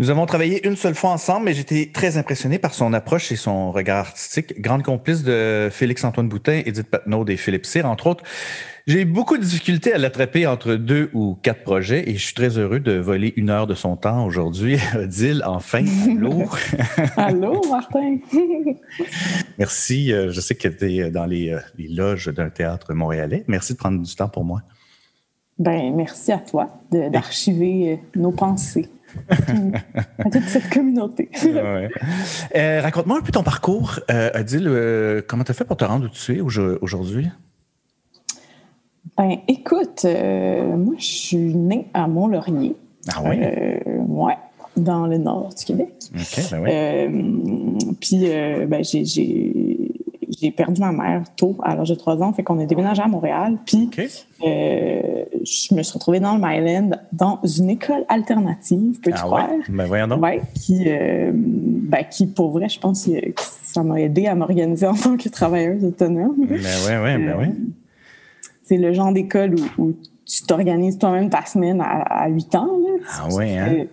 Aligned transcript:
Nous 0.00 0.10
avons 0.10 0.26
travaillé 0.26 0.66
une 0.66 0.74
seule 0.74 0.96
fois 0.96 1.10
ensemble, 1.10 1.44
mais 1.44 1.54
j'étais 1.54 1.90
très 1.92 2.16
impressionné 2.16 2.58
par 2.58 2.74
son 2.74 2.92
approche 2.92 3.30
et 3.30 3.36
son 3.36 3.70
regard 3.70 3.98
artistique. 3.98 4.60
Grande 4.60 4.82
complice 4.82 5.22
de 5.22 5.68
Félix-Antoine 5.70 6.28
Boutin, 6.28 6.62
Edith 6.66 6.90
Patnaud 6.90 7.24
et 7.28 7.36
Philippe 7.36 7.64
Cyr, 7.64 7.86
entre 7.86 8.08
autres. 8.08 8.24
J'ai 8.88 9.02
eu 9.02 9.04
beaucoup 9.04 9.38
de 9.38 9.42
difficultés 9.42 9.92
à 9.94 9.98
l'attraper 9.98 10.48
entre 10.48 10.74
deux 10.74 11.10
ou 11.14 11.38
quatre 11.40 11.62
projets 11.62 12.10
et 12.10 12.16
je 12.16 12.24
suis 12.24 12.34
très 12.34 12.58
heureux 12.58 12.80
de 12.80 12.98
voler 12.98 13.32
une 13.36 13.50
heure 13.50 13.68
de 13.68 13.74
son 13.74 13.96
temps 13.96 14.26
aujourd'hui. 14.26 14.78
Odile, 14.98 15.42
enfin, 15.46 15.84
allô? 16.10 16.42
allô, 17.16 17.62
Martin? 17.70 18.18
Merci. 19.58 20.12
Euh, 20.12 20.32
je 20.32 20.40
sais 20.40 20.56
que 20.56 20.66
tu 20.66 20.92
es 20.92 21.10
dans 21.10 21.24
les, 21.24 21.50
euh, 21.50 21.60
les 21.78 21.88
loges 21.88 22.26
d'un 22.26 22.50
théâtre 22.50 22.92
montréalais. 22.94 23.44
Merci 23.46 23.74
de 23.74 23.78
prendre 23.78 24.02
du 24.02 24.14
temps 24.16 24.28
pour 24.28 24.44
moi. 24.44 24.60
Ben, 25.56 25.94
merci 25.94 26.32
à 26.32 26.38
toi 26.38 26.80
d'archiver 26.90 27.92
euh, 27.92 28.18
nos 28.20 28.32
pensées 28.32 28.88
à 30.18 30.30
toute 30.30 30.44
cette 30.48 30.70
communauté. 30.70 31.28
Euh, 32.54 32.80
raconte-moi 32.80 33.18
un 33.18 33.22
peu 33.22 33.32
ton 33.32 33.42
parcours. 33.42 34.00
Euh, 34.10 34.30
Adil, 34.34 34.66
euh, 34.66 35.22
comment 35.26 35.44
tu 35.44 35.50
as 35.50 35.54
fait 35.54 35.64
pour 35.64 35.76
te 35.76 35.84
rendre 35.84 36.06
où 36.06 36.08
tu 36.08 36.36
es 36.36 36.40
aujourd'hui? 36.40 37.28
Ben, 39.16 39.36
écoute, 39.48 40.04
moi, 40.04 40.94
je 40.98 41.04
suis 41.04 41.54
née 41.54 41.88
à 41.94 42.06
Mont-Laurier. 42.08 42.74
Ah 43.14 43.22
oui? 43.24 43.38
ouais, 44.08 44.36
dans 44.76 45.06
le 45.06 45.18
nord 45.18 45.54
du 45.56 45.64
Québec. 45.64 45.92
OK, 46.14 46.50
ben 46.50 47.08
oui. 47.10 47.96
Puis, 48.00 48.18
ben, 48.66 48.82
j'ai 48.82 49.92
j'ai 50.40 50.50
perdu 50.50 50.80
ma 50.80 50.92
mère 50.92 51.22
tôt, 51.36 51.56
à 51.62 51.74
l'âge 51.74 51.90
de 51.90 51.94
3 51.94 52.22
ans, 52.22 52.32
fait 52.32 52.42
qu'on 52.42 52.58
a 52.58 52.66
déménagé 52.66 53.02
à 53.02 53.08
Montréal. 53.08 53.58
Puis, 53.66 53.90
euh, 53.98 55.24
je 55.32 55.74
me 55.74 55.82
suis 55.82 55.94
retrouvée 55.94 56.20
dans 56.20 56.36
le 56.36 56.40
Myland, 56.40 56.90
dans 57.12 57.40
une 57.44 57.70
école 57.70 58.04
alternative, 58.08 59.00
peux-tu 59.00 59.16
ah 59.18 59.22
croire? 59.22 59.48
Ben 59.68 59.86
voyons 59.86 60.08
donc. 60.08 60.22
Ouais, 60.22 60.42
qui, 60.54 60.84
euh, 60.86 61.30
ben, 61.34 62.04
qui, 62.10 62.26
pour 62.26 62.50
vrai, 62.50 62.68
je 62.68 62.78
pense 62.78 63.06
que 63.06 63.12
ça 63.62 63.82
m'a 63.82 64.00
aidé 64.00 64.26
à 64.26 64.34
m'organiser 64.34 64.86
en 64.86 64.94
tant 64.94 65.16
que 65.16 65.28
travailleuse 65.28 65.84
autonome. 65.84 66.46
Ben 66.48 66.58
oui, 66.58 66.92
oui, 67.02 67.24
ben 67.24 67.36
oui. 67.38 67.46
Euh, 67.46 67.70
c'est 68.64 68.78
le 68.78 68.92
genre 68.92 69.12
d'école 69.12 69.54
où, 69.78 69.92
tu 70.26 70.42
t'organises 70.44 70.96
toi-même 70.96 71.28
ta 71.28 71.44
semaine 71.44 71.82
à, 71.82 72.28
8 72.28 72.54
ans. 72.54 72.64
Là. 72.64 73.04
Ah 73.12 73.28
oui, 73.32 73.58
hein? 73.58 73.84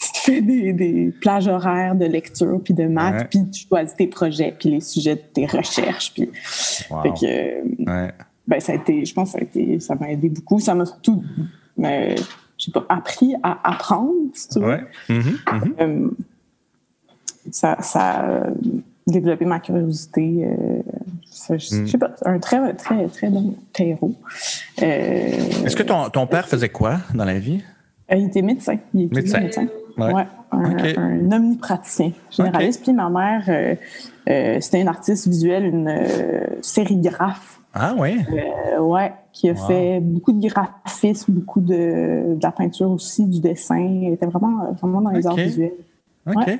Tu 0.00 0.12
te 0.12 0.18
fais 0.18 0.40
des, 0.40 1.12
plages 1.20 1.46
horaires 1.46 1.94
de 1.94 2.06
lecture 2.06 2.60
puis 2.64 2.72
de 2.72 2.86
maths, 2.86 3.28
puis 3.28 3.50
tu 3.50 3.66
choisis 3.68 3.94
tes 3.94 4.06
projets 4.06 4.54
puis 4.58 4.70
les 4.70 4.80
sujets 4.80 5.16
de 5.16 5.20
tes 5.20 5.46
recherches. 5.46 6.12
Puis, 6.14 6.30
fait 6.32 7.10
que, 7.20 8.12
ben, 8.46 8.60
ça 8.60 8.72
a 8.72 8.74
été, 8.76 9.04
je 9.04 9.12
pense 9.12 9.32
que 9.32 9.32
ça 9.32 9.38
a 9.38 9.42
été, 9.42 9.78
ça 9.78 9.94
m'a 9.94 10.10
aidé 10.10 10.30
beaucoup. 10.30 10.58
Ça 10.58 10.74
m'a 10.74 10.86
surtout, 10.86 11.22
je 11.78 12.16
sais 12.58 12.72
pas, 12.72 12.86
appris 12.88 13.34
à 13.42 13.58
apprendre, 13.62 14.14
si 14.32 14.48
tu 14.48 14.60
veux. 14.60 14.80
Mm-hmm, 15.08 15.44
mm-hmm. 15.44 15.72
Euh, 15.80 16.10
ça, 17.50 17.76
ça 17.80 18.00
a 18.00 18.46
développé 19.06 19.44
ma 19.44 19.60
curiosité. 19.60 20.44
Euh, 20.44 20.82
je, 21.50 21.54
mm. 21.54 21.86
sais 21.86 21.98
pas, 21.98 22.14
un 22.24 22.38
très, 22.38 22.74
très, 22.74 23.06
très 23.08 23.28
bon 23.28 23.54
terreau. 23.72 24.14
Euh, 24.82 24.84
Est-ce 25.64 25.76
que 25.76 25.82
ton, 25.82 26.08
ton 26.10 26.26
père 26.26 26.48
faisait 26.48 26.68
quoi 26.70 27.00
dans 27.14 27.24
la 27.24 27.38
vie? 27.38 27.62
il 28.12 28.26
était 28.26 28.42
médecin. 28.42 28.78
Il 28.94 29.02
était 29.02 29.16
médecin. 29.16 29.40
médecin. 29.40 29.68
Ouais. 30.08 30.26
un, 30.52 31.32
omnipraticien 31.32 32.12
généraliste. 32.30 32.82
Puis 32.82 32.92
ma 32.92 33.08
mère, 33.08 33.44
euh, 33.48 33.74
euh, 34.28 34.58
c'était 34.60 34.80
une 34.80 34.88
artiste 34.88 35.28
visuelle, 35.28 35.64
une 35.64 35.88
euh, 35.88 36.46
sérigraphe. 36.62 37.60
Ah 37.72 37.94
oui? 37.96 38.24
ouais, 38.80 39.12
qui 39.32 39.48
a 39.48 39.54
fait 39.54 40.00
beaucoup 40.00 40.32
de 40.32 40.48
graphisme, 40.48 41.32
beaucoup 41.32 41.60
de, 41.60 42.34
de, 42.34 42.38
la 42.42 42.50
peinture 42.50 42.90
aussi, 42.90 43.26
du 43.26 43.40
dessin. 43.40 44.00
Elle 44.04 44.14
était 44.14 44.26
vraiment, 44.26 44.72
vraiment 44.72 45.00
dans 45.00 45.10
les 45.10 45.26
arts 45.26 45.36
visuels. 45.36 45.74
OK. 46.26 46.58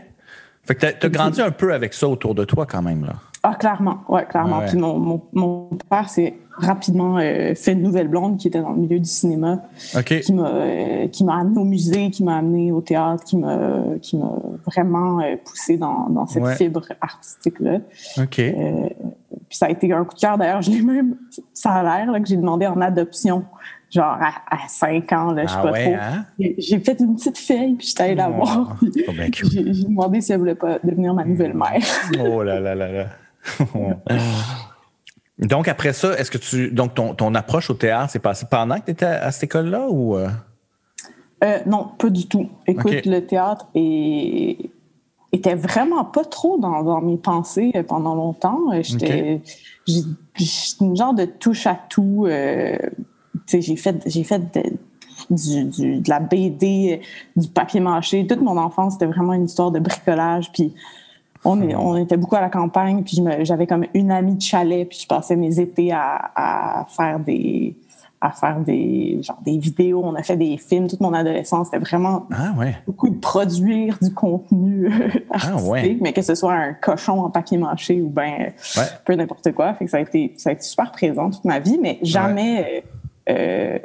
Fait 0.62 0.75
que 0.75 0.87
tu 0.87 1.07
as 1.07 1.09
grandi 1.09 1.41
un 1.41 1.51
peu 1.51 1.75
avec 1.75 1.95
ça 1.95 2.09
autour 2.09 2.34
de 2.34 2.45
toi 2.45 2.65
quand 2.67 2.83
même, 2.83 3.05
là. 3.05 3.15
Ah, 3.43 3.55
clairement, 3.55 4.01
ouais, 4.09 4.27
clairement. 4.27 4.61
Puis 4.67 4.77
mon, 4.77 4.99
mon, 4.99 5.23
mon 5.33 5.71
père 5.89 6.09
s'est 6.09 6.34
rapidement 6.61 7.17
euh, 7.19 7.55
fait 7.55 7.73
une 7.73 7.83
nouvelle 7.83 8.09
blonde 8.09 8.37
qui 8.37 8.49
était 8.49 8.61
dans 8.61 8.73
le 8.73 8.81
milieu 8.81 8.99
du 8.99 9.09
cinéma, 9.09 9.62
qui 10.05 10.33
m'a 10.33 10.49
euh, 10.49 11.09
qui 11.09 11.25
m'a 11.25 11.39
amené 11.39 11.59
au 11.59 11.65
musée, 11.65 12.11
qui 12.11 12.23
m'a 12.23 12.37
amené 12.37 12.71
au 12.71 12.83
théâtre, 12.83 13.25
qui 13.25 13.39
m'a 13.39 13.81
qui 14.03 14.19
m'a 14.19 14.33
vraiment 14.67 15.21
euh, 15.21 15.37
poussé 15.43 15.78
dans, 15.78 16.11
dans 16.11 16.27
cette 16.27 16.47
fibre 16.59 16.83
artistique 17.01 17.59
là. 17.61 17.78
Ok. 18.19 18.34
puis 18.34 19.57
ça 19.57 19.67
a 19.67 19.71
été 19.71 19.91
un 19.93 20.05
coup 20.05 20.15
de 20.15 20.21
cœur 20.21 20.37
d'ailleurs. 20.37 20.61
Je 20.61 20.71
l'ai 20.71 20.83
même, 20.83 21.17
ça 21.55 21.71
a 21.71 21.83
l'air 21.83 22.12
que 22.21 22.28
j'ai 22.28 22.37
demandé 22.37 22.67
en 22.67 22.81
adoption 22.81 23.45
genre 23.91 24.19
à, 24.21 24.69
5 24.69 25.12
ans, 25.12 25.33
là, 25.33 25.43
je 25.47 25.49
sais 25.49 25.57
ah 25.59 25.62
pas 25.62 25.72
trop. 25.72 25.95
Hein? 25.95 26.25
J'ai 26.59 26.78
fait 26.78 27.01
une 27.01 27.17
petite 27.17 27.37
fille, 27.37 27.75
puis 27.75 27.89
j'étais 27.89 28.05
allée 28.05 28.15
la 28.15 28.31
oh, 28.31 28.34
voir. 28.34 28.77
J'ai 29.33 29.84
demandé 29.84 30.21
si 30.21 30.33
elle 30.33 30.39
voulait 30.39 30.55
pas 30.55 30.78
devenir 30.84 31.12
ma 31.12 31.25
nouvelle 31.25 31.55
mère. 31.55 31.83
oh 32.25 32.45
là 32.45 32.61
là 32.61 32.77
là 32.77 32.93
là. 32.93 33.07
donc, 35.39 35.69
après 35.69 35.93
ça, 35.93 36.19
est-ce 36.19 36.31
que 36.31 36.39
tu. 36.39 36.71
Donc, 36.71 36.95
ton, 36.95 37.15
ton 37.15 37.34
approche 37.34 37.71
au 37.71 37.75
théâtre 37.75 38.11
s'est 38.11 38.19
passée 38.19 38.47
pendant 38.51 38.78
que 38.78 38.87
tu 38.87 38.91
étais 38.93 39.06
à, 39.06 39.31
cette 39.31 39.45
école-là 39.45 39.87
ou. 39.89 40.17
Euh? 40.17 40.28
Euh, 41.43 41.59
non, 41.67 41.89
pas 41.99 42.11
du 42.11 42.27
tout. 42.27 42.49
Écoute, 42.67 43.06
le 43.06 43.21
théâtre 43.21 43.67
est, 43.75 44.59
était 45.33 45.55
vraiment 45.55 46.05
pas 46.05 46.25
trop 46.25 46.59
dans, 46.59 46.83
dans 46.83 47.01
mes 47.01 47.17
pensées 47.17 47.73
euh, 47.75 47.83
pendant 47.83 48.15
longtemps. 48.15 48.59
J'étais 48.83 49.41
une 50.81 50.97
genre 50.97 51.15
de 51.15 51.25
touche 51.25 51.67
à 51.67 51.78
tout. 51.89 52.27
j'ai 52.27 53.77
fait, 53.77 54.03
j'ai 54.07 54.25
fait 54.25 54.55
de, 54.55 54.62
du, 55.31 56.01
de 56.01 56.09
la 56.09 56.21
BD, 56.21 57.01
du 57.37 57.49
papier 57.49 57.81
mâché. 57.81 58.27
Toute 58.27 58.41
mon 58.41 58.57
enfance, 58.57 58.95
c'était 58.95 59.07
vraiment 59.07 59.33
une 59.33 59.45
histoire 59.45 59.71
de 59.71 59.78
bricolage. 59.78 60.51
Puis 60.53 60.75
on, 61.45 61.62
est, 61.62 61.75
on, 61.75 61.97
était 61.97 62.17
beaucoup 62.17 62.37
à 62.37 62.41
la 62.41 62.51
campagne, 62.51 63.03
puis 63.03 63.23
j'avais 63.41 63.67
comme 63.67 63.87
une 63.95 64.11
amie 64.11 64.37
de 64.37 64.43
chalet, 64.43 64.89
puis 64.89 64.99
je 65.03 65.06
passais 65.06 65.37
mes 65.37 65.59
étés 65.61 65.93
à, 65.93 66.31
à, 66.34 66.87
faire 66.89 67.21
des 67.21 67.77
à 68.23 68.33
faire 68.33 68.61
des 68.61 69.19
genre 69.23 69.39
des 69.43 69.56
vidéos, 69.56 70.03
on 70.05 70.15
a 70.15 70.23
fait 70.23 70.37
des 70.37 70.59
films 70.59 70.89
toute 70.89 71.01
mon 71.01 71.15
adolescence, 71.15 71.69
c'était 71.69 71.83
vraiment 71.83 72.27
ah 72.31 72.53
ouais. 72.59 72.77
beaucoup 72.87 73.09
de 73.09 73.19
produire 73.19 73.97
du 74.03 74.12
contenu 74.12 74.93
euh, 74.93 75.09
ah 75.31 75.56
mais 76.03 76.12
que 76.12 76.21
ce 76.21 76.34
soit 76.34 76.53
un 76.53 76.75
cochon 76.75 77.23
en 77.23 77.31
papier 77.31 77.57
mâché 77.57 78.03
ou 78.03 78.11
ben 78.11 78.53
peu 79.07 79.15
n'importe 79.15 79.53
quoi, 79.53 79.72
fait 79.72 79.87
que 79.87 79.91
ça 79.91 79.97
a 79.97 80.01
été 80.01 80.34
ça 80.37 80.51
a 80.51 80.53
été 80.53 80.62
super 80.62 80.93
présent 80.93 81.31
toute 81.31 81.47
ma 81.47 81.61
vie, 81.61 81.78
mais 81.81 81.99
jamais 82.03 82.84
euh, 83.28 83.33
euh 83.33 83.78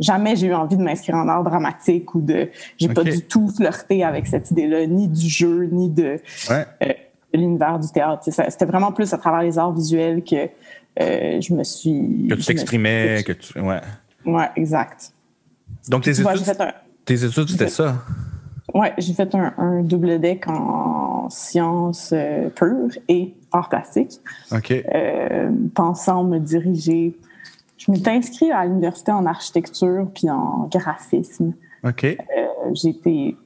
jamais 0.00 0.36
j'ai 0.36 0.48
eu 0.48 0.54
envie 0.54 0.76
de 0.76 0.82
m'inscrire 0.82 1.16
en 1.16 1.28
art 1.28 1.44
dramatique 1.44 2.14
ou 2.14 2.20
de. 2.20 2.50
J'ai 2.76 2.88
pas 2.88 3.04
du 3.04 3.22
tout 3.22 3.48
flirté 3.48 4.04
avec 4.04 4.26
cette 4.26 4.50
idée-là, 4.50 4.86
ni 4.86 5.08
du 5.08 5.28
jeu, 5.28 5.68
ni 5.70 5.88
de, 5.88 6.16
euh, 6.50 6.64
l'univers 7.32 7.78
du 7.78 7.88
théâtre. 7.88 8.22
C'était 8.26 8.66
vraiment 8.66 8.92
plus 8.92 9.12
à 9.12 9.18
travers 9.18 9.42
les 9.42 9.58
arts 9.58 9.72
visuels 9.72 10.22
que 10.22 10.48
euh, 11.00 11.40
je 11.40 11.54
me 11.54 11.64
suis. 11.64 12.26
Que 12.28 12.34
tu 12.34 12.44
t'exprimais, 12.44 13.22
que 13.24 13.32
tu. 13.32 13.58
Ouais. 13.60 13.80
Ouais, 14.24 14.50
exact. 14.56 15.12
Donc, 15.88 16.02
tes 16.02 16.20
études, 16.20 16.56
tes 17.04 17.24
études, 17.24 17.48
c'était 17.48 17.68
ça? 17.68 17.96
Oui, 18.74 18.88
j'ai 18.98 19.14
fait 19.14 19.34
un, 19.34 19.82
double 19.82 20.20
deck 20.20 20.46
en 20.46 21.30
sciences 21.30 22.10
euh, 22.12 22.50
pures 22.50 22.90
et 23.08 23.34
arts 23.50 23.70
plastiques. 23.70 24.20
OK. 24.52 24.84
pensant 25.74 26.24
me 26.24 26.38
diriger 26.38 27.16
je 27.78 27.90
m'étais 27.92 28.10
inscrite 28.10 28.50
à 28.52 28.66
l'université 28.66 29.12
en 29.12 29.24
architecture 29.24 30.08
puis 30.14 30.28
en 30.28 30.68
graphisme. 30.70 31.54
OK. 31.84 32.04
Euh, 32.04 32.16
j'ai 32.74 32.90
été 32.90 33.36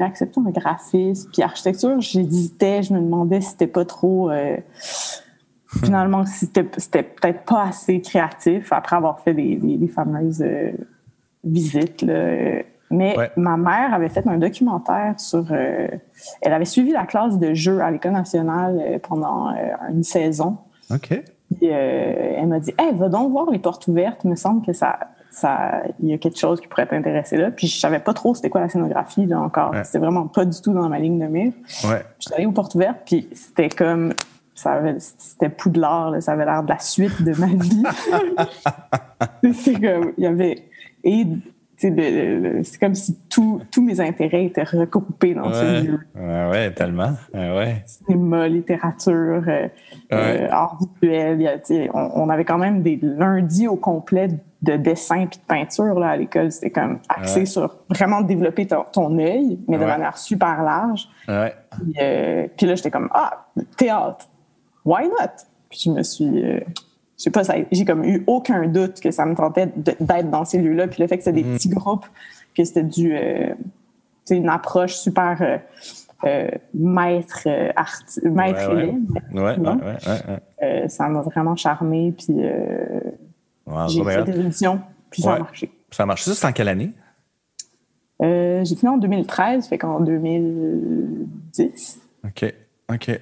acceptée 0.00 0.40
en 0.40 0.50
graphisme. 0.50 1.30
Puis 1.32 1.42
architecture, 1.42 2.00
j'hésitais, 2.00 2.82
je 2.82 2.92
me 2.92 3.00
demandais 3.00 3.40
si 3.40 3.50
c'était 3.50 3.68
pas 3.68 3.84
trop. 3.84 4.30
Euh, 4.30 4.56
finalement, 5.68 6.26
si 6.26 6.46
c'était, 6.46 6.64
peut-être 6.64 7.44
pas 7.44 7.68
assez 7.68 8.00
créatif 8.00 8.72
après 8.72 8.96
avoir 8.96 9.20
fait 9.20 9.32
des, 9.32 9.90
fameuses 9.94 10.42
euh, 10.42 10.72
visites. 11.44 12.04
Mais 12.90 13.16
ma 13.36 13.56
mère 13.56 13.94
avait 13.94 14.08
fait 14.08 14.26
un 14.26 14.38
documentaire 14.38 15.18
sur. 15.18 15.52
elle 15.52 16.00
avait 16.42 16.64
suivi 16.64 16.90
la 16.90 17.04
classe 17.04 17.38
de 17.38 17.54
jeu 17.54 17.80
à 17.80 17.90
l'École 17.90 18.12
nationale 18.12 19.00
pendant 19.02 19.52
une 19.88 20.02
saison. 20.04 20.58
OK. 20.90 21.20
Puis, 21.58 21.70
euh, 21.70 22.34
elle 22.38 22.46
m'a 22.46 22.60
dit 22.60 22.72
Hey, 22.78 22.94
va 22.94 23.08
donc 23.08 23.32
voir 23.32 23.50
les 23.50 23.58
portes 23.58 23.86
ouvertes. 23.88 24.20
Il 24.24 24.30
me 24.30 24.36
semble 24.36 24.64
que 24.64 24.72
ça, 24.72 24.98
ça, 25.30 25.82
il 26.00 26.08
y 26.08 26.12
a 26.12 26.18
quelque 26.18 26.38
chose 26.38 26.60
qui 26.60 26.68
pourrait 26.68 26.86
t'intéresser 26.86 27.36
là. 27.36 27.50
Puis 27.50 27.66
je 27.66 27.78
savais 27.78 27.98
pas 27.98 28.14
trop 28.14 28.34
c'était 28.34 28.50
quoi 28.50 28.60
la 28.60 28.68
scénographie 28.68 29.26
là 29.26 29.40
encore. 29.40 29.74
C'était 29.84 29.98
vraiment 29.98 30.26
pas 30.26 30.44
du 30.44 30.60
tout 30.60 30.72
dans 30.72 30.88
ma 30.88 30.98
ligne 30.98 31.18
de 31.18 31.26
mire. 31.26 31.52
Ouais. 31.84 32.04
Je 32.18 32.26
suis 32.26 32.34
allée 32.34 32.46
aux 32.46 32.52
portes 32.52 32.74
ouvertes, 32.74 33.00
puis 33.04 33.28
c'était 33.32 33.68
comme 33.68 34.12
ça 34.54 34.80
c'était 35.18 35.50
Poudlard, 35.50 36.12
là, 36.12 36.20
ça 36.22 36.32
avait 36.32 36.46
l'air 36.46 36.62
de 36.62 36.70
la 36.70 36.78
suite 36.78 37.22
de 37.22 37.38
ma 37.38 37.46
vie. 37.48 37.82
c'est 39.54 39.74
comme 39.74 40.12
il 40.16 40.24
y 40.24 40.26
avait 40.26 40.64
et 41.04 41.26
c'est 41.76 42.78
comme 42.80 42.94
si 42.94 43.18
tous 43.28 43.82
mes 43.82 44.00
intérêts 44.00 44.46
étaient 44.46 44.62
regroupés 44.62 45.34
dans 45.34 45.52
ce 45.52 45.84
lieu. 45.84 46.00
Ouais, 46.14 46.50
ouais, 46.50 46.70
tellement. 46.72 47.12
Ouais. 47.34 47.84
Cinéma, 47.86 48.48
littérature, 48.48 49.42
euh, 49.46 49.68
euh, 50.12 50.48
art 50.50 50.78
visuel. 51.02 51.90
on, 51.92 52.30
avait 52.30 52.44
quand 52.44 52.56
même 52.56 52.82
des 52.82 52.98
lundis 53.02 53.68
au 53.68 53.76
complet 53.76 54.28
de 54.62 54.76
dessin 54.76 55.20
et 55.20 55.26
de 55.26 55.36
peinture 55.46 55.98
là, 56.00 56.10
à 56.10 56.16
l'école. 56.16 56.50
C'était 56.50 56.70
comme 56.70 56.98
axé 57.10 57.44
sur 57.44 57.76
vraiment 57.90 58.22
développer 58.22 58.66
ton, 58.66 58.84
ton 58.90 59.18
œil, 59.18 59.58
mais 59.68 59.76
de 59.76 59.84
manière 59.84 60.16
super 60.16 60.62
large. 60.62 61.08
Puis, 61.26 61.94
euh, 62.00 62.46
puis 62.56 62.66
là, 62.66 62.74
j'étais 62.74 62.90
comme, 62.90 63.10
ah, 63.12 63.48
théâtre, 63.76 64.26
why 64.84 65.08
not? 65.08 65.44
Puis 65.68 65.82
je 65.84 65.90
me 65.90 66.02
suis 66.02 66.42
je 67.18 67.22
sais 67.22 67.30
pas, 67.30 67.42
j'ai 67.70 67.84
comme 67.84 68.04
eu 68.04 68.24
aucun 68.26 68.66
doute 68.66 69.00
que 69.00 69.10
ça 69.10 69.24
me 69.24 69.34
tentait 69.34 69.68
d'être 69.76 70.30
dans 70.30 70.44
ces 70.44 70.58
lieux-là. 70.58 70.86
Puis 70.86 71.02
le 71.02 71.08
fait 71.08 71.16
que 71.16 71.24
c'était 71.24 71.42
des 71.42 71.48
mm. 71.48 71.54
petits 71.54 71.68
groupes, 71.70 72.04
que 72.54 72.64
c'était 72.64 72.82
du, 72.82 73.16
euh, 73.16 73.54
une 74.34 74.48
approche 74.48 74.96
super 74.96 75.38
euh, 75.40 75.58
euh, 76.24 76.50
maître, 76.74 77.42
euh, 77.46 77.70
maître 78.24 78.74
ouais, 79.32 79.56
ouais. 80.60 80.88
ça 80.88 81.08
m'a 81.08 81.20
vraiment 81.20 81.54
charmé. 81.56 82.12
Puis 82.16 82.34
j'ai 83.88 84.04
fait 84.04 84.24
des 84.24 84.40
éditions, 84.40 84.80
puis 85.10 85.22
ça 85.22 85.34
a 85.34 85.38
marché. 85.38 85.70
Ça 85.90 86.02
a 86.02 86.06
marché. 86.06 86.24
Ça, 86.24 86.34
c'est 86.34 86.46
en 86.46 86.52
quelle 86.52 86.68
année? 86.68 86.92
j'ai 88.20 88.74
fini 88.74 88.88
en 88.88 88.96
2013, 88.96 89.68
fait 89.68 89.78
qu'en 89.78 90.00
2010. 90.00 92.00
OK. 92.24 92.54
OK. 92.92 93.20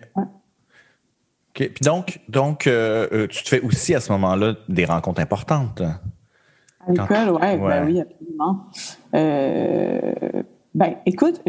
Puis 1.54 1.72
donc, 1.82 2.20
donc 2.28 2.66
euh, 2.66 3.06
euh, 3.12 3.26
tu 3.28 3.44
te 3.44 3.48
fais 3.48 3.60
aussi 3.60 3.94
à 3.94 4.00
ce 4.00 4.10
moment-là 4.12 4.54
des 4.68 4.84
rencontres 4.84 5.20
importantes. 5.20 5.80
À 5.80 6.90
l'école, 6.90 7.30
ouais, 7.30 7.56
Ben 7.56 7.86
oui, 7.86 8.00
absolument. 8.00 8.66
Euh, 9.14 10.42
ben, 10.74 10.96
écoute, 11.06 11.40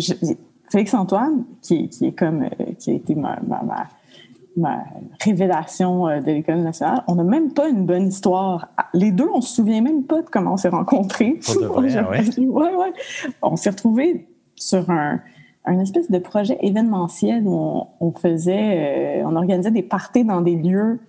Félix 0.72 0.94
Antoine, 0.94 1.46
qui, 1.62 1.90
qui, 1.90 2.06
est 2.06 2.12
comme 2.12 2.48
qui 2.80 2.92
a 2.92 2.94
été 2.94 3.16
ma, 3.16 3.40
ma, 3.48 3.88
ma, 4.56 4.84
révélation 5.22 6.06
de 6.06 6.26
l'École 6.26 6.62
nationale, 6.62 7.04
on 7.08 7.16
n'a 7.16 7.24
même 7.24 7.52
pas 7.52 7.68
une 7.68 7.86
bonne 7.86 8.08
histoire. 8.08 8.70
Les 8.94 9.12
deux, 9.12 9.28
on 9.34 9.42
se 9.42 9.56
souvient 9.56 9.82
même 9.82 10.04
pas 10.04 10.22
de 10.22 10.30
comment 10.30 10.54
on 10.54 10.58
s'est 10.58 10.70
rencontrés. 10.70 11.40
de 11.48 11.66
vrai, 11.66 12.00
ouais. 12.10 12.46
ouais, 12.46 12.76
ouais. 12.76 12.94
On 13.42 13.56
s'est 13.56 13.72
retrouvés 13.72 14.28
sur 14.56 14.90
un, 14.90 15.20
un 15.66 15.80
espèce 15.80 16.12
de 16.12 16.20
projet 16.20 16.58
événementiel 16.62 17.44
où 17.46 17.88
on, 18.00 18.12
faisait, 18.12 19.22
euh, 19.22 19.24
on 19.26 19.36
organisait 19.36 19.72
des 19.72 19.84
parties 19.84 20.24
dans 20.24 20.42
des 20.42 20.56
lieux 20.56 21.00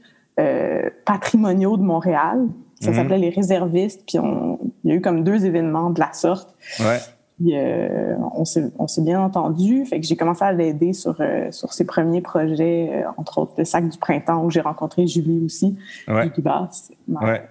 euh, 0.41 0.91
patrimoniaux 1.05 1.77
de 1.77 1.83
Montréal. 1.83 2.47
Ça 2.81 2.91
mhm. 2.91 2.97
s'appelait 2.97 3.19
les 3.19 3.31
réservistes. 3.31 4.05
Puis 4.07 4.19
on, 4.19 4.59
il 4.85 4.91
y 4.91 4.93
a 4.93 4.97
eu 4.97 5.01
comme 5.01 5.25
deux 5.25 5.45
événements 5.45 5.91
de 5.91 6.01
la 6.01 6.13
sorte. 6.13 6.55
Ouais. 6.81 6.99
Puis, 7.39 7.55
euh, 7.55 8.17
on 8.19 8.45
s'est 8.47 9.03
bien 9.03 9.21
entendu. 9.21 9.85
Fait 9.85 10.01
que 10.01 10.07
j'ai 10.07 10.17
commencé 10.17 10.43
à 10.43 10.53
l'aider 10.53 10.95
sur, 10.95 11.21
sur 11.51 11.73
ses 11.75 11.85
premiers 11.85 12.23
projets, 12.23 13.05
entre 13.19 13.39
autres 13.39 13.53
le 13.59 13.65
Sac 13.67 13.87
du 13.87 13.99
Printemps, 13.99 14.43
où 14.43 14.51
j'ai 14.51 14.63
rencontré 14.63 15.07
Julie 15.07 15.45
aussi. 15.45 15.77
Ouais. 16.09 16.29
Julie 16.29 16.41
Basse, 16.41 16.91
ma 17.07 17.21
ouais. 17.21 17.43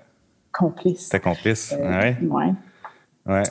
complice. 0.51 1.10
Ta 1.10 1.19
complice, 1.19 1.75
ouais. 1.80 2.18
Ouais. 3.28 3.44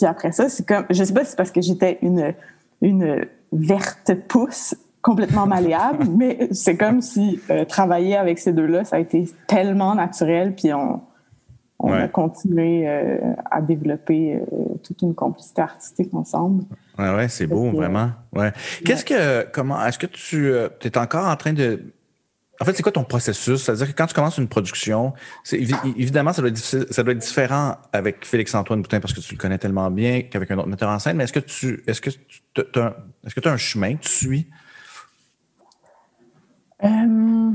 Puis 0.00 0.06
après 0.06 0.32
ça, 0.32 0.48
c'est 0.48 0.66
comme, 0.66 0.86
je 0.88 1.04
sais 1.04 1.12
pas 1.12 1.24
si 1.24 1.32
c'est 1.32 1.36
parce 1.36 1.50
que 1.50 1.60
j'étais 1.60 1.98
une, 2.00 2.32
une 2.80 3.26
verte 3.52 4.14
pousse 4.28 4.74
complètement 5.02 5.46
malléable, 5.46 6.06
mais 6.16 6.48
c'est 6.52 6.78
comme 6.78 7.02
si 7.02 7.38
euh, 7.50 7.66
travailler 7.66 8.16
avec 8.16 8.38
ces 8.38 8.54
deux-là, 8.54 8.84
ça 8.84 8.96
a 8.96 8.98
été 8.98 9.28
tellement 9.46 9.94
naturel, 9.94 10.54
puis 10.54 10.72
on, 10.72 11.02
on 11.80 11.92
a 11.92 12.08
continué 12.08 12.88
euh, 12.88 13.18
à 13.50 13.60
développer 13.60 14.36
euh, 14.36 14.46
toute 14.82 15.02
une 15.02 15.14
complicité 15.14 15.60
artistique 15.60 16.14
ensemble. 16.14 16.64
Ouais, 16.98 17.14
ouais, 17.14 17.28
c'est 17.28 17.46
beau, 17.46 17.70
vraiment. 17.70 18.12
Ouais. 18.34 18.52
Qu'est-ce 18.86 19.04
que, 19.04 19.46
comment, 19.50 19.84
est-ce 19.84 19.98
que 19.98 20.06
tu 20.06 20.48
es 20.48 20.96
encore 20.96 21.26
en 21.26 21.36
train 21.36 21.52
de 21.52 21.92
en 22.60 22.64
fait, 22.66 22.74
c'est 22.74 22.82
quoi 22.82 22.92
ton 22.92 23.04
processus? 23.04 23.62
C'est-à-dire 23.62 23.88
que 23.88 23.92
quand 23.92 24.06
tu 24.06 24.14
commences 24.14 24.36
une 24.36 24.48
production, 24.48 25.14
évidemment, 25.50 26.34
ça 26.34 26.42
doit, 26.42 26.50
être 26.50 27.18
différent 27.18 27.78
avec 27.90 28.26
Félix-Antoine 28.26 28.82
Boutin 28.82 29.00
parce 29.00 29.14
que 29.14 29.20
tu 29.20 29.34
le 29.34 29.38
connais 29.38 29.56
tellement 29.56 29.90
bien 29.90 30.22
qu'avec 30.22 30.50
un 30.50 30.58
autre 30.58 30.68
metteur 30.68 30.90
en 30.90 30.98
scène, 30.98 31.16
mais 31.16 31.24
est-ce 31.24 31.32
que 31.32 31.40
tu 31.40 31.82
est-ce 31.86 32.02
que 32.02 32.10
tu 32.10 32.78
as, 32.78 32.96
est-ce 33.24 33.34
que 33.34 33.48
as 33.48 33.52
un 33.52 33.56
chemin? 33.56 33.96
Que 33.96 34.02
tu 34.02 34.10
suis? 34.10 34.46
Euh, 36.84 37.50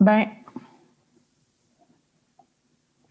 ben, 0.00 0.26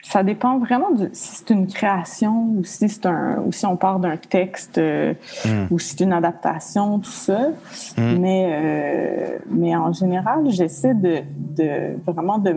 ça 0.10 0.24
dépend 0.24 0.58
vraiment 0.58 0.90
de 0.90 1.10
si 1.14 1.36
c'est 1.36 1.52
une 1.52 1.68
création 1.68 2.56
ou 2.58 2.64
si 2.64 2.90
c'est 2.90 3.06
un 3.06 3.44
ou 3.46 3.52
si 3.52 3.68
on 3.68 3.78
part 3.78 4.00
d'un 4.00 4.18
texte 4.18 4.80
euh, 4.80 5.14
hmm. 5.46 5.68
ou 5.70 5.78
si 5.78 5.90
c'est 5.90 6.04
une 6.04 6.14
adaptation 6.14 6.98
tout 6.98 7.12
ça 7.12 7.50
hmm. 7.96 8.18
mais 8.20 8.50
euh, 8.50 9.38
mais 9.52 9.76
en 9.76 9.94
général 9.94 10.50
j'essaie 10.50 10.96
de, 10.96 11.20
de 11.56 11.96
vraiment 12.08 12.40
de, 12.40 12.56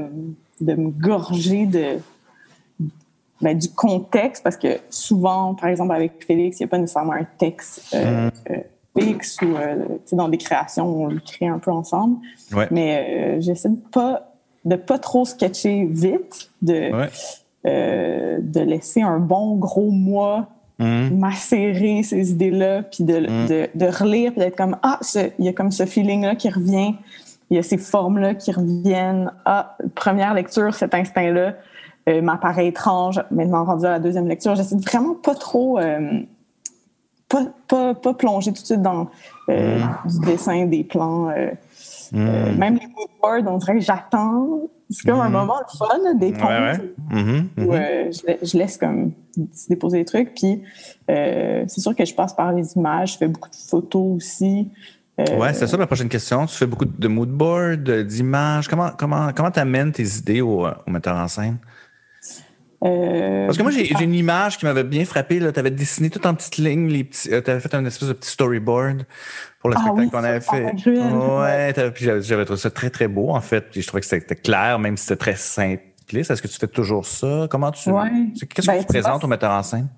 de 0.63 0.75
me 0.75 0.89
gorger 0.89 1.67
de 1.67 1.99
ben, 3.43 3.59
du 3.59 3.69
contexte 3.69 4.43
parce 4.43 4.57
que 4.57 4.79
souvent 4.89 5.55
par 5.55 5.69
exemple 5.69 5.93
avec 5.93 6.25
Félix 6.25 6.59
il 6.59 6.63
n'y 6.63 6.69
a 6.69 6.71
pas 6.71 6.79
nécessairement 6.79 7.13
un 7.13 7.27
texte 7.37 7.95
euh, 7.95 8.31
hmm. 8.49 8.99
fixe 8.99 9.37
ou 9.43 10.17
dans 10.17 10.31
des 10.31 10.39
créations 10.39 10.87
on 10.87 11.07
le 11.09 11.21
crée 11.21 11.49
un 11.49 11.59
peu 11.59 11.71
ensemble 11.71 12.17
mais 12.71 13.43
j'essaie 13.43 13.69
de 13.69 13.77
pas 13.77 14.31
de 14.65 14.77
pas 14.77 14.99
trop 14.99 15.25
sketcher 15.27 15.85
vite 15.85 16.51
de 16.63 16.93
euh, 17.65 18.39
de 18.41 18.59
laisser 18.59 19.03
un 19.03 19.21
bon 19.21 19.55
gros 19.55 19.93
mois 19.93 20.49
mmh. 20.81 21.11
macérer 21.17 22.03
ces 22.03 22.33
idées-là, 22.33 22.83
puis 22.83 23.05
de, 23.05 23.21
mmh. 23.21 23.47
de, 23.47 23.69
de, 23.73 23.87
relire, 23.87 24.33
puis 24.33 24.41
d'être 24.41 24.57
comme 24.57 24.77
Ah, 24.83 24.99
il 25.39 25.45
y 25.45 25.49
a 25.49 25.53
comme 25.53 25.71
ce 25.71 25.87
feeling-là 25.87 26.35
qui 26.35 26.51
revient, 26.51 26.95
il 27.51 27.57
y 27.57 27.59
a 27.59 27.63
ces 27.63 27.79
formes-là 27.79 28.35
qui 28.35 28.51
reviennent. 28.51 29.31
Ah, 29.45 29.77
première 29.95 30.35
lecture, 30.35 30.75
cet 30.75 30.93
instinct-là 30.93 31.55
euh, 32.09 32.21
m'apparaît 32.21 32.67
étrange, 32.67 33.23
maintenant 33.31 33.65
rendu 33.65 33.87
à 33.87 33.91
la 33.91 33.99
deuxième 34.01 34.27
lecture. 34.27 34.57
J'essaie 34.57 34.75
vraiment 34.77 35.15
pas 35.15 35.37
trop. 35.37 35.79
Euh, 35.79 36.21
pas, 37.29 37.47
pas, 37.69 37.95
pas, 37.95 38.13
plonger 38.13 38.53
tout 38.53 38.61
de 38.61 38.67
suite 38.67 38.83
dans 38.83 39.05
mmh. 39.47 39.53
du 40.05 40.27
dessin, 40.27 40.67
des 40.67 40.83
plans. 40.83 41.33
même 42.13 42.75
les 42.75 42.89
mood 42.89 43.09
boards, 43.23 43.47
on 43.47 43.59
dirait 43.59 43.75
que 43.75 43.85
j'attends 43.85 44.63
c'est 44.93 45.09
comme 45.09 45.21
un 45.21 45.29
mm-hmm. 45.29 45.33
moment 45.33 45.59
de 45.61 45.77
fun, 45.77 46.15
des 46.15 46.33
ponts. 46.33 46.47
Mm-hmm. 47.11 47.45
Où, 47.59 47.73
mm-hmm. 47.73 48.11
euh, 48.29 48.37
je, 48.43 48.59
laisse 48.59 48.77
comme 48.77 49.13
se 49.53 49.69
déposer 49.69 49.99
des 49.99 50.05
trucs. 50.05 50.35
Puis 50.35 50.63
euh, 51.11 51.65
c'est 51.67 51.81
sûr 51.81 51.97
que 51.97 52.05
je 52.05 52.15
passe 52.15 52.35
par 52.35 52.53
les 52.53 52.73
images. 52.75 53.15
Je 53.15 53.19
fais 53.19 53.29
beaucoup 53.29 53.51
de 53.51 53.57
photos 53.57 54.17
aussi. 54.17 54.69
Euh, 55.21 55.37
ouais, 55.37 55.53
c'est 55.53 55.67
ça 55.67 55.77
ma 55.77 55.87
prochaine 55.87 56.09
question. 56.09 56.47
Tu 56.47 56.57
fais 56.57 56.67
beaucoup 56.67 56.87
de 56.87 57.09
mood 57.09 57.29
board, 57.29 57.91
d'images. 57.91 58.69
Comment 58.69 58.91
comment 58.97 59.31
comment 59.35 59.51
t'amènes 59.51 59.93
tes 59.93 60.07
idées 60.19 60.41
au, 60.41 60.67
au 60.67 60.91
metteur 60.91 61.17
en 61.17 61.29
scène? 61.29 61.59
Euh, 62.85 63.47
Parce 63.47 63.59
que 63.59 63.63
moi, 63.63 63.71
j'ai 63.71 64.03
une 64.03 64.15
image 64.15 64.59
qui 64.59 64.65
m'avait 64.65 64.85
bien 64.85 65.05
frappé. 65.05 65.39
Tu 65.39 65.59
avais 65.59 65.71
dessiné 65.71 66.11
tout 66.11 66.27
en 66.27 66.35
petites 66.35 66.59
lignes. 66.59 67.05
Tu 67.05 67.33
avais 67.33 67.61
fait 67.61 67.75
un 67.75 67.85
espèce 67.85 68.09
de 68.09 68.15
petit 68.15 68.31
storyboard 68.31 69.05
pour 69.61 69.71
le 69.71 69.77
ah 69.79 69.83
spectacle 69.83 70.11
qu'on 70.11 70.25
avait 70.25 70.41
fait. 70.41 70.73
Ouais, 70.87 71.91
puis 71.91 72.05
j'avais 72.05 72.45
trouvé 72.45 72.61
ça 72.61 72.71
très, 72.71 72.91
très 72.91 73.09
beau, 73.09 73.31
en 73.31 73.41
fait. 73.41 73.71
Puis 73.71 73.83
je 73.83 73.87
trouvais 73.87 74.01
que 74.01 74.07
c'était 74.07 74.35
clair, 74.35 74.79
même 74.79 74.97
si 74.97 75.05
c'était 75.05 75.17
très 75.17 75.37
simpliste. 75.37 76.31
Est-ce 76.31 76.43
que 76.43 76.49
tu 76.49 76.59
fais 76.59 76.67
toujours 76.67 77.07
ça? 77.07 77.47
Comment 77.49 77.71
tu. 77.71 77.91
Ouais. 77.91 78.11
Qu'est-ce 78.35 78.67
que 78.67 78.73
ben, 78.73 78.81
tu 78.81 78.87
présentes 78.87 79.23
au 79.23 79.29
metteur 79.29 79.53
en 79.53 79.63
scène? 79.63 79.89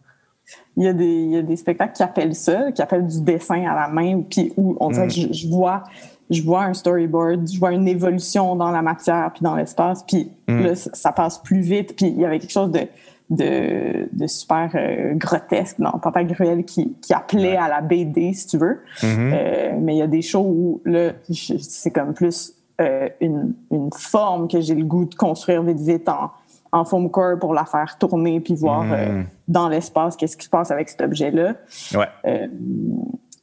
Il 0.76 0.84
y, 0.84 0.88
a 0.88 0.92
des, 0.92 1.06
il 1.06 1.30
y 1.30 1.36
a 1.38 1.42
des 1.42 1.56
spectacles 1.56 1.94
qui 1.94 2.02
appellent 2.02 2.34
ça, 2.34 2.70
qui 2.72 2.82
appellent 2.82 3.06
du 3.06 3.22
dessin 3.22 3.64
à 3.64 3.74
la 3.74 3.88
main, 3.88 4.22
puis 4.28 4.52
où 4.56 4.76
on 4.78 4.90
dirait 4.90 5.06
que 5.06 5.28
mm. 5.28 5.32
je, 5.32 5.48
vois 5.48 5.84
je 6.30 6.42
vois 6.42 6.64
un 6.64 6.74
storyboard, 6.74 7.48
je 7.52 7.58
vois 7.58 7.72
une 7.72 7.88
évolution 7.88 8.56
dans 8.56 8.70
la 8.70 8.82
matière 8.82 9.30
puis 9.32 9.42
dans 9.42 9.54
l'espace, 9.54 10.02
puis 10.02 10.30
mm. 10.48 10.62
là, 10.62 10.74
ça 10.74 11.12
passe 11.12 11.38
plus 11.38 11.60
vite, 11.60 11.96
puis 11.96 12.06
il 12.06 12.20
y 12.20 12.24
avait 12.24 12.38
quelque 12.38 12.52
chose 12.52 12.70
de 12.70 12.86
de, 13.30 14.08
de 14.12 14.26
super 14.26 14.70
euh, 14.74 15.14
grotesque 15.14 15.76
dans 15.78 15.92
Papa 15.92 16.24
Gruel 16.24 16.64
qui, 16.64 16.94
qui 17.00 17.12
appelait 17.14 17.56
à 17.56 17.68
la 17.68 17.80
BD, 17.80 18.32
si 18.34 18.46
tu 18.48 18.58
veux. 18.58 18.82
Mm-hmm. 19.00 19.32
Euh, 19.32 19.72
mais 19.80 19.94
il 19.94 19.98
y 19.98 20.02
a 20.02 20.06
des 20.06 20.22
shows 20.22 20.46
où 20.46 20.82
là, 20.84 21.12
c'est 21.30 21.90
comme 21.90 22.12
plus 22.12 22.54
euh, 22.80 23.08
une, 23.20 23.54
une, 23.70 23.90
forme 23.92 24.48
que 24.48 24.60
j'ai 24.60 24.74
le 24.74 24.84
goût 24.84 25.04
de 25.04 25.14
construire 25.14 25.62
vite 25.62 25.80
vite 25.80 26.08
en, 26.08 26.30
en 26.72 26.84
foam 26.84 27.10
core 27.10 27.38
pour 27.38 27.54
la 27.54 27.64
faire 27.64 27.96
tourner 27.98 28.40
puis 28.40 28.54
voir 28.54 28.84
mm-hmm. 28.84 29.24
dans 29.48 29.68
l'espace 29.68 30.16
qu'est-ce 30.16 30.36
qui 30.36 30.44
se 30.44 30.50
passe 30.50 30.70
avec 30.70 30.88
cet 30.88 31.00
objet-là. 31.02 31.54
Ouais. 31.94 32.50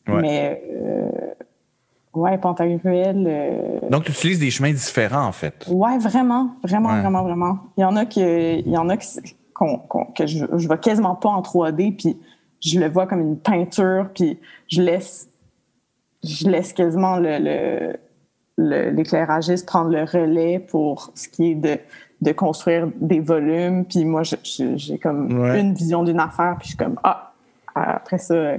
Mais 0.07 0.61
Ouais, 2.13 2.37
Pantagruel. 2.37 3.25
Euh, 3.25 3.89
Donc, 3.89 4.03
tu 4.03 4.11
utilises 4.11 4.39
des 4.39 4.51
chemins 4.51 4.71
différents, 4.71 5.25
en 5.25 5.31
fait. 5.31 5.65
Ouais, 5.69 5.97
vraiment, 5.97 6.55
vraiment, 6.63 6.99
vraiment, 6.99 7.23
vraiment. 7.23 7.59
Il 7.77 7.81
y 7.81 7.85
en 7.85 7.95
a 7.95 8.05
que, 8.05 8.59
il 8.59 8.69
y 8.69 8.77
en 8.77 8.89
a 8.89 8.97
que, 8.97 9.03
que 10.15 10.27
je, 10.27 10.45
je 10.57 10.67
vois 10.67 10.77
quasiment 10.77 11.15
pas 11.15 11.29
en 11.29 11.41
3D, 11.41 11.95
puis 11.95 12.17
je 12.59 12.79
le 12.79 12.89
vois 12.89 13.07
comme 13.07 13.21
une 13.21 13.37
peinture, 13.37 14.09
puis 14.13 14.39
je 14.67 14.81
laisse, 14.81 15.29
je 16.23 16.49
laisse 16.49 16.73
quasiment 16.73 17.17
le, 17.17 17.95
l'éclairagiste 18.57 19.65
prendre 19.65 19.89
le 19.89 20.03
relais 20.03 20.59
pour 20.59 21.11
ce 21.15 21.29
qui 21.29 21.51
est 21.51 21.55
de, 21.55 21.77
de 22.19 22.31
construire 22.33 22.89
des 22.99 23.21
volumes. 23.21 23.85
Puis 23.85 24.03
moi, 24.03 24.23
j'ai 24.23 24.97
comme 24.99 25.31
une 25.55 25.73
vision 25.73 26.03
d'une 26.03 26.19
affaire, 26.19 26.57
puis 26.59 26.65
je 26.65 26.69
suis 26.71 26.77
comme, 26.77 26.99
ah, 27.03 27.31
après 27.73 28.17
ça, 28.17 28.57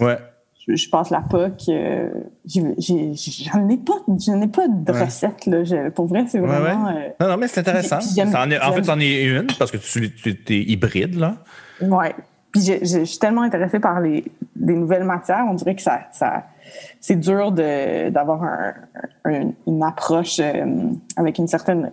ouais 0.00 0.18
je, 0.66 0.88
passe 0.88 1.10
la 1.10 1.20
POC. 1.20 1.68
Euh, 1.68 2.08
j'en 2.46 3.68
ai 3.68 3.76
pas, 3.76 3.94
ai 4.08 4.48
pas 4.48 4.68
de 4.68 4.92
recette 4.92 5.46
là. 5.46 5.90
pour 5.90 6.06
vrai, 6.06 6.24
c'est 6.28 6.38
vraiment. 6.38 6.88
Euh, 6.88 7.08
non, 7.20 7.28
non, 7.28 7.36
mais 7.36 7.48
c'est 7.48 7.60
intéressant. 7.60 7.98
en, 7.98 8.72
fait, 8.72 8.84
c'en 8.84 8.98
est 8.98 9.24
une 9.24 9.46
parce 9.58 9.70
que 9.70 9.76
tu, 9.76 10.12
es 10.48 10.54
hybride 10.54 11.16
là. 11.16 11.36
Ouais. 11.80 12.14
Puis 12.52 12.62
je, 12.62 13.04
suis 13.04 13.18
tellement 13.18 13.42
intéressée 13.42 13.80
par 13.80 14.00
les, 14.00 14.24
nouvelles 14.56 15.04
matières. 15.04 15.44
On 15.48 15.54
dirait 15.54 15.74
que 15.74 15.82
ça, 15.82 16.02
ça 16.12 16.44
c'est 17.00 17.16
dur 17.16 17.52
d'avoir 17.52 18.42
une 19.24 19.82
approche 19.82 20.40
euh, 20.40 20.64
avec 21.16 21.38
une 21.38 21.48
certaine 21.48 21.92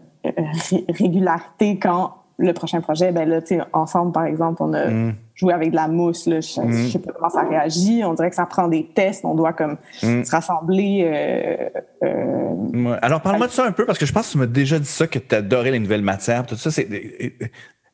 régularité 0.87 1.77
quand 1.77 2.15
le 2.41 2.53
prochain 2.53 2.81
projet, 2.81 3.11
ben 3.11 3.27
là, 3.29 3.41
tu 3.41 3.55
sais, 3.55 3.61
ensemble, 3.73 4.11
par 4.11 4.25
exemple, 4.25 4.63
on 4.63 4.73
a 4.73 4.87
mm. 4.87 5.15
Joué 5.41 5.53
avec 5.53 5.71
de 5.71 5.75
la 5.75 5.87
mousse. 5.87 6.27
Là, 6.27 6.39
je, 6.39 6.61
mm. 6.61 6.89
sais 6.89 6.99
pas 6.99 7.11
comment 7.11 7.29
ça 7.29 7.41
réagit. 7.41 8.03
On 8.05 8.13
dirait 8.13 8.29
que 8.29 8.35
ça 8.35 8.45
prend 8.45 8.67
des 8.67 8.85
tests. 8.85 9.25
On 9.25 9.35
doit 9.35 9.53
comme 9.53 9.77
mm. 10.03 10.23
se 10.23 10.31
rassembler. 10.31 11.03
Euh, 11.05 11.69
euh, 12.03 12.97
Alors, 13.01 13.21
parle-moi 13.21 13.47
de 13.47 13.51
ça 13.51 13.65
un 13.65 13.71
peu, 13.71 13.85
parce 13.85 13.97
que 13.97 14.05
je 14.05 14.13
pense 14.13 14.27
que 14.27 14.31
tu 14.33 14.37
m'as 14.37 14.45
déjà 14.45 14.79
dit 14.79 14.85
ça, 14.85 15.07
que 15.07 15.19
tu 15.19 15.35
adorais 15.35 15.71
les 15.71 15.79
nouvelles 15.79 16.03
matières. 16.03 16.45
Tout 16.45 16.55
ça, 16.55 16.71
c'est 16.71 16.87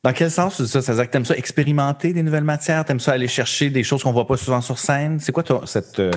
dans 0.04 0.14
quel 0.14 0.30
sens 0.32 0.64
ça? 0.64 0.82
Ça? 0.82 0.92
Veut 0.94 1.00
dire 1.00 1.06
que 1.08 1.12
tu 1.12 1.18
aimes 1.18 1.26
ça 1.26 1.36
expérimenter 1.36 2.14
des 2.14 2.24
nouvelles 2.24 2.44
matières? 2.44 2.86
Tu 2.86 2.92
aimes 2.92 3.00
ça 3.00 3.14
aller 3.14 3.28
chercher 3.28 3.70
des 3.70 3.84
choses 3.84 4.04
qu'on 4.04 4.14
voit 4.14 4.28
pas 4.28 4.38
souvent 4.38 4.62
sur 4.62 4.78
scène? 4.78 5.20
C'est 5.20 5.32
quoi 5.32 5.44
toi, 5.44 5.62
cette 5.66 6.00
euh, 6.00 6.12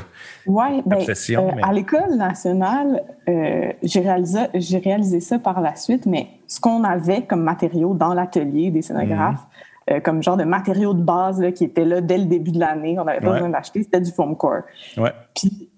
ouais, 0.46 0.82
ben? 0.86 0.98
Euh, 1.00 1.50
à 1.62 1.72
l'École 1.72 2.16
nationale, 2.16 3.02
euh, 3.28 3.72
j'ai 3.82 4.00
réalisé, 4.00 4.40
réalisé 4.84 5.20
ça 5.20 5.38
par 5.38 5.60
la 5.60 5.74
suite, 5.76 6.06
mais 6.06 6.28
ce 6.46 6.60
qu'on 6.60 6.84
avait 6.84 7.22
comme 7.22 7.42
matériaux 7.42 7.94
dans 7.94 8.14
l'atelier 8.14 8.70
des 8.70 8.82
scénographes, 8.82 9.46
mhm. 9.90 10.00
comme 10.02 10.22
genre 10.22 10.36
de 10.36 10.44
matériaux 10.44 10.94
de 10.94 11.02
base 11.02 11.40
là, 11.40 11.52
qui 11.52 11.64
étaient 11.64 11.84
là 11.84 12.00
dès 12.00 12.18
le 12.18 12.26
début 12.26 12.52
de 12.52 12.60
l'année, 12.60 12.98
on 12.98 13.04
n'avait 13.04 13.20
pas 13.20 13.32
besoin 13.32 13.48
d'acheter, 13.48 13.82
c'était 13.82 14.00
du 14.00 14.10
foam 14.10 14.36
core. 14.36 14.62
Ouais. 14.96 15.12
Puis 15.34 15.70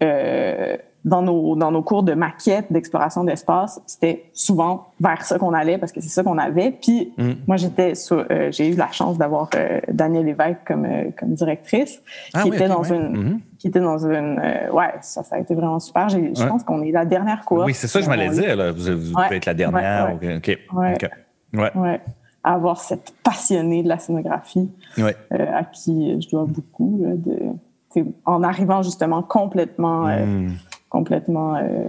dans 1.05 1.23
nos, 1.23 1.57
dans 1.57 1.73
nos 1.73 1.83
cours 1.83 2.03
de 2.03 2.15
maquette, 2.15 2.67
d'exploration 2.71 3.25
d'espace, 3.25 3.81
c'était 3.87 4.27
souvent 4.33 4.93
vers 5.01 5.25
ça 5.25 5.39
qu'on 5.39 5.53
allait 5.53 5.79
parce 5.79 5.91
que 5.91 6.01
c'est 6.01 6.09
ça 6.09 6.23
qu'on 6.23 6.39
avait. 6.39 6.71
Puis 6.71 7.13
mm. 7.19 7.33
moi, 7.47 7.57
j'étais 7.57 7.93
euh, 8.13 8.51
j'ai 8.53 8.69
eu 8.69 8.77
la 8.77 8.91
chance 8.93 9.19
d'avoir 9.19 9.51
euh, 9.55 9.81
Danielle 9.89 10.27
Lévesque 10.27 10.61
comme, 10.67 10.85
euh, 10.85 11.11
comme 11.19 11.35
directrice, 11.35 12.01
ah 12.35 12.43
qui, 12.43 12.49
était 12.49 12.69
dans 12.69 12.85
une, 12.85 13.17
mm-hmm. 13.17 13.39
qui 13.59 13.69
était 13.69 13.81
dans 13.81 14.07
une, 14.07 14.41
ouais, 14.73 14.95
ça, 15.01 15.25
ça 15.25 15.37
a 15.37 15.39
été 15.41 15.55
vraiment 15.55 15.81
super. 15.81 16.09
Je 16.09 16.47
pense 16.47 16.63
qu'on 16.63 16.83
est 16.83 16.93
la 16.93 17.05
dernière 17.05 17.45
cour. 17.45 17.65
Oui, 17.65 17.75
c'est 17.75 17.89
ça 17.89 17.99
que 17.99 18.05
je 18.05 18.11
m'allais 18.11 18.29
dire. 18.29 18.57
Là. 18.57 18.71
Vous, 18.71 18.85
vous 18.97 19.13
pouvez 19.13 19.37
être 19.37 19.47
la 19.47 19.55
dernière. 19.55 20.17
OK. 20.37 20.59
Ouais. 21.75 22.01
Avoir 22.45 22.81
cette 22.81 23.15
passionnée 23.23 23.83
de 23.83 23.89
la 23.89 23.99
scénographie 23.99 24.71
à 25.31 25.65
qui 25.65 26.21
je 26.21 26.29
dois 26.29 26.45
beaucoup 26.45 27.05
de, 27.05 28.05
en 28.25 28.43
arrivant 28.43 28.83
justement 28.83 29.23
complètement 29.23 30.07
mm 30.07 30.51
complètement 30.93 31.57
euh, 31.57 31.89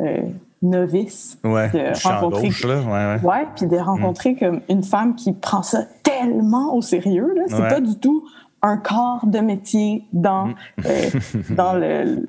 euh, 0.00 0.22
novice. 0.60 1.38
Ouais, 1.42 1.70
de 1.70 2.06
rencontrer, 2.06 2.48
gauche, 2.48 2.64
là. 2.64 2.82
Ouais, 2.82 3.26
ouais. 3.26 3.46
puis 3.56 3.66
de 3.66 3.76
rencontrer 3.76 4.36
comme 4.36 4.60
une 4.68 4.82
femme 4.82 5.14
qui 5.14 5.32
prend 5.32 5.62
ça 5.62 5.84
tellement 6.02 6.74
au 6.74 6.82
sérieux. 6.82 7.32
Là. 7.34 7.44
C'est 7.48 7.68
pas 7.68 7.80
du 7.80 7.98
tout 7.98 8.28
un 8.60 8.76
corps 8.76 9.26
de 9.26 9.38
métier 9.38 10.04
dans, 10.12 10.48
mm. 10.48 10.54
euh, 10.84 11.10
dans 11.56 11.74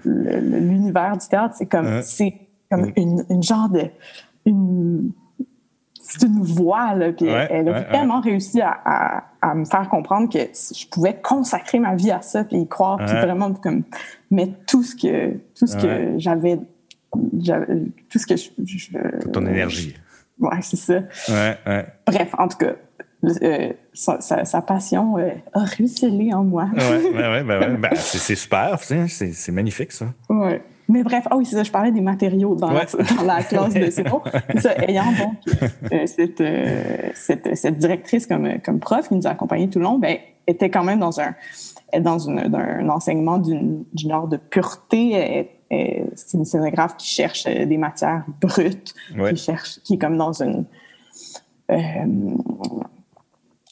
l'univers 0.05 1.17
du 1.17 1.27
théâtre. 1.27 1.55
C'est 1.57 1.65
comme, 1.65 2.01
c'est 2.01 2.35
comme 2.69 2.85
mm. 2.85 2.93
une, 2.95 3.25
une, 3.29 3.43
genre 3.43 3.67
de... 3.67 3.89
Une, 4.45 5.11
c'est 6.11 6.27
une 6.27 6.43
voix, 6.43 6.93
là, 6.95 7.11
puis 7.11 7.27
elle, 7.27 7.69
a 7.69 7.81
vraiment 7.83 8.19
réussi 8.21 8.61
à, 8.61 9.23
à, 9.41 9.55
me 9.55 9.65
faire 9.65 9.87
comprendre 9.89 10.31
que 10.31 10.39
je 10.39 10.87
pouvais 10.87 11.15
consacrer 11.21 11.79
ma 11.79 11.95
vie 11.95 12.11
à 12.11 12.21
ça, 12.21 12.43
puis 12.43 12.57
y 12.57 12.67
croire, 12.67 12.97
puis 12.97 13.15
vraiment 13.15 13.53
comme 13.53 13.83
mettre 14.29 14.53
tout 14.67 14.83
ce 14.83 14.95
que 14.95 15.37
tout 15.57 15.67
ce 15.67 15.77
que 15.77 16.13
j'avais, 16.17 16.57
tout 17.11 18.19
ce 18.19 18.27
que 18.27 18.35
je, 18.35 19.29
ton 19.31 19.45
énergie. 19.45 19.95
Ouais, 20.39 20.61
c'est 20.61 20.77
ça. 20.77 21.01
Ouais, 21.29 21.57
ouais. 21.67 21.85
Bref, 22.07 22.33
en 22.37 22.47
tout 22.47 22.57
cas, 22.57 22.73
euh, 23.23 23.73
sa, 23.93 24.61
passion 24.61 25.17
euh, 25.19 25.29
a 25.53 25.63
ruisselé 25.63 26.33
en 26.33 26.43
moi. 26.43 26.67
ouais, 26.73 27.11
ouais, 27.13 27.29
ouais, 27.29 27.43
ben, 27.43 27.77
ben 27.79 27.91
c'est 27.95 28.35
super, 28.35 28.79
c'est 28.81 29.51
magnifique 29.51 29.91
ça. 29.91 30.07
Ouais. 30.29 30.61
Mais 30.91 31.03
bref, 31.03 31.27
ah 31.29 31.37
oui, 31.37 31.45
c'est 31.45 31.55
ça, 31.55 31.63
je 31.63 31.71
parlais 31.71 31.91
des 31.91 32.01
matériaux 32.01 32.55
dans, 32.55 32.71
la, 32.71 32.85
dans 32.85 33.23
la, 33.23 33.43
classe 33.43 33.73
de 33.73 33.89
Céro. 33.89 34.21
ça, 34.57 34.73
ayant 34.87 35.11
donc 35.11 35.57
euh, 35.91 36.05
cette, 36.05 36.43
cette, 37.15 37.55
cette, 37.55 37.77
directrice 37.77 38.27
comme, 38.27 38.59
comme 38.63 38.79
prof 38.79 39.07
qui 39.07 39.15
nous 39.15 39.25
a 39.25 39.31
accompagnés 39.31 39.69
tout 39.69 39.79
le 39.79 39.85
long, 39.85 39.97
ben, 39.97 40.17
était 40.47 40.69
quand 40.69 40.83
même 40.83 40.99
dans 40.99 41.19
un, 41.19 41.33
dans 41.99 42.19
une, 42.19 42.39
un 42.53 42.89
enseignement 42.89 43.37
d'une 43.37 43.85
genre 43.95 44.27
de 44.27 44.37
pureté. 44.37 45.49
C'est 45.69 46.37
une 46.37 46.45
scénographe 46.45 46.97
qui 46.97 47.07
cherche 47.07 47.45
des 47.45 47.77
matières 47.77 48.25
brutes, 48.41 48.93
qui 49.29 49.37
cherche, 49.37 49.79
qui 49.83 49.93
est 49.93 49.97
comme 49.97 50.17
dans 50.17 50.33
une 50.43 50.65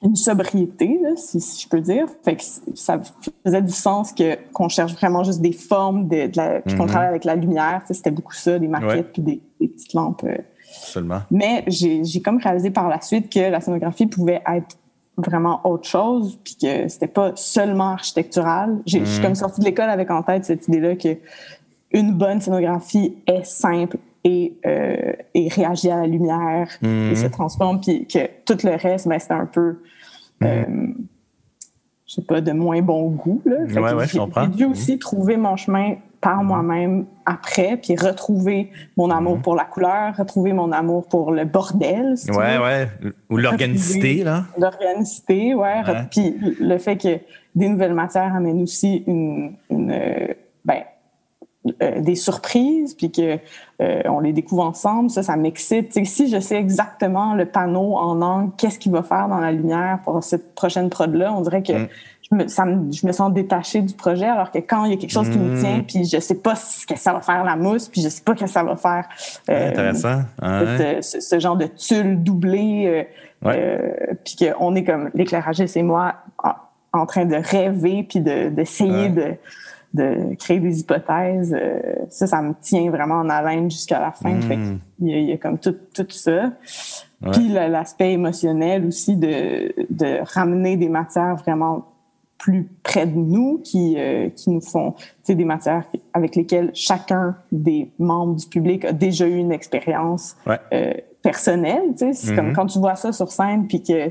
une 0.01 0.15
sobriété, 0.15 0.99
si, 1.17 1.39
je 1.61 1.67
peux 1.67 1.81
dire. 1.81 2.07
Fait 2.23 2.35
que 2.35 2.43
ça 2.73 2.99
faisait 3.43 3.61
du 3.61 3.71
sens 3.71 4.13
que 4.13 4.37
qu'on 4.53 4.69
cherche 4.69 4.93
vraiment 4.93 5.23
juste 5.23 5.41
des 5.41 5.51
formes, 5.51 6.07
de, 6.07 6.27
puis 6.65 6.75
qu'on 6.75 6.83
mhm. 6.83 6.89
travaille 6.89 7.09
avec 7.09 7.25
la 7.25 7.35
lumière. 7.35 7.81
C'était 7.89 8.11
beaucoup 8.11 8.33
ça, 8.33 8.57
des 8.57 8.67
maquettes 8.67 9.11
puis 9.11 9.21
des, 9.21 9.41
petites 9.59 9.93
lampes. 9.93 10.25
Seulement. 10.71 11.21
Mais 11.31 11.65
j'ai 11.67 12.21
comme 12.21 12.37
réalisé 12.37 12.71
par 12.71 12.87
la 12.87 13.01
suite 13.01 13.31
que 13.31 13.39
la 13.39 13.59
scénographie 13.59 14.07
pouvait 14.07 14.41
être 14.47 14.77
vraiment 15.17 15.59
autre 15.65 15.87
chose, 15.87 16.39
puis 16.43 16.55
que 16.55 16.87
c'était 16.87 17.07
pas 17.07 17.33
seulement 17.35 17.91
architectural. 17.91 18.79
Je 18.85 19.03
suis 19.03 19.17
mhm. 19.17 19.23
comme 19.23 19.35
sortie 19.35 19.59
de 19.59 19.65
l'école 19.65 19.89
avec 19.89 20.09
en 20.11 20.23
tête 20.23 20.45
cette 20.45 20.67
idée-là 20.67 20.95
que 20.95 21.17
une 21.91 22.13
bonne 22.13 22.39
scénographie 22.39 23.17
est 23.25 23.43
simple, 23.43 23.97
et, 24.23 24.57
euh, 24.65 25.13
et 25.33 25.47
réagit 25.47 25.89
à 25.89 25.97
la 25.97 26.07
lumière 26.07 26.69
et 26.81 26.87
mhm. 26.87 27.15
se 27.15 27.27
transforme, 27.27 27.79
puis 27.81 28.05
que 28.05 28.19
tout 28.45 28.57
le 28.65 28.75
reste, 28.75 29.07
ben, 29.07 29.19
c'est 29.19 29.31
un 29.31 29.45
peu, 29.45 29.79
mhm. 30.41 30.47
euh, 30.47 30.65
je 32.07 32.15
sais 32.15 32.21
pas, 32.21 32.41
de 32.41 32.51
moins 32.51 32.81
bon 32.81 33.09
goût. 33.09 33.41
Là. 33.45 33.81
Ouais, 33.81 33.93
ouais, 33.93 34.07
j'ai 34.07 34.47
dû 34.55 34.65
aussi 34.65 34.93
mhm. 34.93 34.99
trouver 34.99 35.37
mon 35.37 35.55
chemin 35.55 35.95
par 36.21 36.43
moi-même 36.43 37.05
après, 37.25 37.77
puis 37.77 37.95
retrouver 37.95 38.71
mon 38.97 39.09
amour 39.09 39.39
pour 39.39 39.55
la 39.55 39.63
couleur, 39.63 40.17
retrouver 40.17 40.51
mon 40.51 40.71
amour 40.71 41.07
pour 41.07 41.31
le 41.31 41.45
bordel. 41.45 42.17
Si 42.17 42.29
ouais, 42.31 42.57
ouais. 42.57 42.89
Ou 43.29 43.37
l'organicité, 43.37 44.23
là. 44.23 44.43
L'organicité, 44.57 45.53
ouais. 45.53 45.81
Puis 46.11 46.35
le 46.59 46.77
fait 46.77 46.97
que 46.97 47.19
des 47.55 47.69
nouvelles 47.69 47.93
matières 47.93 48.35
amènent 48.35 48.61
aussi 48.61 49.03
une, 49.07 49.53
une 49.69 49.91
euh, 49.91 50.33
ben, 50.65 50.83
euh, 51.83 51.99
des 51.99 52.15
surprises, 52.15 52.93
puis 52.93 53.11
que 53.11 53.37
euh, 53.81 54.01
on 54.05 54.21
les 54.21 54.31
découvre 54.31 54.63
ensemble, 54.63 55.09
ça, 55.09 55.23
ça 55.23 55.35
m'excite. 55.35 55.91
Si 56.05 56.29
je 56.29 56.39
sais 56.39 56.55
exactement 56.55 57.35
le 57.35 57.45
panneau 57.47 57.97
en 57.97 58.21
angle, 58.21 58.53
qu'est-ce 58.57 58.79
qu'il 58.79 58.93
va 58.93 59.03
faire 59.03 59.27
dans 59.27 59.41
la 59.41 59.51
lumière 59.51 59.99
pour 60.05 60.23
cette 60.23 60.55
prochaine 60.55 60.89
prod-là, 60.89 61.33
on 61.33 61.41
dirait 61.41 61.61
que 61.61 61.73
mm. 61.73 61.87
je, 62.31 62.35
me, 62.35 62.47
ça 62.47 62.63
je 62.65 63.05
me 63.05 63.11
sens 63.11 63.33
détachée 63.33 63.81
du 63.81 63.93
projet, 63.93 64.27
alors 64.27 64.51
que 64.51 64.59
quand 64.59 64.85
il 64.85 64.91
y 64.91 64.93
a 64.93 64.97
quelque 64.97 65.11
chose 65.11 65.29
qui 65.29 65.37
me 65.37 65.57
mm. 65.57 65.59
tient, 65.59 65.83
puis 65.85 66.05
je 66.05 66.21
sais 66.21 66.35
pas 66.35 66.55
ce 66.55 66.87
que 66.87 66.97
ça 66.97 67.11
va 67.11 67.19
faire 67.19 67.43
la 67.43 67.57
mousse, 67.57 67.89
puis 67.89 68.01
je 68.01 68.07
sais 68.07 68.23
pas 68.23 68.37
ce 68.37 68.45
que 68.45 68.49
ça 68.49 68.63
va 68.63 68.77
faire. 68.77 69.09
Euh, 69.49 69.69
intéressant. 69.69 70.21
ce, 71.01 71.39
genre 71.39 71.57
de 71.57 71.65
tulle 71.65 72.23
doublé, 72.23 73.05
puis 73.41 74.37
qu'on 74.37 74.75
est 74.75 74.85
comme 74.85 75.09
l'éclairagiste 75.13 75.75
et 75.75 75.83
moi 75.83 76.15
en, 76.93 77.05
train 77.05 77.25
de 77.25 77.35
rêver, 77.35 78.05
puis 78.07 78.21
d'essayer 78.21 79.09
de 79.09 79.35
de 79.93 80.35
créer 80.35 80.59
des 80.59 80.81
hypothèses. 80.81 81.55
Euh, 81.57 81.79
ça, 82.09 82.27
ça 82.27 82.41
me 82.41 82.53
tient 82.61 82.89
vraiment 82.89 83.15
en 83.15 83.29
haleine 83.29 83.69
jusqu'à 83.71 83.99
la 83.99 84.11
fin. 84.11 84.35
Hmm. 84.35 84.79
il, 84.99 85.29
y 85.29 85.31
a, 85.31 85.37
comme 85.37 85.57
tout, 85.57 85.75
tout 85.93 86.09
ça. 86.09 86.51
Puis 87.31 87.49
l'aspect 87.49 88.13
émotionnel 88.13 88.85
aussi 88.85 89.17
de, 89.17 89.73
de 89.89 90.19
ramener 90.33 90.77
des 90.77 90.89
matières 90.89 91.35
vraiment 91.35 91.85
plus 92.37 92.69
près 92.83 93.05
de 93.05 93.17
nous, 93.17 93.59
qui, 93.63 93.95
euh, 93.97 94.29
qui 94.29 94.49
nous 94.49 94.61
font, 94.61 94.95
des 95.27 95.45
matières 95.45 95.83
avec 96.13 96.35
lesquelles 96.35 96.71
chacun 96.73 97.35
des 97.51 97.91
membres 97.99 98.35
du 98.35 98.47
public 98.47 98.85
a 98.85 98.93
déjà 98.93 99.27
eu 99.27 99.35
une 99.35 99.51
expérience 99.51 100.37
euh, 100.47 100.93
personnelle. 101.21 101.93
C'est 101.97 102.33
comme 102.33 102.51
hmm. 102.51 102.53
quand 102.53 102.65
tu 102.67 102.79
vois 102.79 102.95
ça 102.95 103.11
sur 103.11 103.29
scène, 103.31 103.67
puis 103.67 103.83
que 103.83 104.09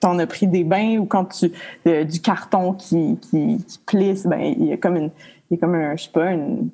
t'en 0.00 0.18
as 0.18 0.26
pris 0.26 0.46
des 0.46 0.64
bains 0.64 0.98
ou 0.98 1.06
quand 1.06 1.26
tu 1.26 1.52
du 1.84 2.20
carton 2.20 2.72
qui, 2.72 3.18
qui, 3.20 3.64
plisse, 3.86 4.26
ben 4.26 4.40
il 4.40 4.66
y 4.66 4.72
a 4.72 4.76
comme 4.76 4.96
une 4.96 5.10
il 5.50 5.54
y 5.54 5.58
a 5.58 5.60
comme 5.60 5.74
un, 5.74 5.96
je 5.96 6.04
sais 6.04 6.10
pas, 6.10 6.32
une, 6.32 6.68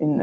une 0.00 0.22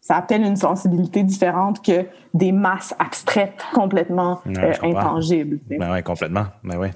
ça 0.00 0.16
appelle 0.16 0.42
une 0.42 0.56
sensibilité 0.56 1.24
différente 1.24 1.84
que 1.84 2.06
des 2.32 2.52
masses 2.52 2.94
abstraites 3.00 3.60
complètement 3.74 4.40
intangibles. 4.82 5.58
Ben 5.68 5.92
oui, 5.92 6.02
complètement. 6.04 6.46
Ben 6.62 6.78
oui. 6.78 6.88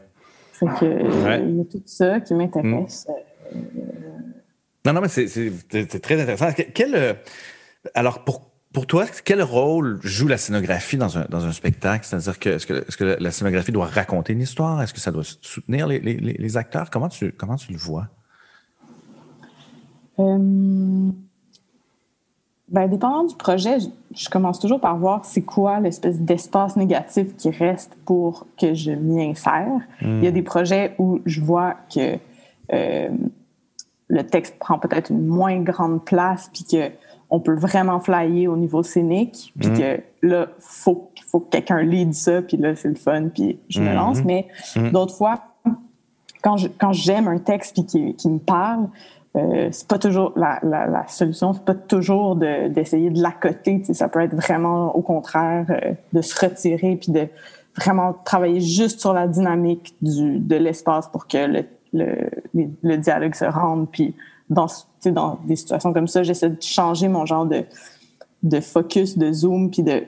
Fait 0.53 0.67
que, 0.67 1.41
il 1.43 1.57
y 1.57 1.61
a 1.61 1.65
tout 1.65 1.83
ça 1.87 2.21
qui 2.21 2.35
m'intéresse. 2.35 3.09
Mm. 3.53 3.59
Non, 4.87 4.93
non, 4.93 5.01
mais 5.01 5.09
c'est 5.09 6.01
très 6.01 6.21
intéressant. 6.21 6.51
Quel, 6.73 7.17
alors, 7.95 8.25
pour 8.25 8.50
pour 8.73 8.87
toi, 8.87 9.07
quel 9.25 9.43
rôle 9.43 9.99
joue 10.03 10.29
la 10.29 10.39
scénographie 10.39 10.97
dans 10.97 11.19
un, 11.19 11.27
dans 11.29 11.45
un 11.45 11.53
spectacle? 11.53 12.05
C'est-à-dire 12.07 12.39
que 12.39 12.51
est-ce, 12.51 12.67
que 12.67 12.85
est-ce 12.87 12.97
que 12.97 13.17
la 13.19 13.31
scénographie 13.33 13.73
doit 13.73 13.87
raconter 13.87 14.33
une 14.33 14.43
histoire? 14.43 14.81
Est-ce 14.81 14.95
que 14.95 15.01
ça 15.01 15.11
doit 15.11 15.25
soutenir 15.25 15.89
les, 15.89 15.99
les, 15.99 16.17
les 16.17 16.57
acteurs? 16.57 16.89
Comment 16.91 17.09
tu, 17.09 17.33
comment 17.33 17.57
tu 17.57 17.73
le 17.73 17.79
vois? 17.79 18.07
Euh, 20.21 21.11
ben, 22.69 22.87
dépendant 22.89 23.25
du 23.25 23.35
projet, 23.35 23.79
je, 24.15 24.29
commence 24.29 24.61
toujours 24.61 24.81
par 24.81 24.97
voir 24.97 25.25
c'est 25.25 25.43
quoi 25.43 25.81
l'espèce 25.81 26.21
d'espace 26.21 26.77
négatif 26.77 27.37
qui 27.37 27.51
reste 27.51 27.97
pour 28.05 28.47
que 28.57 28.75
je 28.75 28.93
m'y 28.93 29.25
insère. 29.25 29.81
Il 30.01 30.23
y 30.23 30.27
a 30.29 30.31
hmm. 30.31 30.35
des 30.35 30.43
projets 30.43 30.95
où 30.99 31.21
je 31.27 31.41
vois 31.41 31.75
que 31.93 32.19
euh, 32.73 33.09
le 34.07 34.23
texte 34.23 34.57
prend 34.61 34.79
peut-être 34.79 35.11
une 35.11 35.27
moins 35.27 35.59
grande 35.61 36.05
place, 36.05 36.49
puis 36.53 36.65
que 36.65 36.93
on 37.31 37.41
peut 37.41 37.55
vraiment 37.55 38.01
flyer 38.01 38.49
au 38.49 38.57
niveau 38.57 38.83
scénique, 38.83 39.53
puis 39.59 39.71
mhm. 39.71 39.79
que 39.79 40.01
là, 40.23 40.49
faut, 40.59 41.11
faut 41.29 41.41
que 41.41 41.51
quelqu'un 41.51 41.83
lead 41.83 42.13
ça, 42.13 42.43
puis 42.43 42.57
là, 42.57 42.75
c'est 42.75 42.89
le 42.89 42.97
fun, 42.97 43.29
puis 43.33 43.59
je 43.69 43.81
me 43.81 43.89
mhm. 43.89 43.95
lance. 43.95 44.25
Mais 44.25 44.49
mhm. 44.77 44.91
d'autres 44.91 45.15
fois, 45.15 45.41
quand, 46.43 46.57
quand 46.79 46.93
j'aime 46.93 47.29
un 47.29 47.39
texte 47.39 47.75
puis 47.75 47.87
qui, 47.87 48.15
qui 48.17 48.29
me 48.29 48.39
parle, 48.39 48.89
euh, 49.37 49.69
c'est 49.71 49.87
pas 49.87 49.99
toujours 49.99 50.33
la, 50.35 50.59
la, 50.63 50.87
la 50.87 51.07
solution, 51.07 51.53
c'est 51.53 51.65
pas 51.65 51.75
toujours 51.75 52.35
d'essayer 52.35 53.11
de, 53.11 53.15
de 53.15 53.23
l'accoter. 53.23 53.83
Ça 53.93 54.09
peut 54.09 54.21
être 54.21 54.35
vraiment 54.35 54.95
au 54.97 55.03
contraire 55.03 55.67
euh, 55.71 55.93
de 56.13 56.21
se 56.21 56.39
retirer 56.45 56.97
puis 56.97 57.13
de 57.13 57.29
vraiment 57.77 58.13
travailler 58.25 58.61
juste 58.61 58.99
sur 58.99 59.13
la 59.13 59.29
dynamique 59.29 59.95
du, 60.03 60.41
de 60.41 60.57
l'espace 60.57 61.07
pour 61.09 61.29
que 61.29 61.47
le, 61.47 61.65
le, 61.93 62.17
le, 62.83 62.97
dialogue 62.97 63.35
se 63.35 63.45
rende 63.45 63.89
puis 63.91 64.17
dans, 64.51 64.67
dans 65.07 65.39
des 65.45 65.57
situations 65.57 65.93
comme 65.93 66.09
ça, 66.09 66.23
j'essaie 66.23 66.51
de 66.51 66.61
changer 66.61 67.09
mon 67.09 67.25
genre 67.25 67.47
de, 67.47 67.65
de 68.43 68.61
focus, 68.61 69.17
de 69.17 69.33
zoom, 69.33 69.71
puis 69.71 69.83
de 69.83 70.05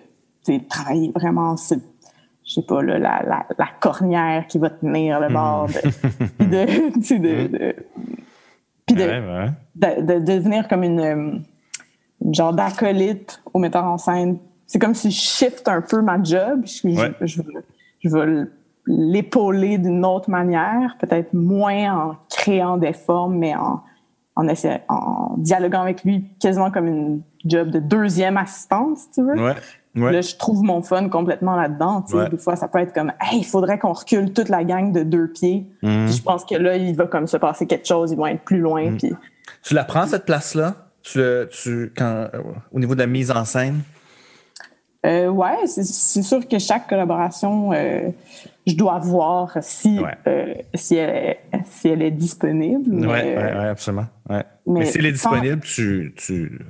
travailler 0.68 1.12
vraiment 1.14 1.56
je 2.44 2.54
sais 2.54 2.62
pas, 2.62 2.82
la, 2.82 2.98
la, 2.98 3.46
la, 3.56 3.68
cornière 3.80 4.46
qui 4.48 4.58
va 4.58 4.70
tenir 4.70 5.20
le 5.20 5.32
bord. 5.32 5.68
De, 5.68 6.44
de, 6.44 7.18
de, 7.18 7.76
puis 8.86 8.96
de, 8.96 10.18
devenir 10.24 10.66
comme 10.68 10.82
une, 10.82 11.44
genre 12.32 12.52
d'acolyte 12.52 13.42
au 13.52 13.58
metteur 13.58 13.84
en 13.84 13.98
scène. 13.98 14.38
C'est 14.66 14.78
comme 14.78 14.94
si 14.94 15.10
je 15.10 15.20
shift 15.20 15.68
un 15.68 15.82
peu 15.82 16.02
ma 16.02 16.22
job. 16.22 16.62
Je, 16.64 16.88
je, 17.22 17.42
je 18.00 18.08
vais 18.08 18.44
l'épauler 18.86 19.78
d'une 19.78 20.04
autre 20.04 20.28
manière, 20.30 20.96
peut-être 20.98 21.32
moins 21.34 21.94
en 21.94 22.16
créant 22.28 22.76
des 22.76 22.92
formes, 22.92 23.38
mais 23.38 23.54
en 23.54 23.82
en, 24.36 24.46
en 24.88 25.34
dialoguant 25.38 25.82
avec 25.82 26.04
lui 26.04 26.24
quasiment 26.40 26.70
comme 26.70 26.86
une 26.86 27.22
job 27.44 27.70
de 27.70 27.78
deuxième 27.78 28.36
assistante, 28.36 28.98
si 28.98 29.10
tu 29.10 29.22
veux. 29.22 29.42
Ouais. 29.42 29.54
Là, 29.94 30.22
je 30.22 30.36
trouve 30.36 30.62
mon 30.62 30.80
fun 30.80 31.08
complètement 31.10 31.54
là-dedans. 31.54 32.04
Des 32.30 32.38
fois, 32.38 32.56
ça 32.56 32.66
peut 32.66 32.78
être 32.78 32.94
comme, 32.94 33.12
hey, 33.20 33.40
il 33.40 33.44
faudrait 33.44 33.78
qu'on 33.78 33.92
recule 33.92 34.32
toute 34.32 34.48
la 34.48 34.64
gang 34.64 34.90
de 34.92 35.02
deux 35.02 35.28
pieds. 35.28 35.66
Mhm. 35.82 36.08
je 36.08 36.22
pense 36.22 36.44
que 36.44 36.54
là, 36.54 36.76
il 36.76 36.96
va 36.96 37.06
comme 37.06 37.26
se 37.26 37.36
passer 37.36 37.66
quelque 37.66 37.86
chose, 37.86 38.10
ils 38.10 38.16
vont 38.16 38.26
être 38.26 38.42
plus 38.42 38.60
loin. 38.60 38.90
Mhm. 38.90 38.96
Puis... 38.96 39.12
Tu 39.62 39.74
la 39.74 39.84
prends, 39.84 40.06
cette 40.06 40.24
place-là? 40.24 40.76
Tu, 41.02 41.20
tu, 41.50 41.92
quand, 41.96 42.28
euh, 42.32 42.42
au 42.72 42.78
niveau 42.78 42.94
de 42.94 43.00
la 43.00 43.06
mise 43.06 43.30
en 43.30 43.44
scène? 43.44 43.80
Euh, 45.04 45.28
ouais, 45.28 45.66
c'est 45.66 46.22
sûr 46.22 46.46
que 46.46 46.58
chaque 46.60 46.88
collaboration, 46.88 47.72
euh, 47.72 48.10
je 48.66 48.74
dois 48.76 49.00
voir 49.00 49.56
si, 49.60 49.98
euh, 50.28 50.54
si, 50.74 50.94
elle 50.94 51.10
est, 51.10 51.40
si 51.64 51.88
elle 51.88 52.02
est 52.02 52.12
disponible. 52.12 52.88
Oui, 52.88 53.06
ouais, 53.06 53.34
ouais, 53.34 53.68
absolument. 53.68 54.06
Mais, 54.64 54.84
si 54.84 54.98
elle 54.98 55.06
est 55.06 55.12
disponible, 55.12 55.60
tu, 55.60 56.14
tu 56.16 56.60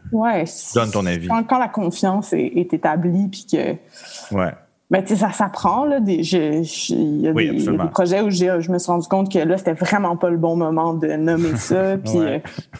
donnes 0.74 0.90
ton 0.90 1.04
avis. 1.04 1.28
Quand, 1.28 1.58
la 1.58 1.68
confiance 1.68 2.32
est, 2.32 2.72
établie, 2.72 3.28
puis 3.28 3.46
que. 3.50 4.34
Ouais. 4.34 4.52
Ben, 4.90 5.06
ça 5.06 5.32
s'apprend. 5.32 5.86
Il 5.86 5.92
y 5.92 7.28
a 7.28 7.32
des, 7.32 7.88
projets 7.92 8.22
où 8.22 8.30
je 8.30 8.70
me 8.70 8.78
suis 8.78 8.92
rendu 8.92 9.08
compte 9.08 9.30
que 9.30 9.38
là, 9.38 9.58
c'était 9.58 9.72
vraiment 9.74 10.16
pas 10.16 10.30
le 10.30 10.38
bon 10.38 10.56
moment 10.56 10.94
de 10.94 11.08
nommer 11.08 11.56
ça. 11.56 11.96
puis, 12.04 12.18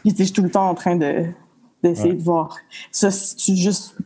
puis 0.01 0.15
je 0.19 0.25
suis 0.25 0.33
tout 0.33 0.43
le 0.43 0.51
temps 0.51 0.69
en 0.69 0.75
train 0.75 0.97
de, 0.97 1.27
d'essayer 1.83 2.15
de 2.15 2.23
voir. 2.23 2.57
Ça, 2.91 3.11
si 3.11 3.37
tu 3.37 3.57
juste, 3.57 3.97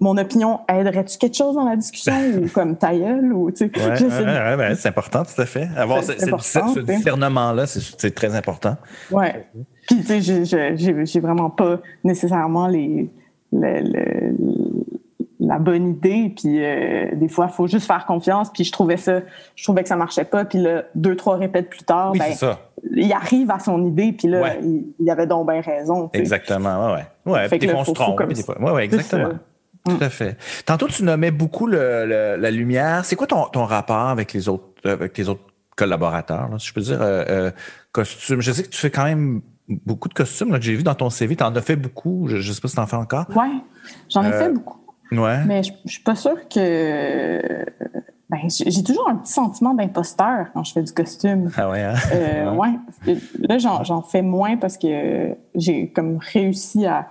mon 0.00 0.16
opinion, 0.16 0.60
aiderait-tu 0.68 1.18
quelque 1.18 1.36
chose 1.36 1.54
dans 1.54 1.68
la 1.68 1.76
discussion 1.76 2.14
ou 2.42 2.48
comme 2.48 2.76
ta 2.76 2.94
gueule 2.94 3.32
ou, 3.32 3.50
tu 3.50 3.70
sais. 3.70 3.70
Ouais, 3.74 4.54
ouais, 4.56 4.74
c'est 4.74 4.88
important, 4.88 5.22
tout 5.24 5.40
à 5.40 5.46
fait. 5.46 5.68
Avoir 5.76 6.02
ce, 6.02 6.12
ce 6.12 6.80
discernement-là, 6.80 7.66
c'est 7.66 8.14
très 8.14 8.34
important. 8.34 8.76
Ouais. 9.10 9.46
Puis, 9.86 10.02
tu 10.04 10.22
sais, 10.22 10.76
j'ai 10.76 11.20
vraiment 11.20 11.50
pas 11.50 11.80
nécessairement 12.04 12.68
les, 12.68 13.10
la 15.42 15.58
bonne 15.58 15.90
idée. 15.90 16.32
Puis 16.36 16.64
euh, 16.64 17.14
des 17.14 17.28
fois, 17.28 17.48
il 17.50 17.54
faut 17.54 17.66
juste 17.66 17.86
faire 17.86 18.06
confiance. 18.06 18.50
Puis 18.52 18.64
je 18.64 18.72
trouvais 18.72 18.96
ça, 18.96 19.20
je 19.54 19.64
trouvais 19.64 19.82
que 19.82 19.88
ça 19.88 19.96
marchait 19.96 20.24
pas. 20.24 20.44
Puis 20.44 20.58
là, 20.58 20.84
deux, 20.94 21.16
trois 21.16 21.36
répètes 21.36 21.68
plus 21.68 21.82
tard, 21.82 22.12
ben, 22.12 22.32
il 22.90 23.12
arrive 23.12 23.50
à 23.50 23.58
son 23.58 23.84
idée. 23.86 24.12
Puis 24.12 24.28
là, 24.28 24.56
il, 24.98 25.10
avait 25.10 25.26
donc 25.26 25.50
bien 25.50 25.60
raison. 25.60 26.10
Exactement, 26.12 26.86
ouais, 26.86 27.02
ouais. 27.26 27.32
Ouais, 27.32 27.58
puis 27.58 27.70
on 27.74 27.84
se 27.84 27.92
trompe. 27.92 28.20
Ouais, 28.20 28.70
ouais, 28.70 28.84
exactement. 28.84 29.34
Tout 29.84 29.98
à 30.00 30.10
fait. 30.10 30.36
Tantôt, 30.64 30.86
tu 30.86 31.02
nommais 31.02 31.32
beaucoup 31.32 31.66
le, 31.66 32.36
la 32.38 32.50
lumière. 32.50 33.04
C'est 33.04 33.16
quoi 33.16 33.26
ton, 33.26 33.46
ton, 33.46 33.64
rapport 33.64 34.08
avec 34.08 34.32
les 34.32 34.48
autres, 34.48 34.64
avec 34.84 35.12
tes 35.12 35.28
autres 35.28 35.42
collaborateurs, 35.76 36.48
si 36.58 36.68
je 36.68 36.74
peux 36.74 36.80
dire, 36.80 37.02
euh, 37.02 37.24
euh, 37.28 37.50
costumes? 37.90 38.40
Je 38.40 38.52
sais 38.52 38.62
que 38.62 38.68
tu 38.68 38.78
fais 38.78 38.90
quand 38.90 39.04
même 39.04 39.42
beaucoup 39.68 40.08
de 40.08 40.14
costumes 40.14 40.52
là, 40.52 40.58
que 40.58 40.64
j'ai 40.64 40.74
vu 40.74 40.84
dans 40.84 40.94
ton 40.94 41.10
CV. 41.10 41.34
Tu 41.34 41.42
en 41.42 41.54
as 41.56 41.60
fait 41.60 41.76
beaucoup. 41.76 42.28
Je 42.28 42.36
ne 42.36 42.42
sais 42.42 42.60
pas 42.60 42.68
si 42.68 42.74
tu 42.74 42.80
en 42.80 42.86
fais 42.86 42.96
encore. 42.96 43.26
Oui, 43.34 43.62
j'en 44.08 44.22
ai 44.24 44.32
fait 44.32 44.50
beaucoup. 44.50 44.78
Mais 45.10 45.62
je, 45.62 45.72
ne 45.84 45.90
suis 45.90 46.02
pas 46.02 46.14
sûre 46.14 46.48
que. 46.48 47.64
Ben, 48.30 48.38
j'ai 48.48 48.82
toujours 48.82 49.08
un 49.08 49.16
petit 49.16 49.32
sentiment 49.32 49.74
d'imposteur 49.74 50.46
quand 50.54 50.64
je 50.64 50.72
fais 50.72 50.82
du 50.82 50.92
costume. 50.92 51.50
Ah 51.56 51.68
ouais, 51.68 51.82
hein? 51.82 51.94
euh, 52.14 52.52
ouais. 52.56 53.16
Là, 53.40 53.58
j'en 53.58 54.02
fais 54.02 54.22
moins 54.22 54.56
parce 54.56 54.78
que 54.78 55.36
j'ai 55.54 55.88
comme 55.88 56.18
réussi 56.32 56.86
à. 56.86 57.08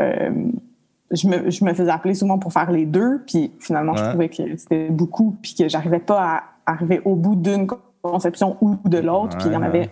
Euh, 0.00 0.30
je, 1.10 1.28
me, 1.28 1.50
je 1.50 1.64
me 1.64 1.72
faisais 1.72 1.90
appeler 1.90 2.14
souvent 2.14 2.38
pour 2.38 2.52
faire 2.52 2.70
les 2.70 2.86
deux, 2.86 3.22
puis 3.26 3.52
finalement, 3.58 3.96
je 3.96 4.04
trouvais 4.10 4.28
que 4.28 4.56
c'était 4.56 4.90
beaucoup, 4.90 5.36
puis 5.42 5.54
que 5.54 5.68
j'arrivais 5.68 5.98
pas 5.98 6.20
à 6.20 6.42
arriver 6.72 7.00
au 7.04 7.16
bout 7.16 7.34
d'une 7.34 7.66
conception 8.02 8.56
ou 8.60 8.76
de 8.84 8.98
l'autre, 8.98 9.36
puis 9.38 9.48
il 9.48 9.52
y 9.52 9.56
en 9.56 9.62
avait 9.62 9.90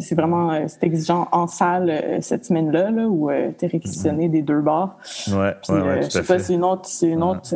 c'est 0.00 0.14
vraiment 0.14 0.52
euh, 0.52 0.64
c'est 0.66 0.84
exigeant 0.84 1.28
en 1.32 1.46
salle 1.46 1.90
euh, 1.90 2.18
cette 2.20 2.44
semaine-là, 2.44 2.90
là, 2.90 3.06
où 3.06 3.30
euh, 3.30 3.50
tu 3.58 3.64
es 3.64 3.68
réquisitionné 3.68 4.28
des 4.28 4.42
deux 4.42 4.60
bars. 4.60 4.96
Ouais, 5.28 5.54
puis, 5.62 5.72
ouais, 5.74 6.02
je 6.02 6.08
sais 6.08 6.22
pas, 6.22 6.38
c'est 6.38 6.54
une 6.54 6.64
autre, 6.64 6.88
c'est 6.88 7.08
une 7.08 7.22
autre, 7.22 7.54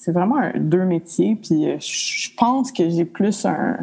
c'est 0.00 0.12
vraiment 0.12 0.40
deux 0.56 0.84
métiers. 0.84 1.36
Puis 1.36 1.78
je 1.78 2.34
pense 2.36 2.72
que 2.72 2.88
j'ai 2.88 3.04
plus 3.04 3.44
un, 3.44 3.76